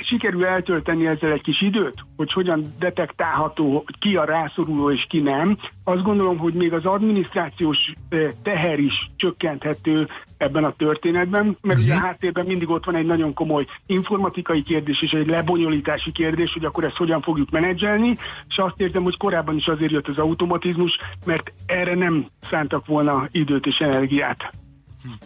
sikerül 0.00 0.44
eltölteni 0.44 1.06
ezzel 1.06 1.32
egy 1.32 1.42
kis 1.42 1.60
időt, 1.60 2.04
hogy 2.16 2.32
hogyan 2.32 2.74
detektálható, 2.78 3.82
hogy 3.86 3.98
ki 3.98 4.16
a 4.16 4.24
rászoruló 4.24 4.90
és 4.90 5.06
ki 5.08 5.20
nem, 5.20 5.58
azt 5.84 6.02
gondolom, 6.02 6.38
hogy 6.38 6.54
még 6.54 6.72
az 6.72 6.84
adminisztrációs 6.84 7.92
teher 8.42 8.78
is 8.78 9.10
csökkenthető 9.16 10.08
ebben 10.36 10.64
a 10.64 10.74
történetben, 10.76 11.56
mert 11.60 11.78
ugye 11.80 11.94
a 11.94 11.98
háttérben 11.98 12.46
mindig 12.46 12.70
ott 12.70 12.84
van 12.84 12.94
egy 12.94 13.06
nagyon 13.06 13.34
komoly 13.34 13.66
informatikai 13.86 14.62
kérdés 14.62 15.02
és 15.02 15.10
egy 15.10 15.26
lebonyolítási 15.26 16.12
kérdés, 16.12 16.52
hogy 16.52 16.64
akkor 16.64 16.84
ezt 16.84 16.96
hogyan 16.96 17.22
fogjuk 17.22 17.50
menedzselni, 17.50 18.16
és 18.48 18.58
azt 18.58 18.80
érzem, 18.80 19.02
hogy 19.02 19.16
korábban 19.16 19.56
is 19.56 19.66
azért 19.66 19.92
jött 19.92 20.08
az 20.08 20.18
automatizmus, 20.18 20.98
mert 21.26 21.52
erre 21.66 21.94
nem 21.94 22.26
szántak 22.50 22.86
volna 22.86 23.28
időt 23.30 23.66
és 23.66 23.78
energiát. 23.78 24.52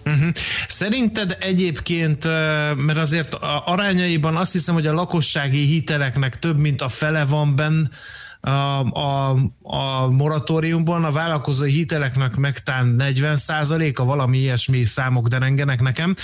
Uh-huh. 0.05 0.29
Szerinted 0.69 1.37
egyébként, 1.41 2.25
mert 2.77 2.99
azért 2.99 3.35
arányaiban 3.65 4.37
azt 4.37 4.53
hiszem, 4.53 4.75
hogy 4.75 4.87
a 4.87 4.93
lakossági 4.93 5.65
hiteleknek 5.65 6.39
több 6.39 6.59
mint 6.59 6.83
a 6.83 6.89
fele 6.89 7.25
van 7.25 7.57
benne, 7.57 7.91
a, 8.45 8.81
a, 8.81 9.37
a 9.63 10.09
moratóriumban, 10.09 11.05
a 11.05 11.11
vállalkozói 11.13 11.71
hiteleknek 11.71 12.37
megtán 12.37 12.87
40 12.87 13.37
a 13.95 14.05
valami 14.05 14.39
ilyesmi 14.39 14.85
számok 14.85 15.29
derengenek 15.29 15.81
nekem. 15.81 16.15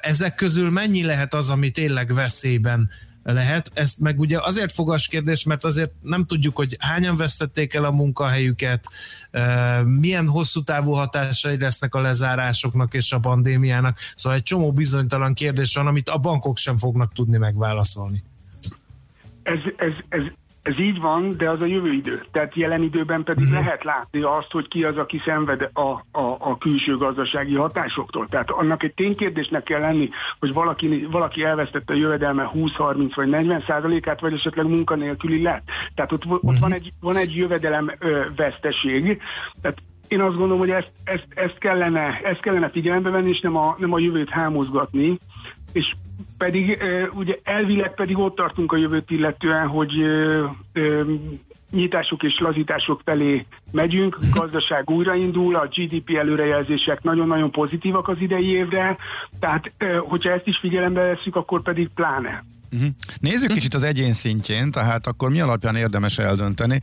Ezek 0.00 0.34
közül 0.34 0.70
mennyi 0.70 1.04
lehet 1.04 1.34
az, 1.34 1.50
ami 1.50 1.70
tényleg 1.70 2.14
veszélyben 2.14 2.90
lehet. 3.32 3.70
Ez 3.74 3.94
meg 3.98 4.18
ugye 4.18 4.38
azért 4.40 4.72
fogas 4.72 5.08
kérdés, 5.08 5.44
mert 5.44 5.64
azért 5.64 5.92
nem 6.02 6.26
tudjuk, 6.26 6.56
hogy 6.56 6.76
hányan 6.78 7.16
vesztették 7.16 7.74
el 7.74 7.84
a 7.84 7.90
munkahelyüket, 7.90 8.84
milyen 9.84 10.28
hosszú 10.28 10.62
távú 10.62 10.92
hatásai 10.92 11.58
lesznek 11.58 11.94
a 11.94 12.00
lezárásoknak 12.00 12.94
és 12.94 13.12
a 13.12 13.18
pandémiának. 13.18 13.98
Szóval 14.16 14.38
egy 14.38 14.44
csomó 14.44 14.72
bizonytalan 14.72 15.34
kérdés 15.34 15.74
van, 15.74 15.86
amit 15.86 16.08
a 16.08 16.18
bankok 16.18 16.56
sem 16.56 16.76
fognak 16.76 17.12
tudni 17.12 17.38
megválaszolni. 17.38 18.22
Ez, 19.42 19.58
ez, 19.76 19.92
ez 20.08 20.22
ez 20.68 20.78
így 20.78 21.00
van, 21.00 21.34
de 21.36 21.50
az 21.50 21.60
a 21.60 21.66
jövő 21.66 21.92
idő. 21.92 22.24
Tehát 22.32 22.54
jelen 22.54 22.82
időben 22.82 23.22
pedig 23.22 23.48
mm. 23.48 23.52
lehet 23.52 23.84
látni 23.84 24.22
azt, 24.22 24.50
hogy 24.50 24.68
ki 24.68 24.84
az, 24.84 24.96
aki 24.96 25.20
szenved 25.24 25.70
a, 25.72 25.80
a, 26.20 26.36
a 26.38 26.58
külső 26.58 26.96
gazdasági 26.96 27.54
hatásoktól. 27.54 28.26
Tehát 28.28 28.50
annak 28.50 28.82
egy 28.82 28.94
ténykérdésnek 28.94 29.62
kell 29.62 29.80
lenni, 29.80 30.08
hogy 30.38 30.52
valaki, 30.52 31.06
valaki 31.10 31.44
elvesztette 31.44 31.92
a 31.92 31.96
jövedelme 31.96 32.50
20-30 32.54 33.12
vagy 33.14 33.28
40 33.28 33.64
százalékát, 33.66 34.20
vagy 34.20 34.32
esetleg 34.32 34.66
munkanélküli 34.66 35.42
lett. 35.42 35.64
Tehát 35.94 36.12
ott, 36.12 36.26
ott 36.26 36.52
mm. 36.52 36.60
van, 36.60 36.72
egy, 36.72 36.90
van 37.00 37.16
egy 37.16 37.36
jövedelem 37.36 37.92
ö, 37.98 38.20
veszteség. 38.36 39.22
Tehát 39.62 39.78
én 40.08 40.20
azt 40.20 40.36
gondolom, 40.36 40.58
hogy 40.58 40.70
ezt, 40.70 40.90
ezt, 41.04 41.26
ezt, 41.34 41.58
kellene, 41.58 42.20
ezt 42.24 42.40
kellene 42.40 42.70
figyelembe 42.70 43.10
venni, 43.10 43.28
és 43.28 43.40
nem 43.40 43.56
a, 43.56 43.76
nem 43.78 43.92
a 43.92 43.98
jövőt 43.98 44.30
hámozgatni. 44.30 45.18
És 45.72 45.94
pedig 46.38 46.82
ugye 47.14 47.38
elvileg 47.42 47.94
pedig 47.94 48.18
ott 48.18 48.36
tartunk 48.36 48.72
a 48.72 48.76
jövőt 48.76 49.10
illetően, 49.10 49.66
hogy 49.66 49.90
nyitások 51.70 52.22
és 52.22 52.38
lazítások 52.38 53.00
felé 53.04 53.46
megyünk, 53.70 54.18
gazdaság 54.30 54.90
újraindul, 54.90 55.56
a 55.56 55.68
GDP 55.74 56.10
előrejelzések 56.16 57.02
nagyon-nagyon 57.02 57.50
pozitívak 57.50 58.08
az 58.08 58.16
idei 58.20 58.46
évre, 58.46 58.96
tehát 59.40 59.72
hogyha 59.98 60.30
ezt 60.30 60.46
is 60.46 60.58
figyelembe 60.58 61.00
veszük, 61.00 61.36
akkor 61.36 61.62
pedig 61.62 61.88
pláne. 61.94 62.44
Uh-huh. 62.72 62.88
Nézzük 63.20 63.52
kicsit 63.52 63.74
az 63.74 63.82
egyén 63.82 64.12
szintjén, 64.12 64.70
tehát 64.70 65.06
akkor 65.06 65.30
mi 65.30 65.40
alapján 65.40 65.76
érdemes 65.76 66.18
eldönteni. 66.18 66.80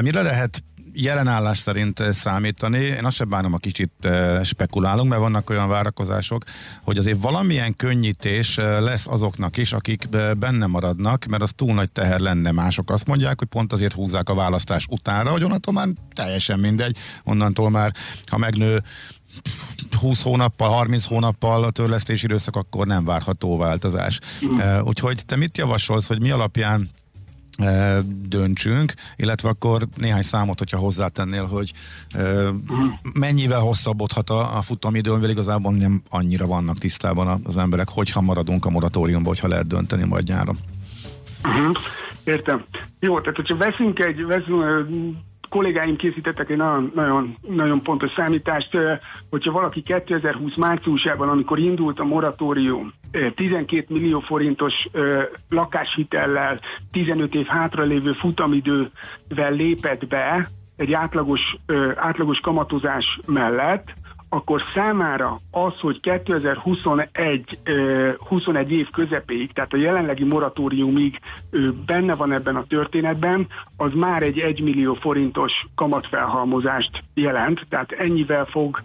Mire 0.00 0.22
lehet 0.22 0.62
jelenállás 0.92 1.58
szerint 1.58 2.00
eh, 2.00 2.12
számítani. 2.12 2.78
Én 2.78 3.04
azt 3.04 3.16
sem 3.16 3.28
bánom, 3.28 3.52
a 3.54 3.58
kicsit 3.58 3.92
eh, 4.00 4.44
spekulálunk, 4.44 5.08
mert 5.08 5.20
vannak 5.20 5.50
olyan 5.50 5.68
várakozások, 5.68 6.44
hogy 6.82 6.98
azért 6.98 7.20
valamilyen 7.20 7.76
könnyítés 7.76 8.58
eh, 8.58 8.80
lesz 8.80 9.06
azoknak 9.06 9.56
is, 9.56 9.72
akik 9.72 10.08
benne 10.38 10.66
maradnak, 10.66 11.24
mert 11.24 11.42
az 11.42 11.50
túl 11.56 11.74
nagy 11.74 11.92
teher 11.92 12.20
lenne. 12.20 12.52
Mások 12.52 12.90
azt 12.90 13.06
mondják, 13.06 13.38
hogy 13.38 13.48
pont 13.48 13.72
azért 13.72 13.92
húzzák 13.92 14.28
a 14.28 14.34
választás 14.34 14.86
utánra, 14.90 15.30
hogy 15.30 15.44
onnantól 15.44 15.74
már 15.74 15.88
teljesen 16.14 16.58
mindegy, 16.58 16.96
onnantól 17.24 17.70
már, 17.70 17.92
ha 18.26 18.38
megnő 18.38 18.82
20 20.00 20.22
hónappal, 20.22 20.68
30 20.68 21.04
hónappal 21.04 21.64
a 21.64 21.70
törlesztési 21.70 22.24
időszak, 22.24 22.56
akkor 22.56 22.86
nem 22.86 23.04
várható 23.04 23.56
változás. 23.56 24.18
Mm. 24.44 24.80
Úgyhogy 24.84 25.24
te 25.26 25.36
mit 25.36 25.58
javasolsz, 25.58 26.06
hogy 26.06 26.20
mi 26.20 26.30
alapján 26.30 26.90
döntsünk, 28.28 28.94
illetve 29.16 29.48
akkor 29.48 29.82
néhány 29.96 30.22
számot, 30.22 30.58
hogyha 30.58 30.78
hozzátennél, 30.78 31.46
hogy 31.46 31.72
mennyivel 33.12 33.60
hosszabbodhat 33.60 34.30
a, 34.30 34.56
a 34.56 34.62
futamidő, 34.62 35.12
mivel 35.12 35.30
igazából 35.30 35.72
nem 35.72 36.02
annyira 36.08 36.46
vannak 36.46 36.78
tisztában 36.78 37.40
az 37.44 37.56
emberek, 37.56 37.88
hogyha 37.88 38.20
maradunk 38.20 38.64
a 38.64 38.70
moratóriumban, 38.70 39.32
hogyha 39.32 39.48
lehet 39.48 39.66
dönteni 39.66 40.04
majd 40.04 40.28
nyáron. 40.28 40.58
Uh-huh. 41.44 41.76
Értem. 42.24 42.64
Jó, 43.00 43.20
tehát 43.20 43.36
hogyha 43.36 43.56
veszünk 43.56 43.98
egy, 43.98 44.24
veszünk, 44.24 44.62
kollégáim 45.52 45.96
készítettek 45.96 46.50
egy 46.50 46.56
nagyon, 46.56 46.92
nagyon, 46.94 47.36
nagyon 47.48 47.82
pontos 47.82 48.10
számítást, 48.16 48.76
hogyha 49.30 49.52
valaki 49.52 49.82
2020 49.82 50.54
márciusában, 50.54 51.28
amikor 51.28 51.58
indult 51.58 52.00
a 52.00 52.04
moratórium, 52.04 52.92
12 53.34 53.86
millió 53.88 54.20
forintos 54.20 54.88
lakáshitellel, 55.48 56.60
15 56.90 57.34
év 57.34 57.46
hátralévő 57.46 58.12
futamidővel 58.12 59.50
lépett 59.50 60.06
be 60.06 60.48
egy 60.76 60.92
átlagos, 60.92 61.56
átlagos 61.96 62.40
kamatozás 62.40 63.20
mellett, 63.26 63.94
akkor 64.34 64.62
számára 64.74 65.40
az, 65.50 65.80
hogy 65.80 66.00
2021 66.00 67.58
21 68.18 68.72
év 68.72 68.90
közepéig, 68.90 69.52
tehát 69.52 69.72
a 69.72 69.76
jelenlegi 69.76 70.24
moratóriumig 70.24 71.18
benne 71.86 72.14
van 72.14 72.32
ebben 72.32 72.56
a 72.56 72.64
történetben, 72.68 73.46
az 73.76 73.92
már 73.94 74.22
egy 74.22 74.38
1 74.38 74.62
millió 74.62 74.94
forintos 74.94 75.52
kamatfelhalmozást 75.74 77.04
jelent, 77.14 77.66
tehát 77.68 77.92
ennyivel 77.92 78.44
fog 78.44 78.82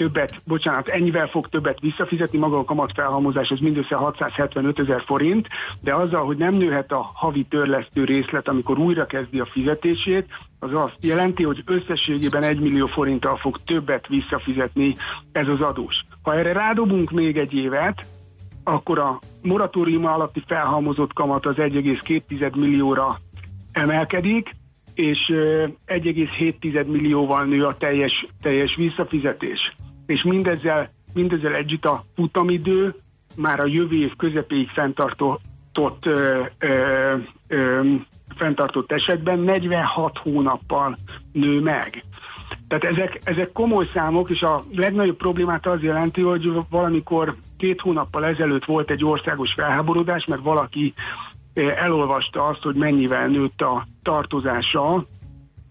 többet, 0.00 0.42
bocsánat, 0.44 0.88
ennyivel 0.88 1.26
fog 1.26 1.48
többet 1.48 1.80
visszafizetni, 1.80 2.38
maga 2.38 2.58
a 2.58 2.64
kamatfelhalmozás 2.64 3.50
az 3.50 3.58
mindössze 3.58 3.94
675 3.94 4.78
ezer 4.78 5.02
forint, 5.06 5.48
de 5.80 5.94
azzal, 5.94 6.24
hogy 6.24 6.36
nem 6.36 6.54
nőhet 6.54 6.92
a 6.92 7.10
havi 7.14 7.46
törlesztő 7.50 8.04
részlet, 8.04 8.48
amikor 8.48 8.78
újra 8.78 9.06
kezdi 9.06 9.40
a 9.40 9.48
fizetését, 9.52 10.26
az 10.58 10.70
azt 10.72 10.96
jelenti, 11.00 11.42
hogy 11.42 11.62
összességében 11.66 12.42
1 12.42 12.60
millió 12.60 12.86
forinttal 12.86 13.36
fog 13.36 13.58
többet 13.64 14.06
visszafizetni 14.06 14.94
ez 15.32 15.48
az 15.48 15.60
adós. 15.60 16.04
Ha 16.22 16.34
erre 16.34 16.52
rádobunk 16.52 17.10
még 17.10 17.38
egy 17.38 17.54
évet, 17.54 18.06
akkor 18.64 18.98
a 18.98 19.18
moratórium 19.42 20.04
alatti 20.04 20.42
felhalmozott 20.46 21.12
kamat 21.12 21.46
az 21.46 21.54
1,2 21.56 22.56
millióra 22.56 23.18
emelkedik, 23.72 24.50
és 24.94 25.18
1,7 25.86 26.86
millióval 26.86 27.44
nő 27.44 27.64
a 27.64 27.76
teljes, 27.76 28.26
teljes 28.42 28.76
visszafizetés 28.76 29.74
és 30.10 30.22
mindezzel, 30.22 30.90
mindezzel 31.14 31.54
együtt 31.54 31.84
a 31.84 32.04
futamidő 32.14 32.94
már 33.36 33.60
a 33.60 33.66
jövő 33.66 33.96
év 33.96 34.16
közepéig 34.16 34.68
fenntartott, 34.68 36.06
ö, 36.06 36.42
ö, 36.58 37.14
ö, 37.48 37.80
fenntartott 38.36 38.92
esetben 38.92 39.38
46 39.38 40.18
hónappal 40.18 40.98
nő 41.32 41.60
meg. 41.60 42.04
Tehát 42.68 42.84
ezek, 42.84 43.20
ezek 43.24 43.52
komoly 43.52 43.88
számok, 43.94 44.30
és 44.30 44.42
a 44.42 44.62
legnagyobb 44.72 45.16
problémát 45.16 45.66
az 45.66 45.82
jelenti, 45.82 46.20
hogy 46.20 46.50
valamikor 46.70 47.36
két 47.58 47.80
hónappal 47.80 48.24
ezelőtt 48.24 48.64
volt 48.64 48.90
egy 48.90 49.04
országos 49.04 49.52
felháborodás, 49.52 50.24
mert 50.24 50.42
valaki 50.42 50.94
elolvasta 51.54 52.46
azt, 52.46 52.62
hogy 52.62 52.74
mennyivel 52.74 53.26
nőtt 53.26 53.60
a 53.60 53.86
tartozása 54.02 55.06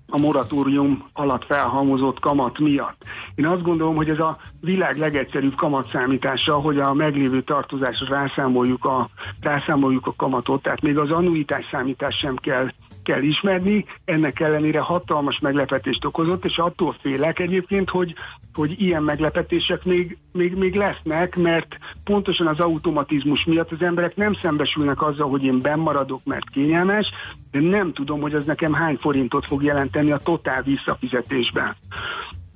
a 0.10 0.20
moratórium 0.20 1.10
alatt 1.14 1.46
felhalmozott 1.46 2.20
kamat 2.20 2.60
miatt. 2.60 3.02
Én 3.36 3.46
azt 3.46 3.62
gondolom, 3.62 3.96
hogy 3.96 4.10
ez 4.10 4.20
a 4.20 4.38
világ 4.62 4.98
legegyszerűbb 4.98 5.56
kamatszámítása, 5.56 6.56
hogy 6.56 6.80
a 6.80 6.94
meglévő 6.94 7.42
tartozásra 7.42 8.08
rászámoljuk 8.16 8.86
a, 8.86 9.10
rászámoljuk 9.42 10.08
a 10.08 10.14
kamatot, 10.18 10.62
tehát 10.62 10.82
még 10.82 10.98
az 10.98 11.12
annuitás 11.12 11.66
számítás 11.72 12.18
sem 12.18 12.36
kell 12.36 12.70
kell 13.10 13.22
ismerni, 13.22 13.86
ennek 14.06 14.40
ellenére 14.40 14.80
hatalmas 14.80 15.40
meglepetést 15.40 16.06
okozott, 16.06 16.46
és 16.46 16.58
attól 16.58 16.96
félek 17.02 17.40
egyébként, 17.40 17.90
hogy, 17.90 18.14
hogy 18.54 18.82
ilyen 18.82 19.04
meglepetések 19.04 19.84
még, 19.84 20.18
még, 20.32 20.56
még 20.56 20.76
lesznek, 20.76 21.36
mert 21.36 21.78
pontosan 22.04 22.48
az 22.48 22.60
automatizmus 22.60 23.46
miatt 23.46 23.72
az 23.72 23.82
emberek 23.82 24.16
nem 24.16 24.34
szembesülnek 24.34 25.02
azzal, 25.02 25.30
hogy 25.30 25.44
én 25.44 25.62
bennmaradok, 25.62 26.22
mert 26.24 26.50
kényelmes, 26.50 27.10
de 27.52 27.60
nem 27.60 27.94
tudom, 27.94 28.22
hogy 28.22 28.34
az 28.34 28.46
nekem 28.46 28.74
hány 28.74 28.96
forintot 28.96 29.46
fog 29.46 29.64
jelenteni 29.64 30.12
a 30.12 30.18
totál 30.18 30.62
visszafizetésben. 30.62 31.76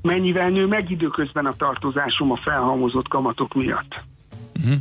Mennyivel 0.02 0.50
nő 0.50 0.68
meg 0.68 0.92
időközben 0.92 1.46
a 1.46 1.54
tartozásom 1.54 2.32
a 2.32 2.36
felhalmozott 2.36 3.08
kamatok 3.08 3.54
miatt. 3.54 4.04
Uh-huh. 4.58 4.74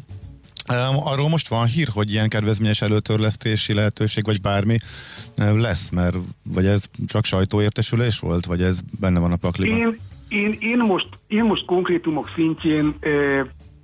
Arról 1.05 1.29
most 1.29 1.49
van 1.49 1.67
hír, 1.67 1.89
hogy 1.93 2.13
ilyen 2.13 2.29
kedvezményes 2.29 2.83
előtörlesztési 2.83 3.75
lehetőség, 3.75 4.25
vagy 4.25 4.41
bármi 4.41 4.79
lesz, 5.37 5.91
mert 5.91 6.17
vagy 6.43 6.67
ez 6.67 6.83
csak 7.07 7.25
sajtóértesülés 7.25 8.19
volt, 8.19 8.47
vagy 8.47 8.63
ez 8.63 8.79
benne 9.01 9.19
van 9.19 9.33
a 9.33 9.37
pakliban? 9.37 9.79
Én, 9.79 9.99
én, 10.29 10.57
én, 10.61 10.79
most, 10.79 11.09
én 11.27 11.45
most 11.45 11.65
konkrétumok 11.65 12.31
szintjén 12.35 12.95
e, 13.01 13.09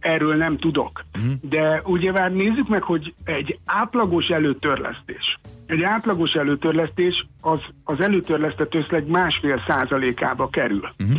erről 0.00 0.36
nem 0.36 0.58
tudok. 0.58 1.04
Uh-huh. 1.18 1.32
De 1.42 1.82
ugye 1.84 2.12
már 2.12 2.32
nézzük 2.32 2.68
meg, 2.68 2.82
hogy 2.82 3.14
egy 3.24 3.58
átlagos 3.64 4.28
előtörlesztés. 4.28 5.38
Egy 5.66 5.82
átlagos 5.82 6.32
előtörlesztés 6.32 7.26
az, 7.40 7.60
az 7.84 8.00
előtörlesztett 8.00 8.74
összleg 8.74 9.06
másfél 9.06 9.62
százalékába 9.66 10.48
kerül. 10.48 10.88
Uh-huh. 10.98 11.18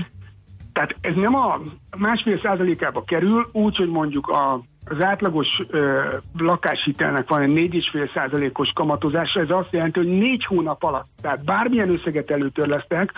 Tehát 0.73 0.95
ez 1.01 1.15
nem 1.15 1.35
a 1.35 1.61
másfél 1.97 2.39
százalékába 2.39 3.03
kerül, 3.03 3.49
úgy, 3.51 3.77
hogy 3.77 3.89
mondjuk 3.89 4.27
a 4.27 4.63
az 4.89 5.01
átlagos 5.01 5.47
ö, 5.67 6.01
lakáshitelnek 6.37 7.29
van 7.29 7.41
egy 7.41 7.71
4,5 7.71 8.13
százalékos 8.13 8.71
kamatozása, 8.73 9.39
ez 9.39 9.49
azt 9.49 9.71
jelenti, 9.71 9.99
hogy 9.99 10.17
négy 10.17 10.45
hónap 10.45 10.83
alatt, 10.83 11.07
tehát 11.21 11.43
bármilyen 11.43 11.89
összeget 11.89 12.31
előtörlesztek, 12.31 13.13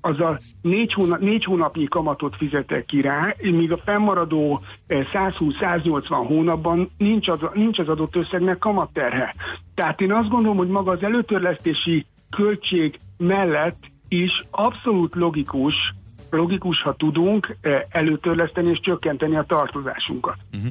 azzal 0.00 0.38
négy, 0.62 0.92
hónap, 0.92 1.20
négy 1.20 1.44
hónapnyi 1.44 1.84
kamatot 1.84 2.36
fizetek 2.36 2.84
ki 2.84 3.00
rá, 3.00 3.34
míg 3.42 3.72
a 3.72 3.78
fennmaradó 3.84 4.60
120-180 4.88 6.24
hónapban 6.26 6.90
nincs 6.98 7.28
az, 7.28 7.40
nincs 7.52 7.78
az 7.78 7.88
adott 7.88 8.16
összegnek 8.16 8.58
kamatterhe. 8.58 9.34
Tehát 9.74 10.00
én 10.00 10.12
azt 10.12 10.28
gondolom, 10.28 10.56
hogy 10.56 10.68
maga 10.68 10.90
az 10.90 11.02
előtörlesztési 11.02 12.06
költség 12.30 13.00
mellett 13.16 13.84
is 14.08 14.42
abszolút 14.50 15.14
logikus, 15.14 15.94
logikus, 16.30 16.82
ha 16.82 16.94
tudunk 16.94 17.56
előtörleszteni 17.88 18.68
és 18.68 18.80
csökkenteni 18.80 19.36
a 19.36 19.42
tartozásunkat. 19.42 20.36
Uh-huh. 20.56 20.70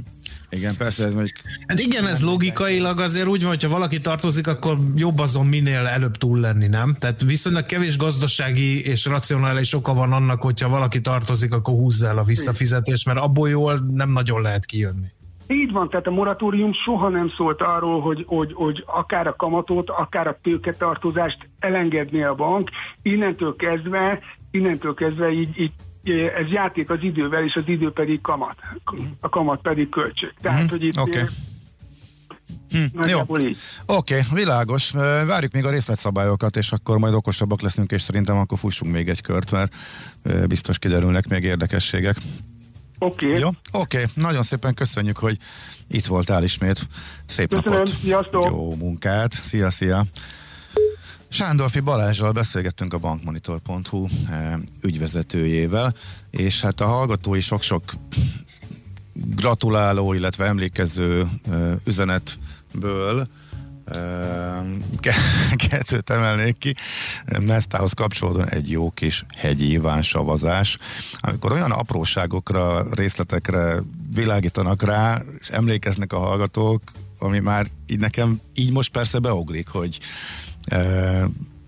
Igen, 0.50 0.76
persze 0.78 1.04
ez 1.06 1.14
mondjuk... 1.14 1.36
Hát 1.68 1.80
igen, 1.80 2.08
ez 2.08 2.24
logikailag 2.24 3.00
azért 3.00 3.28
úgy 3.28 3.42
van, 3.42 3.50
hogyha 3.50 3.70
valaki 3.70 4.02
tartozik, 4.02 4.48
akkor 4.48 4.78
jobb 4.96 5.20
azon 5.20 5.46
minél 5.46 5.86
előbb 5.86 6.18
túl 6.18 6.40
lenni, 6.40 6.68
nem? 6.68 6.96
Tehát 7.00 7.24
viszonylag 7.24 7.66
kevés 7.66 7.98
gazdasági 7.98 8.86
és 8.86 9.06
racionális 9.06 9.74
oka 9.74 9.94
van 9.94 10.14
annak, 10.14 10.42
hogyha 10.42 10.70
valaki 10.70 11.02
tartozik, 11.02 11.54
akkor 11.54 11.74
húzza 11.74 12.08
el 12.08 12.18
a 12.18 12.24
visszafizetés, 12.24 13.04
mert 13.04 13.20
abból 13.20 13.50
jól 13.50 13.80
nem 13.94 14.12
nagyon 14.12 14.42
lehet 14.42 14.66
kijönni. 14.66 15.08
Így 15.48 15.72
van, 15.72 15.90
tehát 15.90 16.08
a 16.08 16.12
moratórium 16.12 16.74
soha 16.74 17.10
nem 17.10 17.30
szólt 17.38 17.62
arról, 17.62 18.02
hogy, 18.02 18.24
hogy, 18.28 18.54
hogy 18.54 18.84
akár 18.86 19.28
a 19.28 19.36
kamatot, 19.36 19.90
akár 19.90 20.28
a 20.28 20.40
tőketartozást 20.44 21.50
elengedné 21.60 22.24
a 22.24 22.36
bank. 22.36 22.70
Innentől 23.02 23.56
kezdve, 23.56 24.20
innentől 24.52 24.94
kezdve 24.94 25.32
így, 25.32 25.60
így 25.60 25.72
ez 26.10 26.52
játék 26.52 26.90
az 26.90 26.98
idővel, 27.02 27.44
és 27.44 27.56
az 27.56 27.64
idő 27.66 27.92
pedig 27.92 28.22
kamat. 28.22 28.56
A 29.20 29.30
kamat 29.30 29.62
pedig 29.62 29.90
költség. 29.90 30.34
Tehát, 30.42 30.64
mm, 30.64 30.68
hogy 30.68 30.84
itt 30.84 31.00
okay. 31.00 31.24
Hm, 32.70 33.10
jó, 33.10 33.20
oké, 33.20 33.54
okay, 33.86 34.22
világos. 34.34 34.92
Várjuk 35.26 35.52
még 35.52 35.66
a 35.66 35.70
részletszabályokat, 35.70 36.56
és 36.56 36.72
akkor 36.72 36.98
majd 36.98 37.14
okosabbak 37.14 37.62
leszünk, 37.62 37.92
és 37.92 38.02
szerintem 38.02 38.38
akkor 38.38 38.58
fussunk 38.58 38.94
még 38.94 39.10
egy 39.10 39.22
kört, 39.22 39.52
mert 39.52 39.76
biztos 40.48 40.80
kiderülnek 40.80 41.28
még 41.28 41.44
érdekességek. 41.44 42.16
Oké. 43.00 43.26
Okay. 43.26 43.40
Jó, 43.40 43.48
oké. 43.48 43.98
Okay. 43.98 44.06
Nagyon 44.14 44.44
szépen 44.44 44.74
köszönjük, 44.74 45.18
hogy 45.18 45.38
itt 45.88 46.06
voltál 46.06 46.44
ismét. 46.44 46.80
Szép 47.28 47.50
Köszönöm. 47.50 47.74
napot. 47.74 47.98
Sziasztok. 48.02 48.46
Jó 48.46 48.76
munkát. 48.76 49.34
Szia, 49.34 49.70
szia. 49.70 50.06
Sándorfi 51.30 51.80
Balázsral 51.80 52.32
beszélgettünk 52.32 52.94
a 52.94 52.98
bankmonitor.hu 52.98 54.08
eh, 54.30 54.54
ügyvezetőjével, 54.82 55.96
és 56.30 56.62
hát 56.62 56.82
a 56.82 56.86
hallgatói 56.86 57.42
sok-sok 57.42 57.84
gratuláló, 59.14 60.14
illetve 60.14 60.46
emlékező 60.46 61.28
eh, 61.52 61.76
üzenetből 61.84 63.28
eh, 63.86 63.98
kettőt 65.70 66.10
emelnék 66.10 66.58
ki. 66.58 66.76
Mesztához 67.40 67.94
kapcsolódóan 67.94 68.50
egy 68.50 68.70
jó 68.70 68.92
kis 68.92 69.26
hegyi 69.38 69.80
savazás, 70.02 70.78
amikor 71.20 71.52
olyan 71.52 71.72
apróságokra, 71.72 72.94
részletekre 72.94 73.84
világítanak 74.14 74.84
rá, 74.84 75.22
és 75.40 75.48
emlékeznek 75.48 76.14
a 76.14 76.20
hallgatók, 76.20 76.82
ami 77.20 77.40
már 77.40 77.68
így 77.88 78.00
nekem 78.00 78.40
így 78.54 78.72
most 78.72 78.92
persze 78.92 79.20
beugrik, 79.20 79.68
hogy 79.68 80.00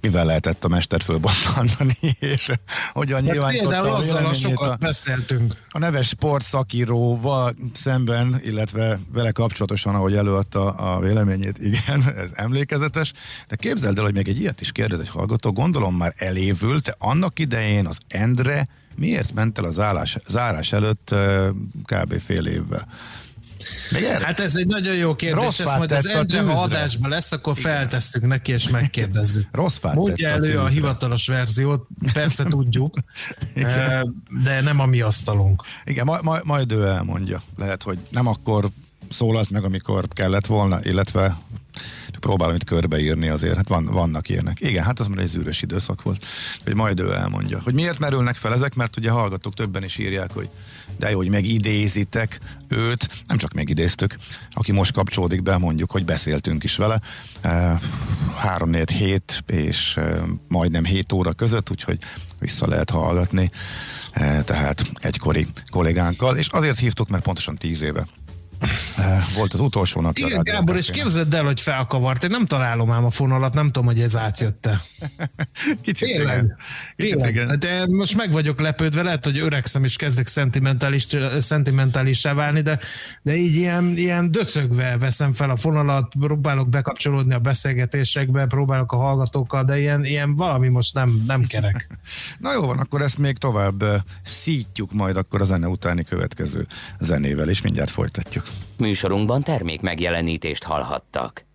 mivel 0.01 0.25
lehetett 0.25 0.63
a 0.63 0.67
mester 0.67 1.01
fölbontani, 1.01 1.97
és 2.19 2.51
hogyan 2.93 3.23
hát 3.23 3.31
nyilvánította 3.31 3.69
például 3.69 3.95
azzal 3.95 4.25
a 4.25 4.33
sokat 4.33 4.69
a, 4.69 4.75
beszéltünk. 4.75 5.53
A 5.69 5.77
neves 5.77 6.07
sportszakíróval 6.07 7.53
szemben, 7.73 8.41
illetve 8.43 8.99
vele 9.13 9.31
kapcsolatosan, 9.31 9.95
ahogy 9.95 10.15
előadta 10.15 10.71
a 10.71 10.99
véleményét, 10.99 11.57
igen, 11.57 12.13
ez 12.23 12.29
emlékezetes. 12.33 13.13
De 13.47 13.55
képzeld 13.55 13.97
el, 13.97 14.03
hogy 14.03 14.13
még 14.13 14.27
egy 14.27 14.39
ilyet 14.39 14.61
is 14.61 14.71
kérdez 14.71 14.99
egy 14.99 15.09
hallgató, 15.09 15.51
gondolom 15.51 15.95
már 15.95 16.13
elévült, 16.17 16.83
te 16.83 16.95
annak 16.97 17.39
idején 17.39 17.85
az 17.85 17.97
Endre 18.07 18.67
miért 18.95 19.33
ment 19.33 19.57
el 19.57 19.63
az 19.63 19.79
állás, 19.79 20.17
zárás 20.27 20.71
előtt 20.71 21.15
kb. 21.85 22.19
fél 22.19 22.45
évvel? 22.45 22.87
Hát 24.21 24.39
ez 24.39 24.55
egy 24.55 24.67
nagyon 24.67 24.95
jó 24.95 25.15
kérdés, 25.15 25.43
Rossz 25.43 25.59
ezt 25.59 25.77
majd 25.77 25.91
az 25.91 26.07
Endre, 26.07 26.41
ha 26.41 26.61
adásban 26.61 27.09
lesz, 27.09 27.31
akkor 27.31 27.57
Igen. 27.57 27.71
feltesszük 27.71 28.27
neki, 28.27 28.51
és 28.51 28.69
megkérdezzük. 28.69 29.47
Rossz 29.61 29.77
fát 29.77 29.95
Mondja 29.95 30.29
elő 30.29 30.57
a, 30.57 30.63
a 30.63 30.67
hivatalos 30.67 31.27
verziót, 31.27 31.87
persze 32.13 32.43
tudjuk, 32.55 32.95
de 34.43 34.61
nem 34.61 34.79
a 34.79 34.85
mi 34.85 35.01
asztalunk. 35.01 35.63
Igen, 35.85 36.05
majd, 36.05 36.23
majd, 36.23 36.45
majd 36.45 36.71
ő 36.71 36.85
elmondja. 36.85 37.41
Lehet, 37.57 37.83
hogy 37.83 37.99
nem 38.09 38.27
akkor 38.27 38.69
szólalt 39.09 39.49
meg, 39.49 39.63
amikor 39.63 40.07
kellett 40.07 40.45
volna, 40.45 40.79
illetve 40.83 41.37
próbálom 42.19 42.55
itt 42.55 42.63
körbeírni 42.63 43.27
azért, 43.27 43.55
hát 43.55 43.67
van, 43.67 43.85
vannak 43.85 44.29
ilyenek. 44.29 44.59
Igen, 44.59 44.83
hát 44.83 44.99
az 44.99 45.07
már 45.07 45.17
egy 45.17 45.27
zűrös 45.27 45.61
időszak 45.61 46.01
volt, 46.01 46.25
hogy 46.63 46.75
majd 46.75 46.99
ő 46.99 47.13
elmondja. 47.13 47.59
Hogy 47.63 47.73
miért 47.73 47.99
merülnek 47.99 48.35
fel 48.35 48.53
ezek, 48.53 48.75
mert 48.75 48.97
ugye 48.97 49.09
hallgatók 49.09 49.53
többen 49.53 49.83
is 49.83 49.97
írják, 49.97 50.31
hogy 50.33 50.49
de 50.97 51.09
jó, 51.09 51.17
hogy 51.17 51.29
megidézitek 51.29 52.39
őt, 52.67 53.23
nem 53.27 53.37
csak 53.37 53.53
megidéztük, 53.53 54.17
aki 54.51 54.71
most 54.71 54.91
kapcsolódik 54.91 55.43
be, 55.43 55.57
mondjuk, 55.57 55.91
hogy 55.91 56.05
beszéltünk 56.05 56.63
is 56.63 56.75
vele, 56.75 57.01
3-4 57.43 58.85
hét 58.87 59.43
és 59.47 59.97
e, 59.97 60.17
majdnem 60.47 60.85
7 60.85 61.11
óra 61.11 61.33
között, 61.33 61.71
úgyhogy 61.71 61.97
vissza 62.39 62.67
lehet 62.67 62.89
hallgatni, 62.89 63.51
e, 64.11 64.43
tehát 64.43 64.85
egykori 64.93 65.47
kollégánkkal, 65.71 66.37
és 66.37 66.47
azért 66.47 66.79
hívtuk, 66.79 67.09
mert 67.09 67.23
pontosan 67.23 67.55
10 67.55 67.81
éve 67.81 68.07
Eh, 68.28 68.28
volt 69.35 69.53
az 69.53 69.59
utolsó 69.59 70.01
nap. 70.01 70.17
Igen, 70.17 70.41
Gábor, 70.43 70.75
és 70.75 70.91
képzeld 70.91 71.33
el, 71.33 71.43
hogy 71.43 71.61
felkavart. 71.61 72.23
Én 72.23 72.29
nem 72.29 72.45
találom 72.45 72.91
ám 72.91 73.05
a 73.05 73.09
fonalat, 73.09 73.53
nem 73.53 73.65
tudom, 73.65 73.85
hogy 73.85 74.01
ez 74.01 74.15
átjötte. 74.15 74.81
Kicsit 75.81 76.07
Tényleg. 76.07 76.37
igen. 76.37 76.57
Kicsit 76.95 77.13
Tényleg. 77.13 77.35
igen. 77.35 77.59
De 77.59 77.85
most 77.87 78.15
meg 78.15 78.31
vagyok 78.31 78.59
lepődve, 78.59 79.01
lehet, 79.03 79.25
hogy 79.25 79.37
öregszem 79.39 79.83
és 79.83 79.95
kezdek 79.95 80.27
szentimentális, 80.27 81.07
szentimentálissá 81.39 82.33
válni, 82.33 82.61
de, 82.61 82.79
de 83.21 83.35
így 83.35 83.55
ilyen, 83.55 83.97
ilyen 83.97 84.31
döcögve 84.31 84.97
veszem 84.97 85.33
fel 85.33 85.49
a 85.49 85.55
fonalat, 85.55 86.13
próbálok 86.19 86.69
bekapcsolódni 86.69 87.33
a 87.33 87.39
beszélgetésekbe, 87.39 88.45
próbálok 88.45 88.91
a 88.91 88.97
hallgatókkal, 88.97 89.63
de 89.63 89.79
ilyen, 89.79 90.05
ilyen 90.05 90.35
valami 90.35 90.67
most 90.67 90.93
nem, 90.93 91.23
nem 91.27 91.43
kerek. 91.43 91.89
Na 92.39 92.53
jó 92.53 92.61
van, 92.65 92.79
akkor 92.79 93.01
ezt 93.01 93.17
még 93.17 93.37
tovább 93.37 93.81
eh, 93.81 94.01
szítjuk 94.23 94.93
majd 94.93 95.17
akkor 95.17 95.41
a 95.41 95.45
zene 95.45 95.67
utáni 95.67 96.03
következő 96.03 96.67
zenével, 96.99 97.49
és 97.49 97.61
mindjárt 97.61 97.89
folytatjuk. 97.89 98.48
Műsorunkban 98.77 99.43
termék 99.43 99.81
megjelenítést 99.81 100.63
hallhattak. 100.63 101.47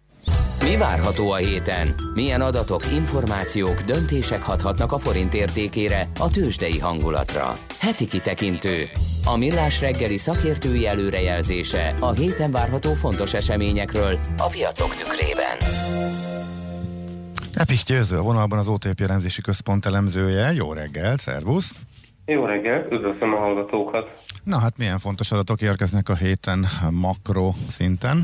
Mi 0.63 0.77
várható 0.77 1.31
a 1.31 1.37
héten? 1.37 1.95
Milyen 2.15 2.41
adatok, 2.41 2.93
információk, 2.93 3.81
döntések 3.81 4.43
hathatnak 4.43 4.93
a 4.93 4.99
forint 4.99 5.35
értékére, 5.35 6.09
a 6.19 6.31
tőzsdei 6.31 6.79
hangulatra? 6.79 7.53
Heti 7.81 8.07
kitekintő. 8.07 8.89
A 9.25 9.37
millás 9.37 9.81
reggeli 9.81 10.17
szakértői 10.17 10.87
előrejelzése 10.87 11.95
a 12.01 12.13
héten 12.13 12.51
várható 12.51 12.95
fontos 12.95 13.35
eseményekről 13.35 14.19
a 14.37 14.47
piacok 14.47 14.95
tükrében. 14.95 15.57
Epik 17.55 17.83
Győző, 17.83 18.19
a 18.19 18.23
vonalban 18.23 18.59
az 18.59 18.69
OTP 18.69 19.01
elemzési 19.01 19.41
központ 19.41 19.87
elemzője. 19.87 20.53
Jó 20.53 20.73
reggel, 20.73 21.17
szervusz! 21.17 21.71
Jó 22.27 22.45
reggel, 22.45 22.87
üdvözlöm 22.91 23.35
a 23.35 23.37
hallgatókat! 23.37 24.23
Na 24.45 24.59
hát 24.59 24.77
milyen 24.79 24.99
fontos 24.99 25.33
adatok 25.33 25.63
érkeznek 25.63 26.09
a 26.09 26.15
héten 26.15 26.67
makro 26.91 27.51
szinten? 27.71 28.23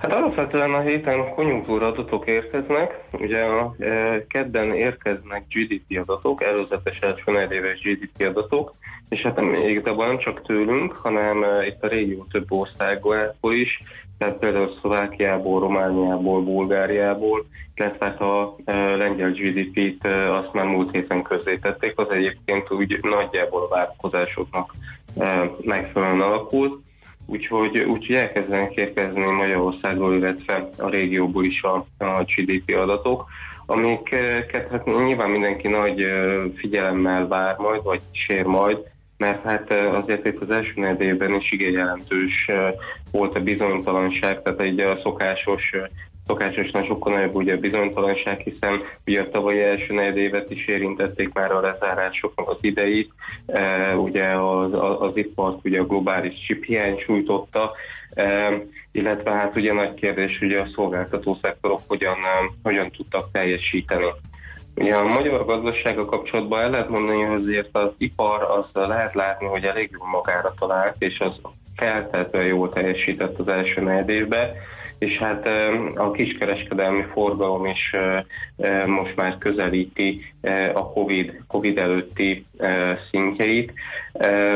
Hát 0.00 0.14
alapvetően 0.14 0.74
a 0.74 0.80
héten 0.80 1.34
konjunktúra 1.34 1.86
adatok 1.86 2.26
érkeznek, 2.26 3.04
ugye 3.12 3.42
a 3.42 3.74
e, 3.78 4.24
kedden 4.26 4.74
érkeznek 4.74 5.44
GDP 5.48 5.98
adatok, 5.98 6.42
előzetes 6.42 6.98
első 6.98 7.48
éves 7.50 7.80
GDP 7.80 8.28
adatok, 8.28 8.74
és 9.08 9.20
hát 9.22 9.40
igazából 9.68 10.06
nem 10.06 10.18
csak 10.18 10.42
tőlünk, 10.42 10.92
hanem 10.92 11.42
e, 11.42 11.66
itt 11.66 11.82
a 11.82 11.88
régió 11.88 12.26
több 12.30 12.52
országból 12.52 13.54
is, 13.54 13.82
tehát 14.18 14.38
például 14.38 14.72
Szlovákiából, 14.80 15.60
Romániából, 15.60 16.42
Bulgáriából, 16.42 17.46
illetve 17.74 18.06
hát 18.06 18.20
a 18.20 18.56
e, 18.64 18.96
lengyel 18.96 19.30
GDP-t 19.30 20.04
e, 20.04 20.34
azt 20.34 20.52
már 20.52 20.66
múlt 20.66 20.90
héten 20.90 21.22
közzétették, 21.22 21.98
az 21.98 22.10
egyébként 22.10 22.70
úgy 22.70 22.98
nagyjából 23.02 23.62
a 23.62 23.74
várakozásoknak 23.74 24.74
e, 25.18 25.50
megfelelően 25.60 26.20
alakult. 26.20 26.84
Úgyhogy, 27.26 27.78
úgyhogy 27.78 28.16
elkezdenek 28.16 28.74
érkezni 28.74 29.20
Magyarországról, 29.20 30.14
illetve 30.14 30.68
a 30.78 30.88
régióból 30.88 31.44
is 31.44 31.62
a, 31.62 31.86
a 31.98 32.24
GDP 32.36 32.76
adatok, 32.76 33.24
amiket 33.66 34.68
hát 34.70 34.84
nyilván 34.84 35.30
mindenki 35.30 35.68
nagy 35.68 36.04
figyelemmel 36.56 37.26
vár 37.26 37.56
majd, 37.56 37.82
vagy 37.82 38.00
sér 38.12 38.44
majd, 38.44 38.78
mert 39.16 39.42
hát 39.42 39.72
azért 39.72 40.26
itt 40.26 40.40
az 40.40 40.50
első 40.50 40.72
negyedében 40.76 41.34
is 41.34 41.52
igen 41.52 41.72
jelentős 41.72 42.50
volt 43.12 43.36
a 43.36 43.40
bizonytalanság, 43.40 44.42
tehát 44.42 44.60
egy 44.60 44.80
a 44.80 44.98
szokásos 45.02 45.72
szokásosnál 46.26 46.84
sokkal 46.84 47.14
nagyobb 47.14 47.34
ugye 47.34 47.54
a 47.54 47.58
bizonytalanság, 47.58 48.40
hiszen 48.40 48.80
ugye 49.06 49.20
a 49.20 49.30
tavalyi 49.30 49.62
első 49.62 49.94
negyed 49.94 50.16
évet 50.16 50.50
is 50.50 50.66
érintették 50.66 51.32
már 51.32 51.52
a 51.52 51.60
lezárásoknak 51.60 52.48
az 52.48 52.56
idejét, 52.60 53.10
e, 53.46 53.94
ugye 53.96 54.24
az, 54.24 54.72
az, 54.98 55.16
ipart 55.16 55.58
ugye 55.64 55.80
a 55.80 55.86
globális 55.86 56.44
chip 56.46 56.64
hiány 56.64 56.98
sújtotta, 56.98 57.72
e, 58.14 58.52
illetve 58.92 59.30
hát 59.30 59.56
ugye 59.56 59.72
nagy 59.72 59.94
kérdés, 59.94 60.38
hogy 60.38 60.52
a 60.52 60.66
szolgáltató 60.74 61.38
szektorok 61.42 61.80
hogyan, 61.86 62.16
hogyan 62.62 62.90
tudtak 62.90 63.30
teljesíteni. 63.32 64.06
Ugye 64.76 64.94
a 64.94 65.04
magyar 65.04 65.44
gazdasága 65.44 66.04
kapcsolatban 66.04 66.60
el 66.60 66.70
lehet 66.70 66.88
mondani, 66.88 67.22
hogy 67.22 67.42
azért 67.42 67.68
az 67.72 67.90
ipar 67.98 68.42
az 68.42 68.64
lehet 68.72 69.14
látni, 69.14 69.46
hogy 69.46 69.64
elég 69.64 69.90
jó 69.92 70.04
magára 70.04 70.54
talált, 70.58 70.96
és 70.98 71.20
az 71.20 71.40
feltétlenül 71.76 72.48
jól 72.48 72.72
teljesített 72.72 73.38
az 73.38 73.48
első 73.48 73.80
negyed 73.80 74.08
évben, 74.08 74.50
és 74.98 75.18
hát 75.18 75.46
a 75.94 76.10
kiskereskedelmi 76.10 77.02
forgalom 77.02 77.66
is 77.66 77.94
most 78.86 79.16
már 79.16 79.38
közelíti 79.38 80.24
a 80.74 80.92
COVID, 80.92 81.42
COVID 81.46 81.78
előtti 81.78 82.46
szintjeit. 83.10 83.72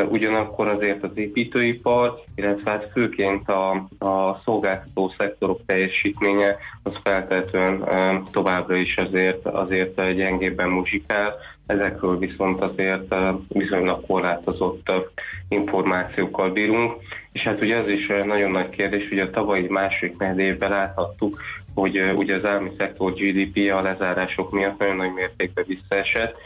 Ugyanakkor 0.08 0.68
azért 0.68 1.02
az 1.02 1.10
építőipar, 1.14 2.22
illetve 2.34 2.70
hát 2.70 2.90
főként 2.92 3.48
a, 3.48 3.70
a 3.98 4.40
szolgáltató 4.44 5.12
szektorok 5.18 5.60
teljesítménye 5.66 6.56
az 6.82 6.92
feltétlenül 7.02 7.84
továbbra 8.30 8.76
is 8.76 8.96
azért, 8.96 9.46
azért 9.46 10.14
gyengébben 10.14 10.68
muzsikál, 10.68 11.36
ezekről 11.66 12.18
viszont 12.18 12.60
azért 12.60 13.14
viszonylag 13.48 14.06
korlátozott 14.06 14.92
információkkal 15.48 16.50
bírunk. 16.50 16.92
És 17.32 17.42
hát 17.42 17.60
ugye 17.60 17.76
ez 17.76 17.88
is 17.88 18.06
nagyon 18.06 18.50
nagy 18.50 18.68
kérdés, 18.68 19.08
hogy 19.08 19.18
a 19.18 19.30
tavalyi 19.30 19.66
második 19.68 20.16
negyedévben 20.18 20.70
láthattuk, 20.70 21.40
hogy 21.74 22.12
ugye 22.16 22.34
az 22.36 22.44
állami 22.44 22.70
szektor 22.78 23.12
GDP 23.12 23.72
a 23.72 23.82
lezárások 23.82 24.50
miatt 24.50 24.78
nagyon 24.78 24.96
nagy 24.96 25.12
mértékben 25.12 25.64
visszaesett, 25.68 26.36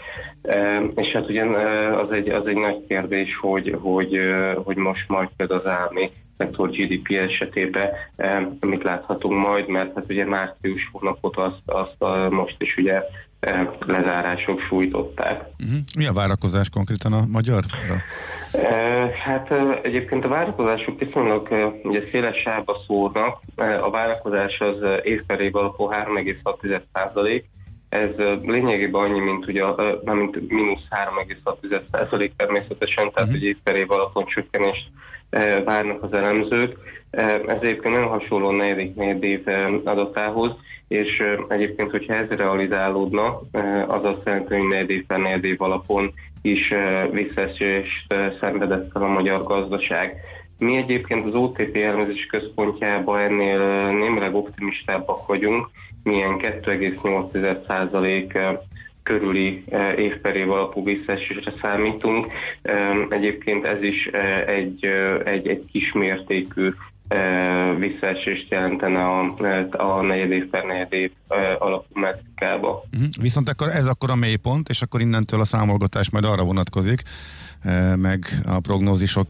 és 0.94 1.12
hát 1.12 1.28
ugye 1.28 1.44
az 1.90 2.10
egy, 2.10 2.28
az 2.28 2.46
egy 2.46 2.56
nagy 2.56 2.84
kérdés, 2.88 3.36
hogy, 3.36 3.76
hogy, 3.80 4.20
hogy 4.64 4.76
most 4.76 5.08
majd 5.08 5.28
például 5.36 5.60
az 5.60 5.72
állami 5.72 6.10
szektor 6.38 6.70
GDP 6.70 7.10
esetében 7.10 7.90
mit 8.60 8.82
láthatunk 8.82 9.46
majd, 9.46 9.68
mert 9.68 9.94
hát 9.94 10.04
ugye 10.08 10.24
március 10.24 10.88
hónapot 10.92 11.36
azt, 11.36 11.62
azt 11.64 12.30
most 12.30 12.62
is 12.62 12.76
ugye 12.76 13.02
lezárások 13.86 14.60
sújtották. 14.60 15.44
Uh-huh. 15.58 15.78
Mi 15.96 16.06
a 16.06 16.12
várakozás 16.12 16.70
konkrétan 16.70 17.12
a 17.12 17.24
magyarra? 17.28 17.66
Hát 19.24 19.52
egyébként 19.82 20.24
a 20.24 20.28
várakozások 20.28 20.98
viszonylag 20.98 21.48
ugye 21.82 22.02
széles 22.10 22.36
sávba 22.36 22.76
szórnak. 22.86 23.40
A 23.82 23.90
várakozás 23.90 24.60
az 24.60 24.76
év 25.02 25.22
per 25.26 25.40
év 25.40 25.56
alapú 25.56 25.88
3,6 25.90 27.42
ez 27.88 28.10
lényegében 28.42 29.02
annyi, 29.02 29.20
mint 29.20 29.46
ugye, 29.46 29.64
nem 30.04 30.16
mint 30.16 30.50
mínusz 30.50 30.86
3,6 30.90 32.30
természetesen, 32.36 33.12
tehát 33.12 33.28
uh-huh. 33.28 33.34
egy 33.34 33.42
év 33.42 33.56
per 33.62 33.76
év 33.76 33.90
alapon 33.90 34.24
csökkenést 34.26 34.86
várnak 35.64 36.02
az 36.02 36.12
elemzők. 36.12 36.76
Ez 37.10 37.58
egyébként 37.60 37.94
nagyon 37.94 38.08
hasonló 38.08 38.50
negyedik 38.50 38.94
negyedik 38.94 39.46
év 39.46 39.80
adatához, 39.84 40.50
és 40.88 41.22
egyébként, 41.48 41.90
hogyha 41.90 42.14
ez 42.14 42.28
realizálódna, 42.28 43.40
az 43.86 44.04
azt 44.04 44.20
jelenti, 44.24 44.54
hogy 44.54 44.68
negyed 44.68 44.90
év 44.90 45.04
per 45.06 45.44
év 45.44 45.62
alapon 45.62 46.12
is 46.42 46.72
visszaesést 47.10 48.14
szenvedett 48.40 48.90
fel 48.92 49.02
a 49.02 49.08
magyar 49.08 49.42
gazdaság. 49.42 50.16
Mi 50.58 50.76
egyébként 50.76 51.26
az 51.26 51.34
OTP 51.34 51.76
elemzési 51.76 52.26
központjában 52.26 53.18
ennél 53.18 53.90
némileg 53.92 54.34
optimistábbak 54.34 55.26
vagyunk, 55.26 55.70
milyen 56.02 56.38
2,8% 56.38 58.58
körüli 59.04 59.64
év 59.96 60.16
per 60.16 60.36
év 60.36 60.50
alapú 60.50 60.84
visszaesésre 60.84 61.52
számítunk. 61.60 62.26
Egyébként 63.08 63.64
ez 63.64 63.82
is 63.82 64.06
egy, 64.46 64.84
egy, 65.24 65.48
egy 65.48 65.64
kismértékű 65.72 66.70
visszaesést 67.78 68.50
jelentene 68.50 69.04
a, 69.04 69.34
a 69.70 70.02
negyed 70.02 70.30
év 70.30 70.46
per 70.46 70.64
negyed 70.64 70.92
év 70.92 71.10
alapú 71.58 72.00
metrikába. 72.00 72.84
Uh-huh. 72.92 73.08
Viszont 73.20 73.48
akkor 73.48 73.68
ez 73.68 73.86
akkor 73.86 74.10
a 74.10 74.14
mélypont, 74.14 74.68
és 74.68 74.82
akkor 74.82 75.00
innentől 75.00 75.40
a 75.40 75.44
számolgatás 75.44 76.10
majd 76.10 76.24
arra 76.24 76.42
vonatkozik, 76.44 77.02
meg 77.96 78.26
a 78.46 78.60
prognózisok 78.60 79.26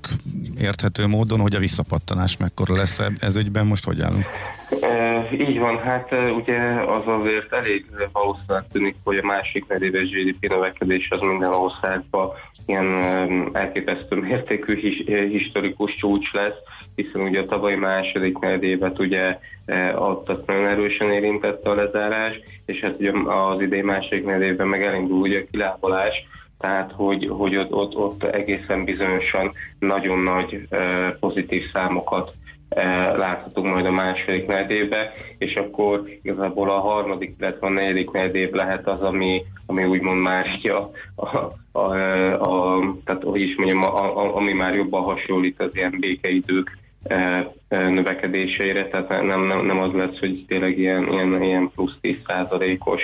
érthető 0.59 1.07
módon, 1.07 1.41
hogy 1.41 1.55
a 1.55 1.59
visszapattanás 1.59 2.37
mekkora 2.37 2.77
lesz 2.77 3.01
ez 3.19 3.37
ügyben, 3.37 3.67
most 3.67 3.85
hogy 3.85 4.01
állunk? 4.01 4.25
Így 5.33 5.59
van, 5.59 5.79
hát 5.79 6.15
ugye 6.37 6.59
az 6.87 7.03
azért 7.07 7.53
elég 7.53 7.87
valószínűleg 8.13 8.65
tűnik, 8.73 8.97
hogy 9.05 9.17
a 9.17 9.27
másik 9.27 9.67
negyedéves 9.67 10.11
GDP 10.11 10.49
növekedés 10.49 11.11
az 11.11 11.21
minden 11.21 11.53
országban 11.53 12.31
ilyen 12.67 12.87
elképesztő 13.53 14.17
mértékű 14.17 14.77
his, 14.77 15.03
historikus 15.07 15.95
csúcs 15.95 16.33
lesz, 16.33 16.57
hiszen 16.95 17.21
ugye 17.21 17.41
a 17.41 17.47
tavalyi 17.47 17.77
második 17.77 18.39
negyedévet 18.39 18.99
ugye 18.99 19.39
adtak 19.95 20.47
nagyon 20.47 20.67
erősen 20.67 21.11
érintette 21.11 21.71
a 21.71 21.75
lezárás, 21.75 22.41
és 22.67 22.81
hát 22.81 22.99
ugye 22.99 23.13
az 23.25 23.61
idei 23.61 23.83
második 23.83 24.25
negyedében 24.25 24.67
meg 24.67 24.83
elindul 24.83 25.21
ugye 25.21 25.39
a 25.39 25.47
kilábalás, 25.51 26.15
tehát 26.59 26.93
hogy, 26.93 27.29
hogy 27.31 27.57
ott, 27.57 27.73
ott, 27.73 27.97
ott 27.97 28.23
egészen 28.23 28.85
bizonyosan 28.85 29.53
nagyon 29.79 30.19
nagy 30.19 30.69
pozitív 31.21 31.63
számokat 31.73 32.33
láthatunk 33.17 33.67
majd 33.67 33.87
a 33.87 33.91
második 33.91 34.47
negyedébe, 34.47 35.13
és 35.39 35.55
akkor 35.55 36.05
igazából 36.23 36.71
a 36.71 36.81
harmadik, 36.81 37.35
illetve 37.39 37.67
a 37.67 37.71
negyedik 37.71 38.11
negyedév 38.11 38.51
lehet 38.51 38.89
az, 38.89 39.01
ami, 39.01 39.43
ami 39.67 39.85
úgymond 39.85 40.29
így 40.57 40.71
a, 40.71 40.91
a, 41.15 41.79
a, 42.49 42.81
tehát 43.05 43.23
hogy 43.23 43.41
is 43.41 43.57
mondjam, 43.57 43.83
a, 43.83 44.19
a, 44.19 44.37
ami 44.37 44.53
már 44.53 44.75
jobban 44.75 45.03
hasonlít 45.03 45.61
az 45.61 45.77
ilyen 45.77 45.97
békeidők 46.01 46.79
növekedéseire, 47.69 48.89
tehát 48.89 49.09
nem, 49.09 49.47
nem, 49.47 49.67
nem 49.67 49.79
az 49.81 49.93
lesz, 49.93 50.19
hogy 50.19 50.45
tényleg 50.49 50.79
ilyen, 50.79 51.13
ilyen, 51.13 51.43
ilyen 51.43 51.71
plusz 51.75 51.97
10 52.01 52.17
százalékos 52.27 53.03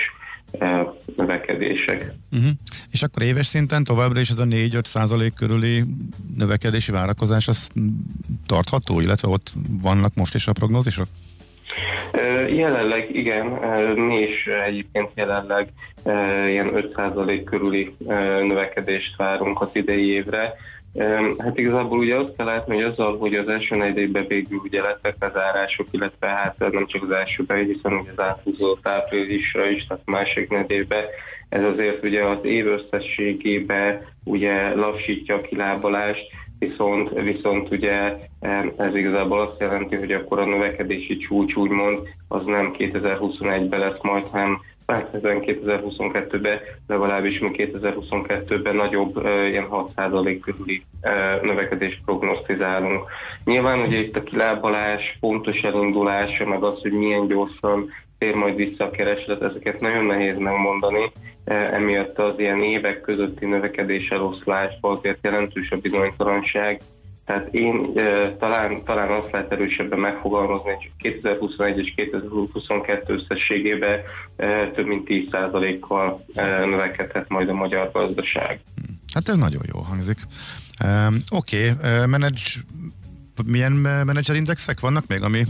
növekedések. 1.15 2.13
Uh-huh. 2.31 2.51
És 2.91 3.03
akkor 3.03 3.23
éves 3.23 3.47
szinten 3.47 3.83
továbbra 3.83 4.19
is 4.19 4.29
ez 4.29 4.39
a 4.39 4.43
4-5 4.43 4.85
százalék 4.85 5.33
körüli 5.33 5.83
növekedési 6.35 6.91
várakozás 6.91 7.47
az 7.47 7.69
tartható, 8.45 8.99
illetve 8.99 9.27
ott 9.27 9.51
vannak 9.81 10.13
most 10.15 10.35
is 10.35 10.47
a 10.47 10.53
prognózisok? 10.53 11.07
Jelenleg 12.49 13.15
igen, 13.15 13.45
mi 13.95 14.17
is 14.17 14.45
egyébként 14.67 15.09
jelenleg 15.15 15.67
ilyen 16.47 16.71
5% 16.95 17.41
körüli 17.45 17.95
növekedést 18.47 19.15
várunk 19.15 19.61
az 19.61 19.69
idei 19.73 20.09
évre, 20.09 20.53
Hát 21.37 21.57
igazából 21.57 21.99
ugye 21.99 22.15
azt 22.15 22.35
kell 22.37 22.45
látni, 22.45 22.73
hogy 22.73 22.83
azzal, 22.83 23.17
hogy 23.17 23.35
az 23.35 23.47
első 23.47 23.75
negyedében 23.75 24.27
végül 24.27 24.59
ugye 24.63 24.81
lettek 24.81 25.17
bezárások, 25.17 25.87
illetve 25.91 26.27
hát 26.27 26.55
nem 26.57 26.85
csak 26.87 27.03
az 27.03 27.11
elsőben, 27.11 27.65
hiszen 27.65 27.93
ugye 27.93 28.11
az 28.15 28.23
áthúzott 28.23 28.87
áprilisra 28.87 29.69
is, 29.69 29.85
tehát 29.85 30.03
másik 30.05 30.49
negyedében, 30.49 31.03
ez 31.49 31.63
azért 31.63 32.03
ugye 32.03 32.25
az 32.25 32.37
év 32.41 32.67
összességében 32.67 34.05
ugye 34.23 34.75
lassítja 34.75 35.35
a 35.35 35.41
kilábalást, 35.41 36.25
viszont, 36.59 37.21
viszont 37.21 37.71
ugye 37.71 38.15
ez 38.77 38.95
igazából 38.95 39.39
azt 39.39 39.59
jelenti, 39.59 39.95
hogy 39.95 40.11
akkor 40.11 40.39
a 40.39 40.45
növekedési 40.45 41.17
csúcs 41.17 41.55
úgymond 41.55 41.99
az 42.27 42.45
nem 42.45 42.75
2021-ben 42.77 43.79
lesz 43.79 44.01
majd, 44.01 44.25
hanem 44.25 44.61
2022-ben, 44.91 46.59
legalábbis 46.87 47.39
mi 47.39 47.51
2022-ben 47.53 48.75
nagyobb, 48.75 49.25
ilyen 49.25 49.67
6% 49.71 50.39
körüli 50.41 50.83
növekedést 51.41 52.01
prognosztizálunk. 52.05 53.03
Nyilván 53.43 53.79
ugye 53.79 53.97
itt 53.97 54.15
a 54.15 54.23
kilábalás, 54.23 55.17
pontos 55.19 55.61
elindulása, 55.61 56.45
meg 56.45 56.63
az, 56.63 56.81
hogy 56.81 56.91
milyen 56.91 57.27
gyorsan 57.27 57.89
tér 58.17 58.35
majd 58.35 58.55
vissza 58.55 58.83
a 58.83 58.89
kereslet, 58.89 59.41
ezeket 59.41 59.81
nagyon 59.81 60.05
nehéz 60.05 60.37
megmondani, 60.37 61.11
emiatt 61.45 62.19
az 62.19 62.33
ilyen 62.37 62.59
évek 62.59 63.01
közötti 63.01 63.45
növekedés 63.45 64.09
eloszlásban 64.09 64.97
azért 64.97 65.19
jelentős 65.21 65.71
a 65.71 65.77
bizonytalanság, 65.77 66.81
tehát 67.31 67.53
én 67.53 67.91
e, 67.95 68.35
talán, 68.35 68.83
talán 68.83 69.11
azt 69.11 69.31
lehet 69.31 69.51
erősebben 69.51 69.99
megfogalmazni, 69.99 70.71
hogy 70.71 70.91
2021 70.97 71.77
és 71.77 71.93
2022 71.95 73.13
összességében 73.13 73.99
e, 74.35 74.67
több 74.67 74.85
mint 74.85 75.07
10%-kal 75.09 76.25
e, 76.33 76.65
növekedhet 76.65 77.29
majd 77.29 77.49
a 77.49 77.53
magyar 77.53 77.89
gazdaság. 77.93 78.59
Hát 79.13 79.27
ez 79.27 79.35
nagyon 79.35 79.61
jó 79.73 79.79
hangzik. 79.79 80.17
Um, 80.83 81.23
Oké, 81.29 81.69
okay. 81.69 81.99
uh, 81.99 82.07
menedzs, 82.07 82.57
milyen 83.45 83.71
menedzserindexek 84.05 84.79
vannak 84.79 85.07
még, 85.07 85.21
ami 85.21 85.45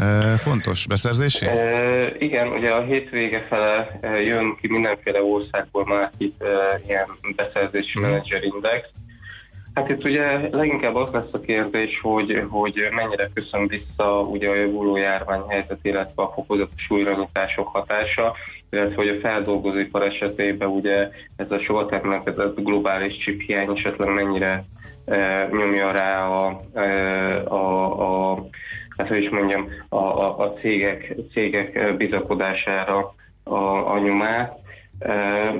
uh, 0.00 0.34
fontos 0.34 0.86
beszerzési? 0.86 1.46
Uh, 1.46 2.06
igen, 2.18 2.48
ugye 2.48 2.70
a 2.70 2.82
hétvége 2.82 3.46
fele 3.48 3.98
jön 4.20 4.56
ki 4.60 4.68
mindenféle 4.68 5.22
országból 5.22 5.86
már 5.86 6.10
itt 6.18 6.42
uh, 6.42 6.88
ilyen 6.88 7.06
beszerzési 7.36 7.92
hmm. 7.92 8.02
menedzserindex, 8.02 8.88
Hát 9.74 9.88
itt 9.88 10.04
ugye 10.04 10.48
leginkább 10.50 10.94
az 10.94 11.12
lesz 11.12 11.32
a 11.32 11.40
kérdés, 11.40 12.00
hogy, 12.00 12.46
hogy 12.48 12.88
mennyire 12.94 13.30
köszön 13.34 13.66
vissza 13.66 14.20
ugye 14.20 14.48
a 14.48 14.54
javuló 14.54 14.96
járványhelyzet, 14.96 15.78
illetve 15.82 16.22
a 16.22 16.32
fokozatos 16.34 16.90
újranyitások 16.90 17.68
hatása, 17.68 18.34
illetve 18.70 18.94
hogy 18.94 19.08
a 19.08 19.20
feldolgozóipar 19.20 20.02
esetében 20.02 20.68
ugye 20.68 21.10
ez 21.36 21.50
a 21.50 21.58
soha 21.58 21.86
termelkedett 21.86 22.60
globális 22.60 23.16
chiphiány 23.16 23.70
esetleg 23.76 24.14
mennyire 24.14 24.64
e, 25.04 25.48
nyomja 25.52 25.90
rá 25.90 26.28
a, 26.28 26.62
e, 26.74 26.82
a, 27.44 28.32
a 28.32 28.46
hát 28.96 29.08
hogy 29.08 29.22
is 29.22 29.28
mondjam, 29.28 29.68
a, 29.88 29.96
a, 29.96 30.38
a 30.38 30.52
cégek, 30.52 31.14
cégek 31.32 31.96
bizakodására 31.96 33.14
a, 33.42 33.54
a 33.92 33.98
nyomát. 33.98 34.62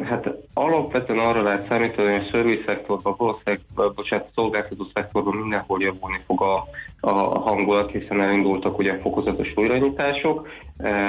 Hát 0.04 0.28
alapvetően 0.54 1.18
arra 1.18 1.42
lehet 1.42 1.68
számítani, 1.68 2.12
hogy 2.12 2.22
a 2.26 2.30
service 2.30 2.62
szektorban, 2.66 3.14
valószínűleg, 3.18 3.60
bocsánat, 3.94 4.30
szolgáltató 4.34 4.86
szektorban 4.94 5.36
mindenhol 5.36 5.82
javulni 5.82 6.20
fog 6.26 6.42
a, 6.42 6.64
a 7.00 7.38
hangulat, 7.38 7.90
hiszen 7.90 8.20
elindultak 8.20 8.78
ugye 8.78 8.98
fokozatos 8.98 9.52
újranyitások 9.54 10.48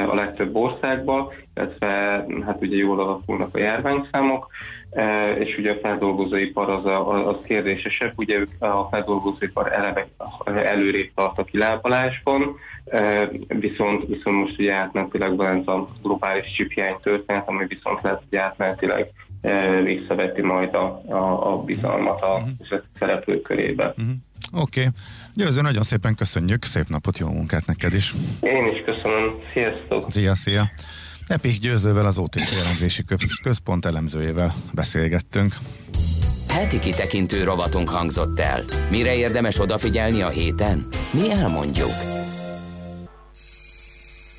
a 0.09 0.15
legtöbb 0.15 0.55
országban, 0.55 1.31
illetve 1.55 1.87
hát 2.45 2.61
ugye 2.61 2.75
jól 2.75 2.99
alakulnak 2.99 3.55
a 3.55 3.59
járványszámok, 3.59 4.47
és 5.39 5.57
ugye 5.57 5.71
a 5.71 5.79
feldolgozóipar 5.81 6.69
az, 6.69 6.85
a, 6.85 7.27
az 7.27 7.35
kérdésesebb, 7.43 8.13
ugye 8.15 8.39
a 8.59 8.87
feldolgozóipar 8.91 9.71
eleve 9.73 10.07
előrébb 10.45 11.09
tart 11.15 11.39
a 11.39 11.43
kilábalásban, 11.43 12.55
viszont, 13.47 14.07
viszont 14.07 14.37
most 14.37 14.59
ugye 14.59 14.73
átmenetileg 14.73 15.35
van 15.35 15.59
ez 15.59 15.67
a 15.67 15.87
globális 16.01 16.53
csiphiány 16.55 16.95
történet, 17.03 17.47
ami 17.47 17.65
viszont 17.67 18.01
lehet, 18.01 18.21
hogy 18.29 18.37
átmenetileg 18.37 19.11
visszaveti 19.83 20.41
majd 20.41 20.73
a, 20.73 21.01
a, 21.07 21.51
a 21.51 21.63
bizalmat 21.63 22.21
a 22.21 22.33
uh-huh. 22.33 22.81
szereplők 22.99 23.41
körébe. 23.41 23.87
Uh-huh. 23.87 24.15
Oké. 24.61 24.79
Okay. 24.79 24.91
Győző, 25.33 25.61
nagyon 25.61 25.83
szépen 25.83 26.15
köszönjük, 26.15 26.63
szép 26.63 26.87
napot, 26.87 27.17
jó 27.17 27.27
munkát 27.27 27.65
neked 27.65 27.93
is. 27.93 28.13
Én 28.41 28.67
is 28.73 28.83
köszönöm, 28.85 29.35
sziasztok! 29.53 30.11
Szia, 30.11 30.35
szia! 30.35 30.69
Epik 31.27 31.59
Győzővel 31.59 32.05
az 32.05 32.17
OTP 32.17 32.55
elemzési 32.61 33.03
központ 33.43 33.85
elemzőjével 33.85 34.55
beszélgettünk. 34.73 35.57
Heti 36.49 36.79
kitekintő 36.79 37.43
rovatunk 37.43 37.89
hangzott 37.89 38.39
el. 38.39 38.63
Mire 38.89 39.15
érdemes 39.15 39.59
odafigyelni 39.59 40.21
a 40.21 40.29
héten? 40.29 40.87
Mi 41.11 41.31
elmondjuk. 41.31 41.91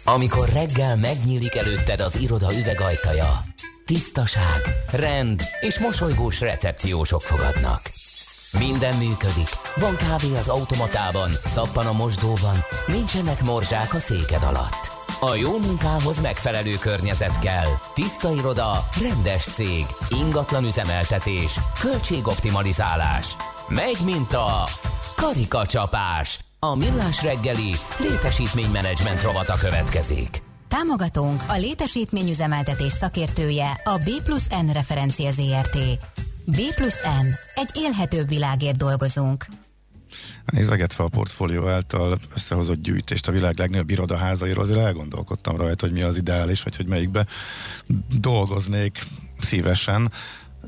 Amikor 0.04 0.48
reggel 0.48 0.96
megnyílik 0.96 1.54
előtted 1.54 2.00
az 2.00 2.20
iroda 2.20 2.48
üvegajtaja, 2.60 3.44
tisztaság, 3.84 4.60
rend 4.90 5.42
és 5.60 5.78
mosolygós 5.78 6.40
recepciósok 6.40 7.20
fogadnak. 7.20 7.80
Minden 8.58 8.96
működik. 8.96 9.48
Van 9.76 9.96
kávé 9.96 10.30
az 10.32 10.48
automatában, 10.48 11.30
szappan 11.44 11.86
a 11.86 11.92
mosdóban, 11.92 12.56
nincsenek 12.86 13.42
morzsák 13.42 13.94
a 13.94 13.98
széked 13.98 14.42
alatt. 14.42 14.95
A 15.20 15.34
jó 15.34 15.58
munkához 15.58 16.20
megfelelő 16.20 16.78
környezet 16.78 17.38
kell. 17.38 17.68
Tiszta 17.94 18.32
iroda, 18.32 18.88
rendes 19.00 19.44
cég, 19.44 19.86
ingatlan 20.10 20.64
üzemeltetés, 20.64 21.60
költségoptimalizálás. 21.80 23.36
Megy, 23.68 24.00
mint 24.04 24.32
a 24.32 24.68
karikacsapás. 25.16 26.38
A 26.58 26.74
millás 26.74 27.22
reggeli 27.22 27.74
létesítménymenedzsment 27.98 29.22
rovata 29.22 29.54
következik. 29.54 30.42
Támogatónk 30.68 31.42
a 31.48 31.56
létesítményüzemeltetés 31.56 32.92
szakértője 32.92 33.80
a 33.84 33.96
B 33.96 34.24
plusz 34.24 34.48
N 34.48 34.72
referencia 34.72 35.30
ZRT. 35.30 35.78
B 36.44 36.56
plusz 36.74 37.02
N. 37.02 37.26
Egy 37.54 37.70
élhetőbb 37.74 38.28
világért 38.28 38.76
dolgozunk. 38.76 39.44
Nézegetve 40.52 41.04
a 41.04 41.08
portfólió 41.08 41.68
által 41.68 42.18
összehozott 42.34 42.82
gyűjtést 42.82 43.28
a 43.28 43.32
világ 43.32 43.58
legnagyobb 43.58 43.90
irodaházairól, 43.90 44.64
azért 44.64 44.78
elgondolkodtam 44.78 45.56
rajta, 45.56 45.86
hogy 45.86 45.94
mi 45.94 46.02
az 46.02 46.16
ideális, 46.16 46.62
vagy 46.62 46.76
hogy 46.76 46.86
melyikbe 46.86 47.26
dolgoznék 48.20 49.02
szívesen. 49.38 50.12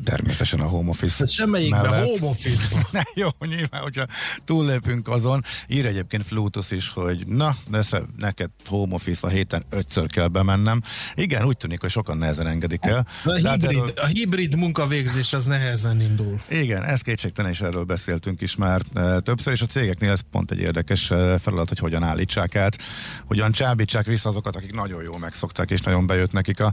Természetesen 0.04 0.60
a 0.60 0.66
home 0.66 0.88
office 0.90 1.22
Ez 1.22 1.30
semmelyikben 1.30 1.90
mellett. 1.90 2.06
home 2.08 2.26
office 2.30 2.68
Jó, 3.14 3.28
nyilván, 3.40 3.82
hogyha 3.82 4.06
túllépünk 4.44 5.08
azon, 5.08 5.44
ír 5.66 5.86
egyébként 5.86 6.26
Flutus 6.26 6.70
is, 6.70 6.88
hogy 6.88 7.26
na, 7.26 7.56
de 7.70 7.82
neked 8.16 8.50
home 8.66 8.94
office 8.94 9.26
a 9.26 9.30
héten 9.30 9.64
ötször 9.70 10.06
kell 10.06 10.28
bemennem. 10.28 10.82
Igen, 11.14 11.44
úgy 11.44 11.56
tűnik, 11.56 11.80
hogy 11.80 11.90
sokan 11.90 12.16
nehezen 12.16 12.46
engedik 12.46 12.84
el. 12.84 13.06
A 13.24 13.32
hibrid, 13.32 13.62
erről... 13.62 13.92
a 13.96 14.06
hibrid 14.06 14.56
munkavégzés 14.56 15.32
az 15.32 15.44
nehezen 15.44 16.00
indul. 16.00 16.40
Igen, 16.48 16.84
ez 16.84 17.00
kétségtelen, 17.00 17.50
és 17.50 17.60
erről 17.60 17.84
beszéltünk 17.84 18.40
is 18.40 18.56
már 18.56 18.82
e, 18.94 19.20
többször, 19.20 19.52
és 19.52 19.62
a 19.62 19.66
cégeknél 19.66 20.10
ez 20.10 20.20
pont 20.30 20.50
egy 20.50 20.60
érdekes 20.60 21.10
e, 21.10 21.38
feladat, 21.38 21.68
hogy 21.68 21.78
hogyan 21.78 22.02
állítsák 22.02 22.56
át, 22.56 22.78
hogyan 23.24 23.52
csábítsák 23.52 24.06
vissza 24.06 24.28
azokat, 24.28 24.56
akik 24.56 24.74
nagyon 24.74 25.02
jól 25.02 25.18
megszokták, 25.18 25.70
és 25.70 25.80
nagyon 25.80 26.06
bejött 26.06 26.32
nekik 26.32 26.60
a 26.60 26.72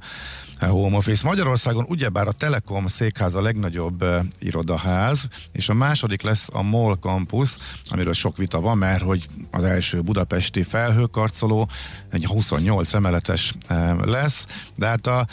home 0.60 0.98
office. 0.98 1.28
Magyarországon 1.28 1.86
ugyebár 1.88 2.28
a 2.28 2.32
Telekom 2.32 2.88
székház 3.16 3.36
a 3.36 3.42
legnagyobb 3.42 4.04
uh, 4.04 4.26
irodaház, 4.40 5.28
és 5.52 5.70
a 5.70 5.74
második 5.74 6.22
lesz 6.22 6.48
a 6.52 6.64
MOL 6.64 6.96
Campus, 6.96 7.56
amiről 7.90 8.14
sok 8.14 8.38
vita 8.38 8.60
van, 8.60 8.78
mert 8.78 9.02
hogy 9.02 9.28
az 9.52 9.64
első 9.64 10.02
budapesti 10.02 10.64
felhőkarcoló 10.64 11.70
egy 12.12 12.26
28 12.26 12.94
emeletes 12.94 13.54
uh, 13.70 14.06
lesz, 14.06 14.46
de 14.76 14.88
hát 14.88 15.08
a 15.08 15.28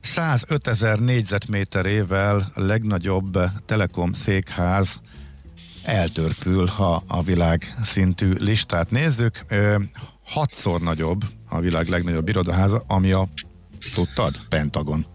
105 0.00 0.66
ezer 0.66 0.98
négyzetméterével 0.98 2.52
a 2.54 2.60
legnagyobb 2.60 3.38
Telekom 3.66 4.12
székház 4.12 5.00
eltörpül, 5.82 6.66
ha 6.66 7.02
a 7.06 7.22
világ 7.22 7.76
szintű 7.82 8.32
listát 8.32 8.90
nézzük. 8.90 9.44
Hatszor 10.24 10.80
nagyobb 10.80 11.24
a 11.48 11.60
világ 11.60 11.88
legnagyobb 11.88 12.28
irodaháza, 12.28 12.84
ami 12.86 13.12
a 13.12 13.28
Tudtad? 13.94 14.40
Pentagon. 14.48 15.06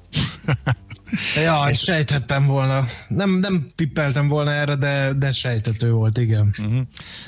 ja, 1.35 1.65
és 1.69 1.79
sejthettem 1.79 2.45
volna. 2.45 2.83
Nem, 3.07 3.29
nem 3.31 3.67
tippeltem 3.75 4.27
volna 4.27 4.51
erre, 4.51 4.75
de, 4.75 5.13
de 5.13 5.31
sejtető 5.31 5.91
volt, 5.91 6.17
igen. 6.17 6.53
Uh-huh. 6.59 6.81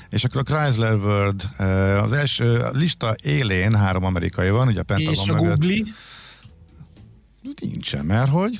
És 0.10 0.24
akkor 0.24 0.44
a 0.46 0.54
Chrysler 0.54 0.96
World, 0.96 1.50
eh, 1.58 2.04
az 2.04 2.12
első 2.12 2.68
lista 2.72 3.16
élén 3.24 3.76
három 3.76 4.04
amerikai 4.04 4.50
van, 4.50 4.68
ugye 4.68 4.80
a 4.80 4.84
Pentagon 4.84 5.14
És 5.14 5.30
a 5.30 5.34
mögött. 5.34 5.60
Google? 5.60 5.92
Nincsen, 7.62 8.06
mert 8.06 8.30
hogy? 8.30 8.60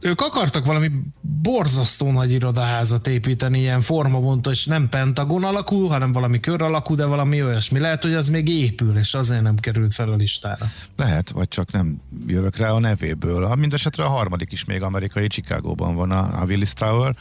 Ők 0.00 0.20
akartak 0.20 0.66
valami 0.66 0.90
borzasztó 1.20 2.12
nagy 2.12 2.32
irodaházat 2.32 3.06
építeni, 3.06 3.58
ilyen 3.58 3.80
formabontó, 3.80 4.50
és 4.50 4.66
nem 4.66 4.88
pentagon 4.88 5.44
alakú, 5.44 5.86
hanem 5.86 6.12
valami 6.12 6.40
kör 6.40 6.62
alakú, 6.62 6.94
de 6.94 7.04
valami 7.04 7.42
olyasmi. 7.42 7.78
Lehet, 7.78 8.02
hogy 8.02 8.14
az 8.14 8.28
még 8.28 8.48
épül, 8.48 8.96
és 8.96 9.14
azért 9.14 9.42
nem 9.42 9.56
került 9.56 9.94
fel 9.94 10.12
a 10.12 10.16
listára. 10.16 10.66
Lehet, 10.96 11.30
vagy 11.30 11.48
csak 11.48 11.72
nem 11.72 12.00
jövök 12.26 12.56
rá 12.56 12.70
a 12.70 12.78
nevéből. 12.78 13.54
Mindesetre 13.54 14.04
a 14.04 14.08
harmadik 14.08 14.52
is 14.52 14.64
még 14.64 14.82
amerikai, 14.82 15.26
Chicagóban 15.26 15.94
van 15.94 16.10
a, 16.10 16.40
a 16.40 16.44
Willis 16.44 16.72
Tower. 16.72 17.14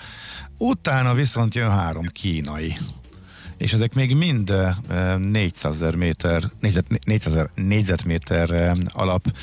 Utána 0.58 1.14
viszont 1.14 1.56
jön 1.56 1.72
három 1.72 2.06
kínai 2.06 2.78
és 3.58 3.74
ezek 3.74 3.94
még 3.94 4.16
mind 4.16 4.54
400 5.18 5.76
ezer 5.76 5.96
méter, 5.96 6.52
400 7.06 7.34
ezer 7.34 7.50
négyzetméter 7.56 8.72
alap 8.88 9.34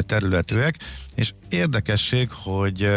területűek, 0.00 0.76
és 1.14 1.32
érdekesség, 1.48 2.28
hogy 2.30 2.90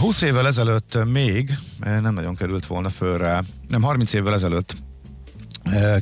20 0.00 0.20
évvel 0.20 0.46
ezelőtt 0.46 1.04
még 1.04 1.58
nem 1.80 2.14
nagyon 2.14 2.34
került 2.34 2.66
volna 2.66 2.88
föl 2.88 3.18
rá, 3.18 3.42
nem 3.68 3.82
30 3.82 4.12
évvel 4.12 4.34
ezelőtt 4.34 4.76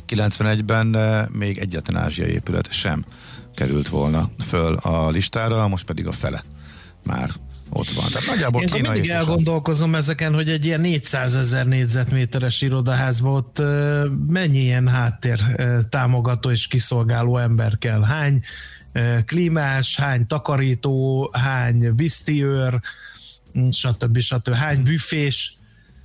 91-ben 0.09 0.86
még 1.32 1.59
egyetlen 1.59 2.02
ázsiai 2.02 2.30
épület 2.30 2.72
sem 2.72 3.04
került 3.54 3.88
volna 3.88 4.30
föl 4.46 4.74
a 4.74 5.09
listára, 5.09 5.68
most 5.68 5.84
pedig 5.84 6.07
a 6.07 6.12
fele 6.12 6.42
már 7.04 7.30
ott 7.70 7.90
van. 7.90 8.04
Tehát 8.12 8.26
nagyjából 8.26 8.62
Én 8.62 8.68
kínai 8.68 8.90
mindig 8.90 9.10
elgondolkozom 9.10 9.94
ezeken, 9.94 10.34
hogy 10.34 10.48
egy 10.48 10.64
ilyen 10.64 10.80
400 10.80 11.36
ezer 11.36 11.66
négyzetméteres 11.66 12.60
irodaházban 12.62 13.34
ott 13.34 13.62
mennyi 14.28 14.58
ilyen 14.58 14.88
háttér 14.88 15.40
támogató 15.88 16.50
és 16.50 16.66
kiszolgáló 16.66 17.38
ember 17.38 17.78
kell. 17.78 18.02
Hány 18.02 18.42
klímás, 19.24 19.96
hány 19.96 20.26
takarító, 20.26 21.30
hány 21.32 21.94
visztiőr, 21.94 22.80
stb. 23.70 24.18
stb. 24.18 24.54
Hány 24.54 24.82
büfés, 24.82 25.58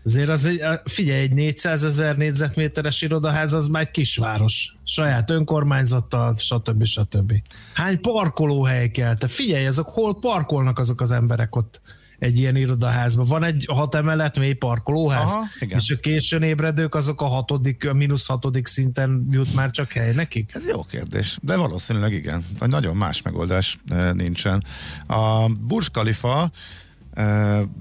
Azért 0.03 0.29
az 0.29 0.49
figyelj, 0.85 1.21
egy 1.21 1.33
400 1.33 1.83
ezer 1.83 2.15
négyzetméteres 2.15 3.01
irodaház 3.01 3.53
az 3.53 3.67
már 3.67 3.81
egy 3.81 3.91
kisváros. 3.91 4.75
Saját 4.83 5.29
önkormányzattal, 5.29 6.35
stb. 6.37 6.83
stb. 6.85 7.33
Hány 7.73 8.01
parkolóhely 8.01 8.89
kell? 8.89 9.17
Te 9.17 9.27
figyelj, 9.27 9.65
azok 9.65 9.87
hol 9.87 10.19
parkolnak 10.19 10.79
azok 10.79 11.01
az 11.01 11.11
emberek 11.11 11.55
ott 11.55 11.81
egy 12.21 12.37
ilyen 12.37 12.55
irodaházban. 12.55 13.25
Van 13.25 13.43
egy 13.43 13.65
hat 13.67 13.95
emelet 13.95 14.39
mély 14.39 14.53
parkolóház, 14.53 15.31
Aha, 15.31 15.43
igen. 15.59 15.77
és 15.77 15.91
a 15.91 15.99
későn 15.99 16.41
ébredők 16.41 16.95
azok 16.95 17.21
a 17.21 17.27
hatodik, 17.27 17.87
a 17.87 17.93
mínusz 17.93 18.27
hatodik 18.27 18.67
szinten 18.67 19.25
jut 19.29 19.53
már 19.53 19.71
csak 19.71 19.91
hely 19.91 20.13
nekik? 20.13 20.51
Ez 20.53 20.67
jó 20.67 20.83
kérdés, 20.83 21.37
de 21.41 21.55
valószínűleg 21.55 22.13
igen. 22.13 22.45
Nagyon 22.59 22.95
más 22.95 23.21
megoldás 23.21 23.77
eh, 23.89 24.13
nincsen. 24.13 24.63
A 25.07 25.47
Burj 25.49 25.85
Khalifa 25.91 26.51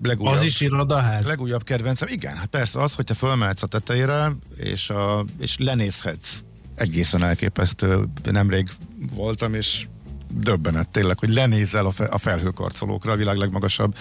legújabb, 0.03 0.35
az 0.35 0.43
is 0.43 0.61
irodaház? 0.61 1.27
Legújabb 1.27 1.65
kedvencem. 1.65 2.09
Igen, 2.09 2.37
hát 2.37 2.47
persze 2.47 2.83
az, 2.83 2.95
hogy 2.95 3.05
te 3.05 3.15
fölmehetsz 3.15 3.63
a 3.63 3.67
tetejére, 3.67 4.33
és, 4.57 4.91
a, 4.91 5.25
és 5.41 5.57
lenézhetsz. 5.59 6.39
Egészen 6.75 7.23
elképesztő. 7.23 8.05
Nemrég 8.23 8.71
voltam, 9.15 9.55
és 9.55 9.87
döbbenet 10.35 10.89
tényleg, 10.89 11.19
hogy 11.19 11.33
lenézel 11.33 11.87
a 12.11 12.19
felhőkarcolókra 12.19 13.13
a 13.13 13.17
világ 13.17 13.37
legmagasabb 13.37 13.95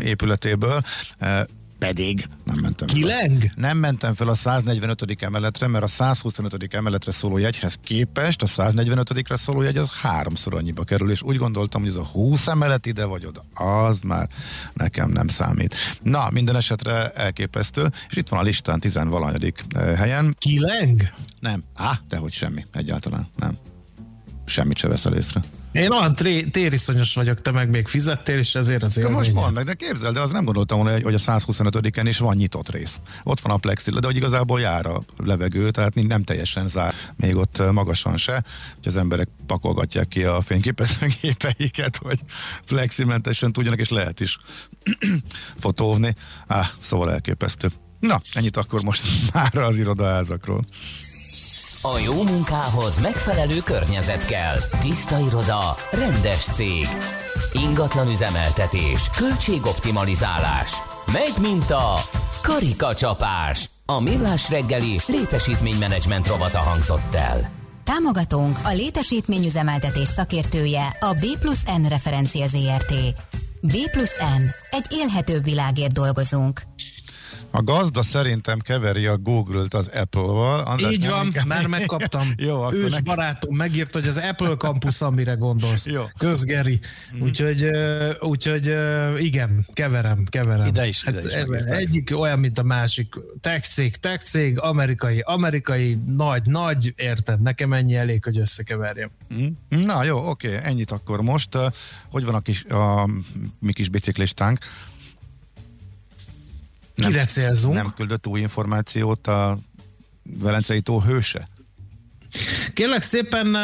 épületéből 0.00 0.82
pedig 1.78 2.28
nem 2.44 2.58
mentem 2.58 2.86
Kileng? 2.86 3.40
Fel. 3.40 3.52
Nem 3.56 3.76
mentem 3.76 4.14
fel 4.14 4.28
a 4.28 4.34
145. 4.34 5.22
emeletre, 5.22 5.66
mert 5.66 5.84
a 5.84 5.86
125. 5.86 6.74
emeletre 6.74 7.12
szóló 7.12 7.38
jegyhez 7.38 7.74
képest 7.82 8.42
a 8.42 8.46
145-re 8.46 9.36
szóló 9.36 9.62
jegy 9.62 9.76
az 9.76 9.92
háromszor 9.92 10.54
annyiba 10.54 10.84
kerül, 10.84 11.10
és 11.10 11.22
úgy 11.22 11.36
gondoltam, 11.36 11.80
hogy 11.80 11.90
ez 11.90 11.96
a 11.96 12.04
20 12.04 12.46
emelet 12.46 12.86
ide 12.86 13.04
vagy 13.04 13.26
oda, 13.26 13.44
az 13.54 14.00
már 14.00 14.28
nekem 14.72 15.10
nem 15.10 15.28
számít. 15.28 15.74
Na, 16.02 16.28
minden 16.30 16.56
esetre 16.56 17.10
elképesztő, 17.10 17.90
és 18.08 18.16
itt 18.16 18.28
van 18.28 18.40
a 18.40 18.42
listán 18.42 18.80
10 18.80 18.94
valanyadik 18.94 19.64
eh, 19.68 19.96
helyen. 19.96 20.36
Kileng? 20.38 21.02
Nem. 21.40 21.64
Á, 21.74 22.00
dehogy 22.08 22.32
semmi, 22.32 22.66
egyáltalán 22.72 23.28
nem. 23.36 23.58
Semmit 24.44 24.76
se 24.76 24.88
veszel 24.88 25.14
észre. 25.14 25.40
Én 25.72 25.90
olyan 25.90 26.14
tré- 26.14 26.50
tériszonyos 26.50 27.14
vagyok, 27.14 27.42
te 27.42 27.50
meg 27.50 27.68
még 27.68 27.86
fizettél, 27.86 28.38
és 28.38 28.54
ezért 28.54 28.82
az 28.82 28.96
élmény. 28.96 29.32
Most 29.32 29.52
meg, 29.52 29.64
de 29.64 29.74
képzeld, 29.74 30.14
de 30.14 30.20
az 30.20 30.30
nem 30.30 30.44
gondoltam 30.44 30.78
volna, 30.78 31.00
hogy 31.02 31.14
a 31.14 31.18
125-en 31.18 32.04
is 32.04 32.18
van 32.18 32.36
nyitott 32.36 32.70
rész. 32.70 32.98
Ott 33.22 33.40
van 33.40 33.52
a 33.52 33.56
plexi, 33.56 33.90
de 33.90 34.06
hogy 34.06 34.16
igazából 34.16 34.60
jár 34.60 34.86
a 34.86 35.00
levegő, 35.16 35.70
tehát 35.70 35.94
nem 35.94 36.22
teljesen 36.22 36.68
zár, 36.68 36.94
még 37.16 37.36
ott 37.36 37.70
magasan 37.72 38.16
se, 38.16 38.44
hogy 38.74 38.86
az 38.86 38.96
emberek 38.96 39.28
pakolgatják 39.46 40.08
ki 40.08 40.24
a 40.24 40.40
fényképezőgépeiket, 40.40 41.96
hogy 42.06 42.18
pleximentesen 42.66 43.52
tudjanak, 43.52 43.80
és 43.80 43.88
lehet 43.88 44.20
is 44.20 44.38
fotóvni. 45.60 46.14
Ah, 46.46 46.66
szóval 46.80 47.12
elképesztő. 47.12 47.70
Na, 48.00 48.20
ennyit 48.32 48.56
akkor 48.56 48.82
most 48.82 49.02
már 49.32 49.56
az 49.56 49.76
irodaházakról. 49.76 50.64
A 51.82 51.98
jó 51.98 52.22
munkához 52.22 53.00
megfelelő 53.00 53.58
környezet 53.60 54.26
kell. 54.26 54.56
Tiszta 54.80 55.18
iroda, 55.18 55.74
rendes 55.90 56.44
cég. 56.44 56.86
Ingatlan 57.52 58.08
üzemeltetés, 58.08 59.10
költségoptimalizálás. 59.16 60.72
Megy 61.12 61.34
mint 61.40 61.70
a 61.70 62.08
karikacsapás. 62.42 63.70
A 63.86 64.00
millás 64.00 64.50
reggeli 64.50 65.00
létesítménymenedzsment 65.06 66.26
rovata 66.26 66.58
hangzott 66.58 67.14
el. 67.14 67.50
Támogatónk 67.84 68.58
a 68.64 68.72
létesítményüzemeltetés 68.72 70.08
szakértője 70.08 70.96
a 71.00 71.12
B 71.12 71.38
plusz 71.40 71.64
N 71.82 71.88
referencia 71.88 72.46
ZRT. 72.46 72.94
B 73.60 73.90
plusz 73.90 74.18
N. 74.18 74.42
Egy 74.70 74.86
élhetőbb 74.90 75.44
világért 75.44 75.92
dolgozunk. 75.92 76.60
A 77.50 77.62
gazda 77.62 78.02
szerintem 78.02 78.58
keveri 78.58 79.06
a 79.06 79.16
Google-t 79.16 79.74
az 79.74 79.90
Apple-val. 79.94 80.60
András, 80.60 80.92
Így 80.92 81.08
van, 81.08 81.24
inkább... 81.24 81.46
már 81.46 81.66
megkaptam. 81.66 82.32
Jó, 82.48 82.72
Ős 82.72 82.92
neki... 82.92 83.02
barátom 83.04 83.56
megírt, 83.56 83.92
hogy 83.92 84.08
az 84.08 84.16
Apple 84.16 84.56
Campus, 84.56 85.00
amire 85.00 85.34
gondolsz. 85.34 85.86
Jó. 85.86 86.02
Közgeri. 86.18 86.80
Mm. 87.16 87.22
Úgyhogy, 87.22 87.70
úgyhogy 88.20 88.66
igen, 89.24 89.66
keverem, 89.72 90.24
keverem. 90.24 90.66
Ide 90.66 90.86
is, 90.86 91.02
ide 91.02 91.12
hát, 91.12 91.24
is 91.24 91.64
Egyik 91.64 92.18
olyan, 92.18 92.38
mint 92.38 92.58
a 92.58 92.62
másik. 92.62 93.14
Tech 93.40 93.68
cég, 93.68 93.96
tech 93.96 94.24
cég, 94.24 94.60
amerikai, 94.60 95.20
amerikai, 95.20 95.98
nagy, 96.06 96.46
nagy, 96.46 96.92
érted? 96.96 97.40
Nekem 97.40 97.72
ennyi 97.72 97.96
elég, 97.96 98.24
hogy 98.24 98.38
összekeverjem. 98.38 99.10
Mm. 99.34 99.46
Na 99.68 100.04
jó, 100.04 100.28
oké, 100.28 100.58
ennyit 100.62 100.90
akkor 100.90 101.20
most. 101.20 101.48
Hogy 102.10 102.24
van 102.24 102.34
a 102.34 102.40
kis, 102.40 102.64
a 102.64 103.08
mi 103.58 103.72
kis 103.72 103.88
biciklistánk? 103.88 104.58
Nem, 106.98 107.10
Kire 107.10 107.24
célzunk? 107.24 107.74
Nem 107.74 107.92
küldött 107.96 108.26
új 108.26 108.40
információt 108.40 109.26
a 109.26 109.58
Velencei 110.22 110.80
tó 110.80 111.00
hőse? 111.00 111.46
Kérlek 112.72 113.02
szépen 113.02 113.56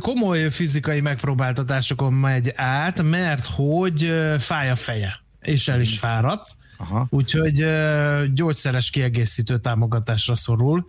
komoly 0.00 0.50
fizikai 0.50 1.00
megpróbáltatásokon 1.00 2.12
megy 2.12 2.52
át, 2.56 3.02
mert 3.02 3.46
hogy 3.46 4.12
fáj 4.38 4.70
a 4.70 4.76
feje, 4.76 5.20
és 5.40 5.68
el 5.68 5.80
is 5.80 5.88
hmm. 5.88 5.98
fáradt. 5.98 6.56
Aha. 6.76 7.06
Úgyhogy 7.10 7.66
gyógyszeres 8.34 8.90
kiegészítő 8.90 9.58
támogatásra 9.58 10.34
szorul 10.34 10.86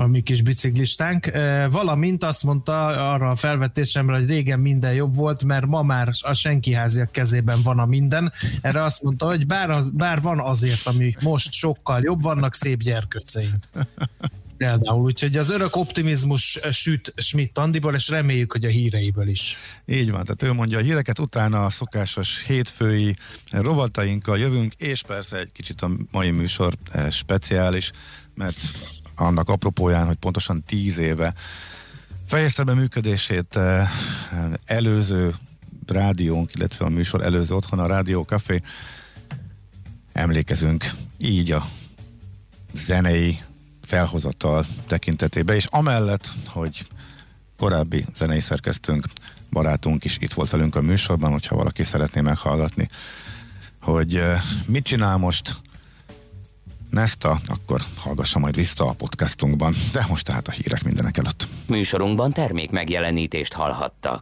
a 0.00 0.06
mi 0.06 0.20
kis 0.20 0.42
biciklistánk, 0.42 1.30
valamint 1.70 2.24
azt 2.24 2.42
mondta 2.42 2.86
arra 3.12 3.28
a 3.28 3.34
felvetésemre, 3.34 4.16
hogy 4.16 4.28
régen 4.28 4.58
minden 4.58 4.92
jobb 4.92 5.14
volt, 5.14 5.44
mert 5.44 5.66
ma 5.66 5.82
már 5.82 6.08
a 6.20 6.34
senki 6.34 6.72
háziak 6.72 7.10
kezében 7.10 7.62
van 7.62 7.78
a 7.78 7.86
minden. 7.86 8.32
Erre 8.60 8.82
azt 8.82 9.02
mondta, 9.02 9.26
hogy 9.26 9.46
bár, 9.46 9.70
az, 9.70 9.90
bár 9.90 10.20
van 10.20 10.38
azért, 10.38 10.86
ami 10.86 11.14
most 11.20 11.52
sokkal 11.52 12.02
jobb, 12.02 12.22
vannak 12.22 12.54
szép 12.54 12.82
gyerkőceink. 12.82 13.68
Például, 14.56 15.02
úgyhogy 15.02 15.36
az 15.36 15.50
örök 15.50 15.76
optimizmus 15.76 16.58
süt 16.70 17.12
Schmidt 17.16 17.58
Andiból, 17.58 17.94
és 17.94 18.08
reméljük, 18.08 18.52
hogy 18.52 18.64
a 18.64 18.68
híreiből 18.68 19.28
is. 19.28 19.56
Így 19.86 20.10
van, 20.10 20.24
tehát 20.24 20.42
ő 20.42 20.52
mondja 20.52 20.78
a 20.78 20.82
híreket, 20.82 21.18
utána 21.18 21.64
a 21.64 21.70
szokásos 21.70 22.44
hétfői 22.46 23.16
rovatainkkal 23.50 24.38
jövünk, 24.38 24.74
és 24.74 25.02
persze 25.02 25.38
egy 25.38 25.52
kicsit 25.52 25.80
a 25.80 25.90
mai 26.10 26.30
műsor 26.30 26.74
speciális, 27.10 27.90
mert 28.34 28.58
annak 29.20 29.48
apropóján, 29.48 30.06
hogy 30.06 30.16
pontosan 30.16 30.62
tíz 30.66 30.98
éve 30.98 31.34
fejezte 32.26 32.64
be 32.64 32.74
működését 32.74 33.56
eh, 33.56 33.90
előző 34.64 35.34
rádiónk, 35.86 36.54
illetve 36.54 36.84
a 36.84 36.88
műsor 36.88 37.22
előző 37.22 37.54
otthon 37.54 37.78
a 37.78 37.86
Rádió 37.86 38.22
Café. 38.22 38.62
Emlékezünk 40.12 40.90
így 41.18 41.52
a 41.52 41.66
zenei 42.74 43.40
felhozatal 43.82 44.64
tekintetében, 44.86 45.56
és 45.56 45.64
amellett, 45.64 46.32
hogy 46.46 46.86
korábbi 47.56 48.06
zenei 48.14 48.40
szerkesztőnk, 48.40 49.06
barátunk 49.50 50.04
is 50.04 50.16
itt 50.20 50.32
volt 50.32 50.50
velünk 50.50 50.74
a 50.74 50.80
műsorban, 50.80 51.30
hogyha 51.30 51.56
valaki 51.56 51.82
szeretné 51.82 52.20
meghallgatni, 52.20 52.88
hogy 53.80 54.16
eh, 54.16 54.42
mit 54.66 54.84
csinál 54.84 55.16
most, 55.16 55.56
Nesta, 56.90 57.40
akkor 57.46 57.80
hallgassa 57.96 58.38
majd 58.38 58.54
vissza 58.54 58.86
a 58.88 58.92
podcastunkban, 58.92 59.74
de 59.92 60.06
most 60.08 60.24
tehát 60.24 60.48
a 60.48 60.50
hírek 60.50 60.84
mindenek 60.84 61.16
előtt. 61.16 61.48
Műsorunkban 61.66 62.32
termék 62.32 62.70
megjelenítést 62.70 63.52
hallhattak. 63.52 64.18